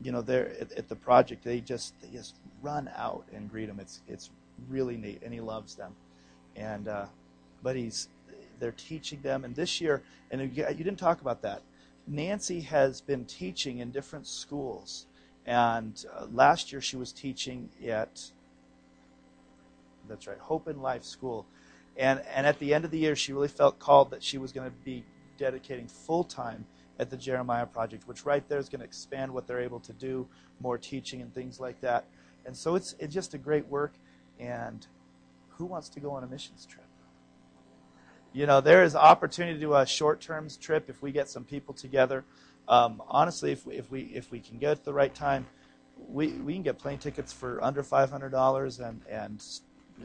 you 0.00 0.12
know, 0.12 0.22
they're 0.22 0.50
at, 0.60 0.70
at 0.72 0.88
the 0.88 0.94
project. 0.94 1.42
They 1.42 1.60
just 1.60 2.00
they 2.00 2.08
just 2.16 2.36
run 2.62 2.88
out 2.96 3.24
and 3.34 3.50
greet 3.50 3.68
him. 3.68 3.80
It's 3.80 4.00
it's 4.06 4.30
really 4.68 4.96
neat, 4.96 5.22
and 5.24 5.34
he 5.34 5.40
loves 5.40 5.74
them. 5.74 5.96
And 6.54 6.86
uh, 6.86 7.06
but 7.64 7.74
he's 7.74 8.08
they're 8.60 8.70
teaching 8.70 9.20
them, 9.22 9.44
and 9.44 9.56
this 9.56 9.80
year, 9.80 10.04
and 10.30 10.40
you 10.40 10.64
didn't 10.64 10.98
talk 10.98 11.20
about 11.20 11.42
that. 11.42 11.62
Nancy 12.06 12.60
has 12.60 13.00
been 13.00 13.24
teaching 13.24 13.78
in 13.78 13.90
different 13.90 14.28
schools, 14.28 15.06
and 15.50 16.04
uh, 16.16 16.26
last 16.32 16.70
year 16.70 16.80
she 16.80 16.96
was 16.96 17.12
teaching 17.12 17.68
at 17.84 18.30
that's 20.08 20.28
right, 20.28 20.38
Hope 20.38 20.68
in 20.68 20.80
Life 20.80 21.04
School. 21.04 21.44
And, 21.96 22.22
and 22.34 22.46
at 22.46 22.58
the 22.60 22.72
end 22.72 22.84
of 22.84 22.92
the 22.92 22.98
year, 22.98 23.16
she 23.16 23.32
really 23.32 23.48
felt 23.48 23.78
called 23.80 24.10
that 24.12 24.22
she 24.22 24.38
was 24.38 24.52
going 24.52 24.68
to 24.68 24.76
be 24.84 25.04
dedicating 25.38 25.88
full 25.88 26.24
time 26.24 26.66
at 27.00 27.10
the 27.10 27.16
Jeremiah 27.16 27.66
Project, 27.66 28.06
which 28.06 28.24
right 28.24 28.48
there 28.48 28.58
is 28.58 28.68
going 28.68 28.80
to 28.80 28.84
expand 28.84 29.32
what 29.32 29.46
they're 29.46 29.60
able 29.60 29.80
to 29.80 29.92
do, 29.92 30.28
more 30.60 30.78
teaching 30.78 31.20
and 31.20 31.34
things 31.34 31.58
like 31.58 31.80
that. 31.80 32.04
And 32.46 32.56
so 32.56 32.76
it's, 32.76 32.94
it's 32.98 33.12
just 33.12 33.34
a 33.34 33.38
great 33.38 33.66
work. 33.66 33.94
And 34.38 34.86
who 35.50 35.64
wants 35.64 35.88
to 35.90 36.00
go 36.00 36.12
on 36.12 36.22
a 36.22 36.26
missions 36.28 36.64
trip? 36.64 36.86
You 38.32 38.46
know, 38.46 38.60
there 38.60 38.84
is 38.84 38.94
opportunity 38.94 39.54
to 39.54 39.60
do 39.60 39.74
a 39.74 39.84
short 39.84 40.20
term 40.20 40.48
trip 40.60 40.88
if 40.88 41.02
we 41.02 41.10
get 41.10 41.28
some 41.28 41.44
people 41.44 41.74
together. 41.74 42.24
Um, 42.68 43.02
honestly, 43.08 43.52
if 43.52 43.66
we, 43.66 43.74
if 43.74 43.90
we 43.90 44.00
if 44.14 44.30
we 44.30 44.40
can 44.40 44.58
get 44.58 44.72
at 44.72 44.84
the 44.84 44.92
right 44.92 45.14
time, 45.14 45.46
we, 46.08 46.28
we 46.28 46.54
can 46.54 46.62
get 46.62 46.78
plane 46.78 46.98
tickets 46.98 47.32
for 47.32 47.62
under 47.62 47.82
five 47.82 48.10
hundred 48.10 48.30
dollars 48.30 48.80
and 48.80 49.00
and 49.08 49.42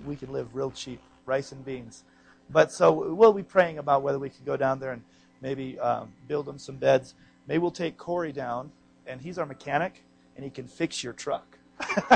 we 0.05 0.15
can 0.15 0.31
live 0.31 0.55
real 0.55 0.71
cheap, 0.71 0.99
rice 1.25 1.51
and 1.51 1.63
beans. 1.63 2.03
But 2.49 2.71
so 2.71 3.13
we'll 3.13 3.33
be 3.33 3.43
praying 3.43 3.77
about 3.77 4.03
whether 4.03 4.19
we 4.19 4.29
can 4.29 4.45
go 4.45 4.57
down 4.57 4.79
there 4.79 4.91
and 4.91 5.01
maybe 5.41 5.79
um, 5.79 6.13
build 6.27 6.45
them 6.45 6.57
some 6.57 6.75
beds. 6.75 7.15
Maybe 7.47 7.59
we'll 7.59 7.71
take 7.71 7.97
Corey 7.97 8.31
down, 8.31 8.71
and 9.07 9.21
he's 9.21 9.37
our 9.37 9.45
mechanic, 9.45 10.03
and 10.35 10.43
he 10.43 10.49
can 10.49 10.67
fix 10.67 11.03
your 11.03 11.13
truck. 11.13 11.57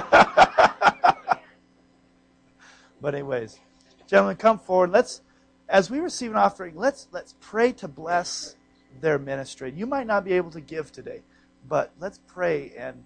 but 3.01 3.03
anyways, 3.03 3.59
gentlemen, 4.07 4.37
come 4.37 4.59
forward. 4.59 4.91
Let's, 4.91 5.21
as 5.67 5.89
we 5.89 5.99
receive 5.99 6.31
an 6.31 6.37
offering, 6.37 6.75
let's 6.75 7.07
let's 7.11 7.35
pray 7.39 7.71
to 7.73 7.87
bless 7.87 8.55
their 9.01 9.19
ministry. 9.19 9.73
You 9.75 9.85
might 9.85 10.07
not 10.07 10.25
be 10.25 10.33
able 10.33 10.51
to 10.51 10.61
give 10.61 10.91
today, 10.91 11.21
but 11.67 11.91
let's 11.99 12.19
pray 12.27 12.73
and 12.77 13.03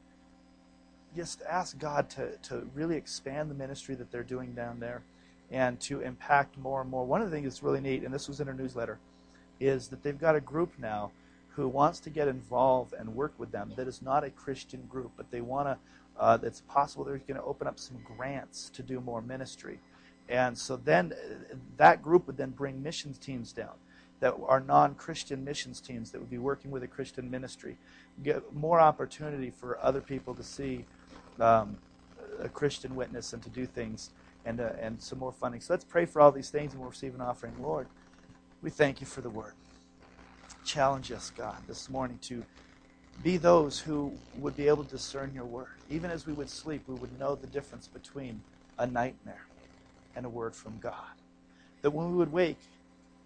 just 1.15 1.41
ask 1.47 1.77
God 1.77 2.09
to, 2.11 2.37
to 2.37 2.67
really 2.73 2.95
expand 2.95 3.49
the 3.49 3.55
ministry 3.55 3.95
that 3.95 4.11
they're 4.11 4.23
doing 4.23 4.53
down 4.53 4.79
there 4.79 5.03
and 5.51 5.79
to 5.81 6.01
impact 6.01 6.57
more 6.57 6.81
and 6.81 6.89
more. 6.89 7.05
One 7.05 7.21
of 7.21 7.29
the 7.29 7.35
things 7.35 7.45
that's 7.45 7.63
really 7.63 7.81
neat, 7.81 8.03
and 8.03 8.13
this 8.13 8.27
was 8.27 8.39
in 8.39 8.47
our 8.47 8.53
newsletter, 8.53 8.99
is 9.59 9.87
that 9.89 10.01
they've 10.01 10.19
got 10.19 10.35
a 10.35 10.41
group 10.41 10.73
now 10.79 11.11
who 11.49 11.67
wants 11.67 11.99
to 11.99 12.09
get 12.09 12.27
involved 12.27 12.93
and 12.93 13.15
work 13.15 13.33
with 13.37 13.51
them 13.51 13.71
that 13.75 13.87
is 13.87 14.01
not 14.01 14.23
a 14.23 14.29
Christian 14.31 14.83
group, 14.89 15.11
but 15.15 15.29
they 15.29 15.41
want 15.41 15.67
to, 15.67 15.77
uh, 16.19 16.39
it's 16.41 16.61
possible 16.61 17.03
they're 17.03 17.19
going 17.19 17.39
to 17.39 17.43
open 17.43 17.67
up 17.67 17.77
some 17.77 17.97
grants 18.03 18.71
to 18.71 18.81
do 18.81 18.99
more 18.99 19.21
ministry. 19.21 19.79
And 20.29 20.57
so 20.57 20.77
then 20.77 21.13
uh, 21.13 21.55
that 21.77 22.01
group 22.01 22.25
would 22.25 22.37
then 22.37 22.49
bring 22.49 22.81
missions 22.81 23.19
teams 23.19 23.53
down 23.53 23.73
that 24.23 24.33
are 24.47 24.61
non 24.61 24.95
Christian 24.95 25.43
missions 25.43 25.81
teams 25.81 26.11
that 26.11 26.19
would 26.19 26.29
be 26.29 26.37
working 26.37 26.71
with 26.71 26.81
a 26.81 26.87
Christian 26.87 27.29
ministry. 27.29 27.75
Get 28.23 28.53
more 28.55 28.79
opportunity 28.79 29.51
for 29.51 29.77
other 29.81 29.99
people 29.99 30.33
to 30.35 30.43
see 30.43 30.85
um, 31.41 31.75
a 32.39 32.47
Christian 32.47 32.95
witness 32.95 33.33
and 33.33 33.43
to 33.43 33.49
do 33.49 33.65
things 33.65 34.11
and, 34.45 34.61
uh, 34.61 34.69
and 34.79 35.01
some 35.01 35.19
more 35.19 35.33
funding. 35.33 35.59
So 35.59 35.73
let's 35.73 35.83
pray 35.83 36.05
for 36.05 36.21
all 36.21 36.31
these 36.31 36.49
things 36.49 36.71
and 36.71 36.79
we'll 36.79 36.89
receive 36.89 37.13
an 37.15 37.19
offering. 37.19 37.51
Lord, 37.61 37.85
we 38.61 38.69
thank 38.69 39.01
you 39.01 39.07
for 39.07 39.19
the 39.19 39.29
word. 39.29 39.55
Challenge 40.63 41.11
us, 41.11 41.29
God, 41.35 41.57
this 41.67 41.89
morning 41.89 42.17
to 42.21 42.45
be 43.23 43.35
those 43.35 43.77
who 43.77 44.13
would 44.37 44.55
be 44.55 44.69
able 44.69 44.85
to 44.85 44.91
discern 44.91 45.33
your 45.35 45.43
word. 45.43 45.67
Even 45.89 46.09
as 46.09 46.25
we 46.25 46.31
would 46.31 46.49
sleep, 46.49 46.83
we 46.87 46.95
would 46.95 47.19
know 47.19 47.35
the 47.35 47.47
difference 47.47 47.87
between 47.89 48.41
a 48.79 48.87
nightmare 48.87 49.47
and 50.15 50.25
a 50.25 50.29
word 50.29 50.55
from 50.55 50.79
God. 50.79 51.11
That 51.81 51.91
when 51.91 52.09
we 52.09 52.15
would 52.15 52.31
wake, 52.31 52.59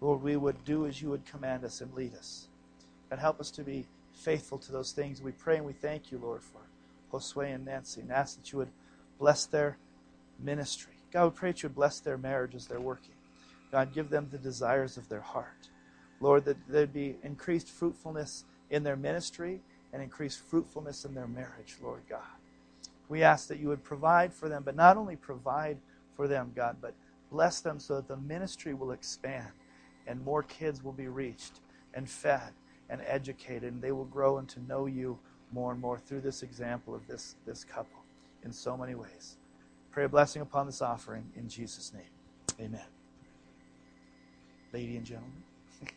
Lord, 0.00 0.22
we 0.22 0.36
would 0.36 0.64
do 0.64 0.86
as 0.86 1.02
you 1.02 1.10
would 1.10 1.24
command 1.24 1.64
us 1.64 1.80
and 1.80 1.92
lead 1.94 2.14
us. 2.14 2.48
And 3.10 3.18
help 3.18 3.40
us 3.40 3.50
to 3.52 3.62
be 3.62 3.86
faithful 4.12 4.58
to 4.58 4.72
those 4.72 4.92
things. 4.92 5.22
We 5.22 5.32
pray 5.32 5.56
and 5.56 5.66
we 5.66 5.72
thank 5.72 6.12
you, 6.12 6.18
Lord, 6.18 6.42
for 6.42 6.60
Josue 7.12 7.54
and 7.54 7.64
Nancy, 7.64 8.02
and 8.02 8.12
ask 8.12 8.36
that 8.36 8.52
you 8.52 8.58
would 8.58 8.70
bless 9.18 9.46
their 9.46 9.78
ministry. 10.38 10.92
God, 11.12 11.24
we 11.24 11.30
pray 11.30 11.50
that 11.52 11.62
you 11.62 11.68
would 11.68 11.76
bless 11.76 12.00
their 12.00 12.18
marriage 12.18 12.54
as 12.54 12.66
they're 12.66 12.80
working. 12.80 13.14
God, 13.72 13.94
give 13.94 14.10
them 14.10 14.28
the 14.30 14.38
desires 14.38 14.96
of 14.96 15.08
their 15.08 15.20
heart. 15.20 15.68
Lord, 16.20 16.44
that 16.44 16.56
there'd 16.68 16.92
be 16.92 17.16
increased 17.22 17.68
fruitfulness 17.68 18.44
in 18.70 18.82
their 18.82 18.96
ministry 18.96 19.60
and 19.92 20.02
increased 20.02 20.40
fruitfulness 20.40 21.04
in 21.04 21.14
their 21.14 21.26
marriage, 21.26 21.76
Lord 21.82 22.02
God. 22.08 22.20
We 23.08 23.22
ask 23.22 23.48
that 23.48 23.58
you 23.58 23.68
would 23.68 23.84
provide 23.84 24.34
for 24.34 24.48
them, 24.48 24.62
but 24.64 24.76
not 24.76 24.96
only 24.96 25.16
provide 25.16 25.78
for 26.14 26.28
them, 26.28 26.52
God, 26.54 26.76
but 26.80 26.94
bless 27.30 27.60
them 27.60 27.78
so 27.78 27.96
that 27.96 28.08
the 28.08 28.16
ministry 28.16 28.74
will 28.74 28.92
expand 28.92 29.48
and 30.08 30.24
more 30.24 30.42
kids 30.42 30.82
will 30.82 30.92
be 30.92 31.06
reached 31.06 31.60
and 31.94 32.08
fed 32.08 32.52
and 32.88 33.00
educated, 33.06 33.72
and 33.72 33.82
they 33.82 33.92
will 33.92 34.06
grow 34.06 34.38
and 34.38 34.48
to 34.48 34.60
know 34.66 34.86
you 34.86 35.18
more 35.52 35.72
and 35.72 35.80
more 35.80 35.98
through 35.98 36.22
this 36.22 36.42
example 36.42 36.94
of 36.94 37.06
this, 37.06 37.36
this 37.46 37.64
couple 37.64 38.00
in 38.44 38.52
so 38.52 38.76
many 38.76 38.94
ways. 38.94 39.36
Pray 39.92 40.04
a 40.04 40.08
blessing 40.08 40.42
upon 40.42 40.66
this 40.66 40.80
offering 40.80 41.30
in 41.36 41.48
Jesus' 41.48 41.92
name. 41.92 42.66
Amen. 42.66 42.86
Lady 44.72 44.96
and 44.96 45.04
gentlemen. 45.04 45.42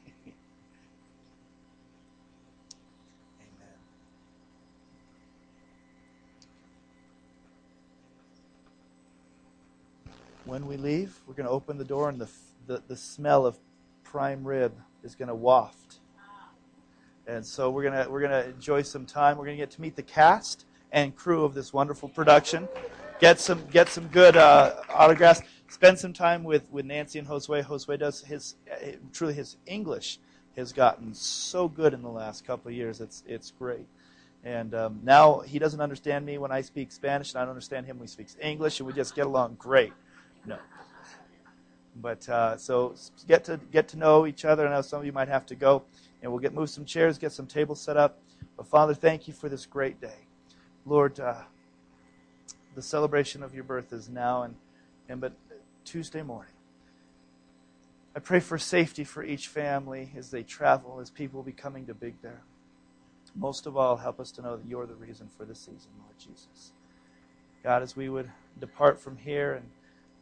When 10.44 10.66
we 10.66 10.76
leave, 10.76 11.18
we're 11.28 11.36
going 11.36 11.46
to 11.46 11.52
open 11.52 11.78
the 11.78 11.86
door, 11.86 12.10
and 12.10 12.20
the, 12.20 12.28
the, 12.66 12.82
the 12.88 12.98
smell 12.98 13.46
of 13.46 13.58
prime 14.12 14.46
rib 14.46 14.74
is 15.04 15.16
going 15.16 15.30
to 15.30 15.36
waft. 15.36 16.00
And 17.28 17.46
so 17.46 17.70
we're 17.70 17.84
going 17.84 18.04
to 18.04 18.12
we're 18.12 18.20
going 18.20 18.32
to 18.32 18.50
enjoy 18.50 18.82
some 18.82 19.06
time. 19.06 19.38
We're 19.38 19.46
going 19.46 19.58
to 19.58 19.62
get 19.62 19.72
to 19.72 19.82
meet 19.82 19.96
the 19.96 20.04
cast 20.04 20.66
and 20.92 21.16
crew 21.16 21.46
of 21.46 21.54
this 21.54 21.72
wonderful 21.72 22.10
production. 22.10 22.68
Get 23.20 23.40
some 23.40 23.66
get 23.68 23.88
some 23.88 24.08
good 24.08 24.36
uh, 24.36 24.76
autographs. 24.90 25.42
Spend 25.70 25.98
some 25.98 26.12
time 26.12 26.44
with, 26.44 26.70
with 26.70 26.86
Nancy 26.86 27.20
and 27.20 27.28
Josue. 27.28 27.64
Josue 27.64 27.98
does 27.98 28.22
his 28.22 28.56
uh, 28.70 28.92
truly 29.14 29.34
his 29.34 29.56
English 29.66 30.20
has 30.58 30.74
gotten 30.74 31.14
so 31.14 31.70
good 31.70 31.94
in 31.94 32.02
the 32.02 32.10
last 32.10 32.46
couple 32.46 32.70
of 32.70 32.76
years. 32.76 33.00
It's 33.00 33.24
it's 33.26 33.52
great. 33.52 33.88
And 34.44 34.74
um, 34.74 35.00
now 35.04 35.40
he 35.40 35.60
doesn't 35.60 35.80
understand 35.80 36.26
me 36.26 36.38
when 36.38 36.52
I 36.52 36.62
speak 36.62 36.92
Spanish, 36.92 37.32
and 37.32 37.38
I 37.38 37.42
don't 37.44 37.52
understand 37.52 37.86
him 37.86 38.00
when 38.00 38.08
he 38.08 38.12
speaks 38.12 38.36
English, 38.42 38.80
and 38.80 38.88
we 38.88 38.94
just 38.94 39.16
get 39.16 39.28
along 39.28 39.56
great. 39.60 39.94
No, 40.46 40.58
but 41.96 42.28
uh, 42.30 42.58
so 42.58 42.96
get 43.28 43.44
to 43.46 43.60
get 43.72 43.88
to 43.90 43.98
know 43.98 44.26
each 44.26 44.46
other. 44.46 44.68
I 44.68 44.72
know 44.72 44.82
some 44.82 45.00
of 45.00 45.06
you 45.06 45.12
might 45.12 45.28
have 45.28 45.46
to 45.48 45.56
go, 45.56 45.84
and 46.22 46.32
we'll 46.32 46.42
get 46.42 46.54
move 46.54 46.70
some 46.70 46.86
chairs, 46.86 47.18
get 47.18 47.32
some 47.32 47.48
tables 47.48 47.82
set 47.82 47.98
up. 47.98 48.20
But 48.58 48.68
Father, 48.68 48.94
thank 48.94 49.28
you 49.28 49.34
for 49.34 49.50
this 49.50 49.66
great 49.66 50.00
day, 50.00 50.28
Lord. 50.86 51.20
Uh, 51.20 51.42
the 52.76 52.82
celebration 52.82 53.44
of 53.44 53.54
your 53.54 53.64
birth 53.64 53.92
is 53.92 54.10
now 54.10 54.44
and 54.44 54.56
and 55.10 55.20
but 55.20 55.34
Tuesday 55.84 56.22
morning. 56.22 56.54
I 58.16 58.20
pray 58.20 58.42
for 58.42 58.58
safety 58.58 59.04
for 59.04 59.24
each 59.24 59.48
family 59.48 60.12
as 60.18 60.32
they 60.32 60.44
travel, 60.44 61.00
as 61.00 61.10
people 61.10 61.38
will 61.38 61.46
be 61.46 61.54
coming 61.54 61.86
to 61.86 61.94
Big 61.94 62.22
Bear. 62.22 62.42
Most 63.36 63.66
of 63.66 63.78
all, 63.78 63.96
help 63.96 64.20
us 64.20 64.32
to 64.32 64.42
know 64.42 64.58
that 64.58 64.66
you're 64.68 64.86
the 64.86 64.96
reason 64.96 65.30
for 65.38 65.46
this 65.46 65.60
season, 65.60 65.92
Lord 66.02 66.18
Jesus. 66.20 66.74
God, 67.64 67.82
as 67.82 67.96
we 67.96 68.10
would 68.10 68.30
depart 68.60 69.00
from 69.00 69.16
here 69.16 69.54
and 69.54 69.70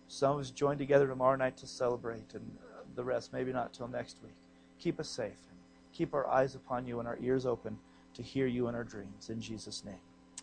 some 0.09 0.33
of 0.33 0.39
us 0.39 0.49
join 0.49 0.77
together 0.77 1.07
tomorrow 1.07 1.35
night 1.35 1.55
to 1.57 1.67
celebrate, 1.67 2.33
and 2.33 2.57
the 2.95 3.03
rest 3.03 3.31
maybe 3.31 3.53
not 3.53 3.73
till 3.73 3.87
next 3.87 4.17
week. 4.23 4.33
Keep 4.79 4.99
us 4.99 5.07
safe. 5.07 5.39
And 5.49 5.59
keep 5.93 6.13
our 6.13 6.27
eyes 6.27 6.55
upon 6.55 6.85
you 6.85 6.99
and 6.99 7.07
our 7.07 7.17
ears 7.21 7.45
open 7.45 7.77
to 8.15 8.23
hear 8.23 8.47
you 8.47 8.67
in 8.67 8.75
our 8.75 8.83
dreams. 8.83 9.29
In 9.29 9.39
Jesus' 9.39 9.85
name, 9.85 10.01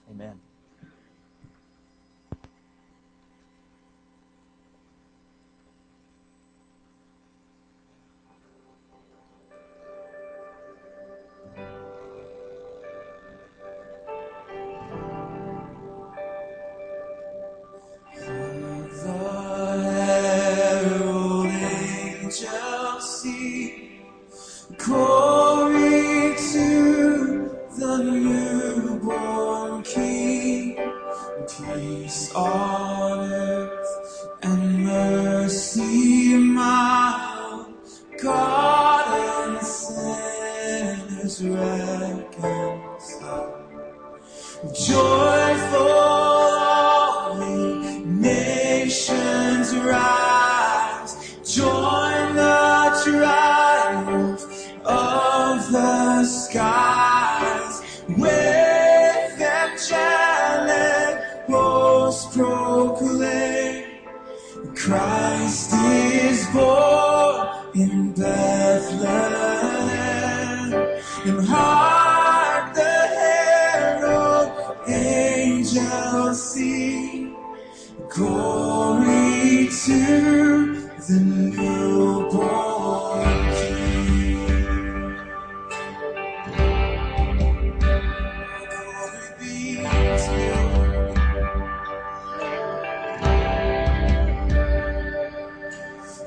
amen. 0.09 0.39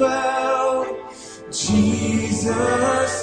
dwell. 0.00 0.86
Jesus, 1.50 3.19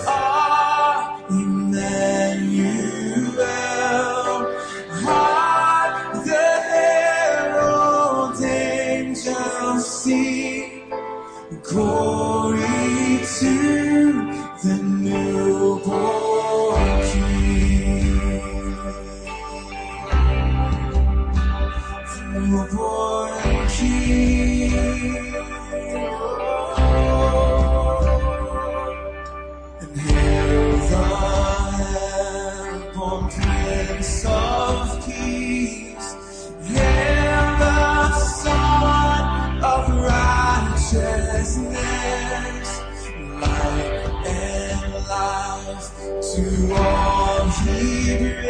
to 46.57 46.75
all 46.75 48.46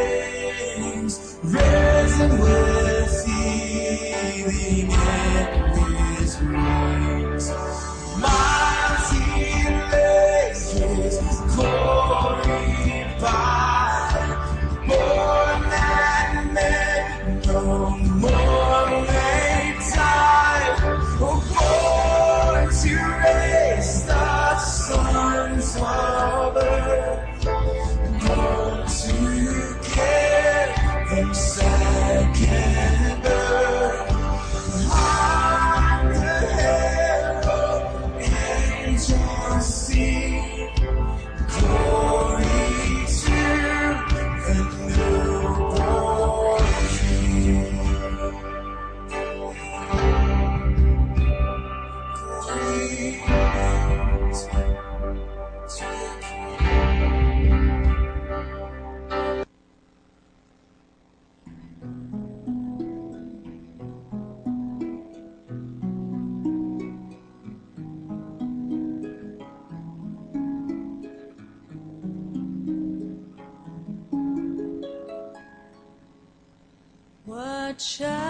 child 77.77 78.26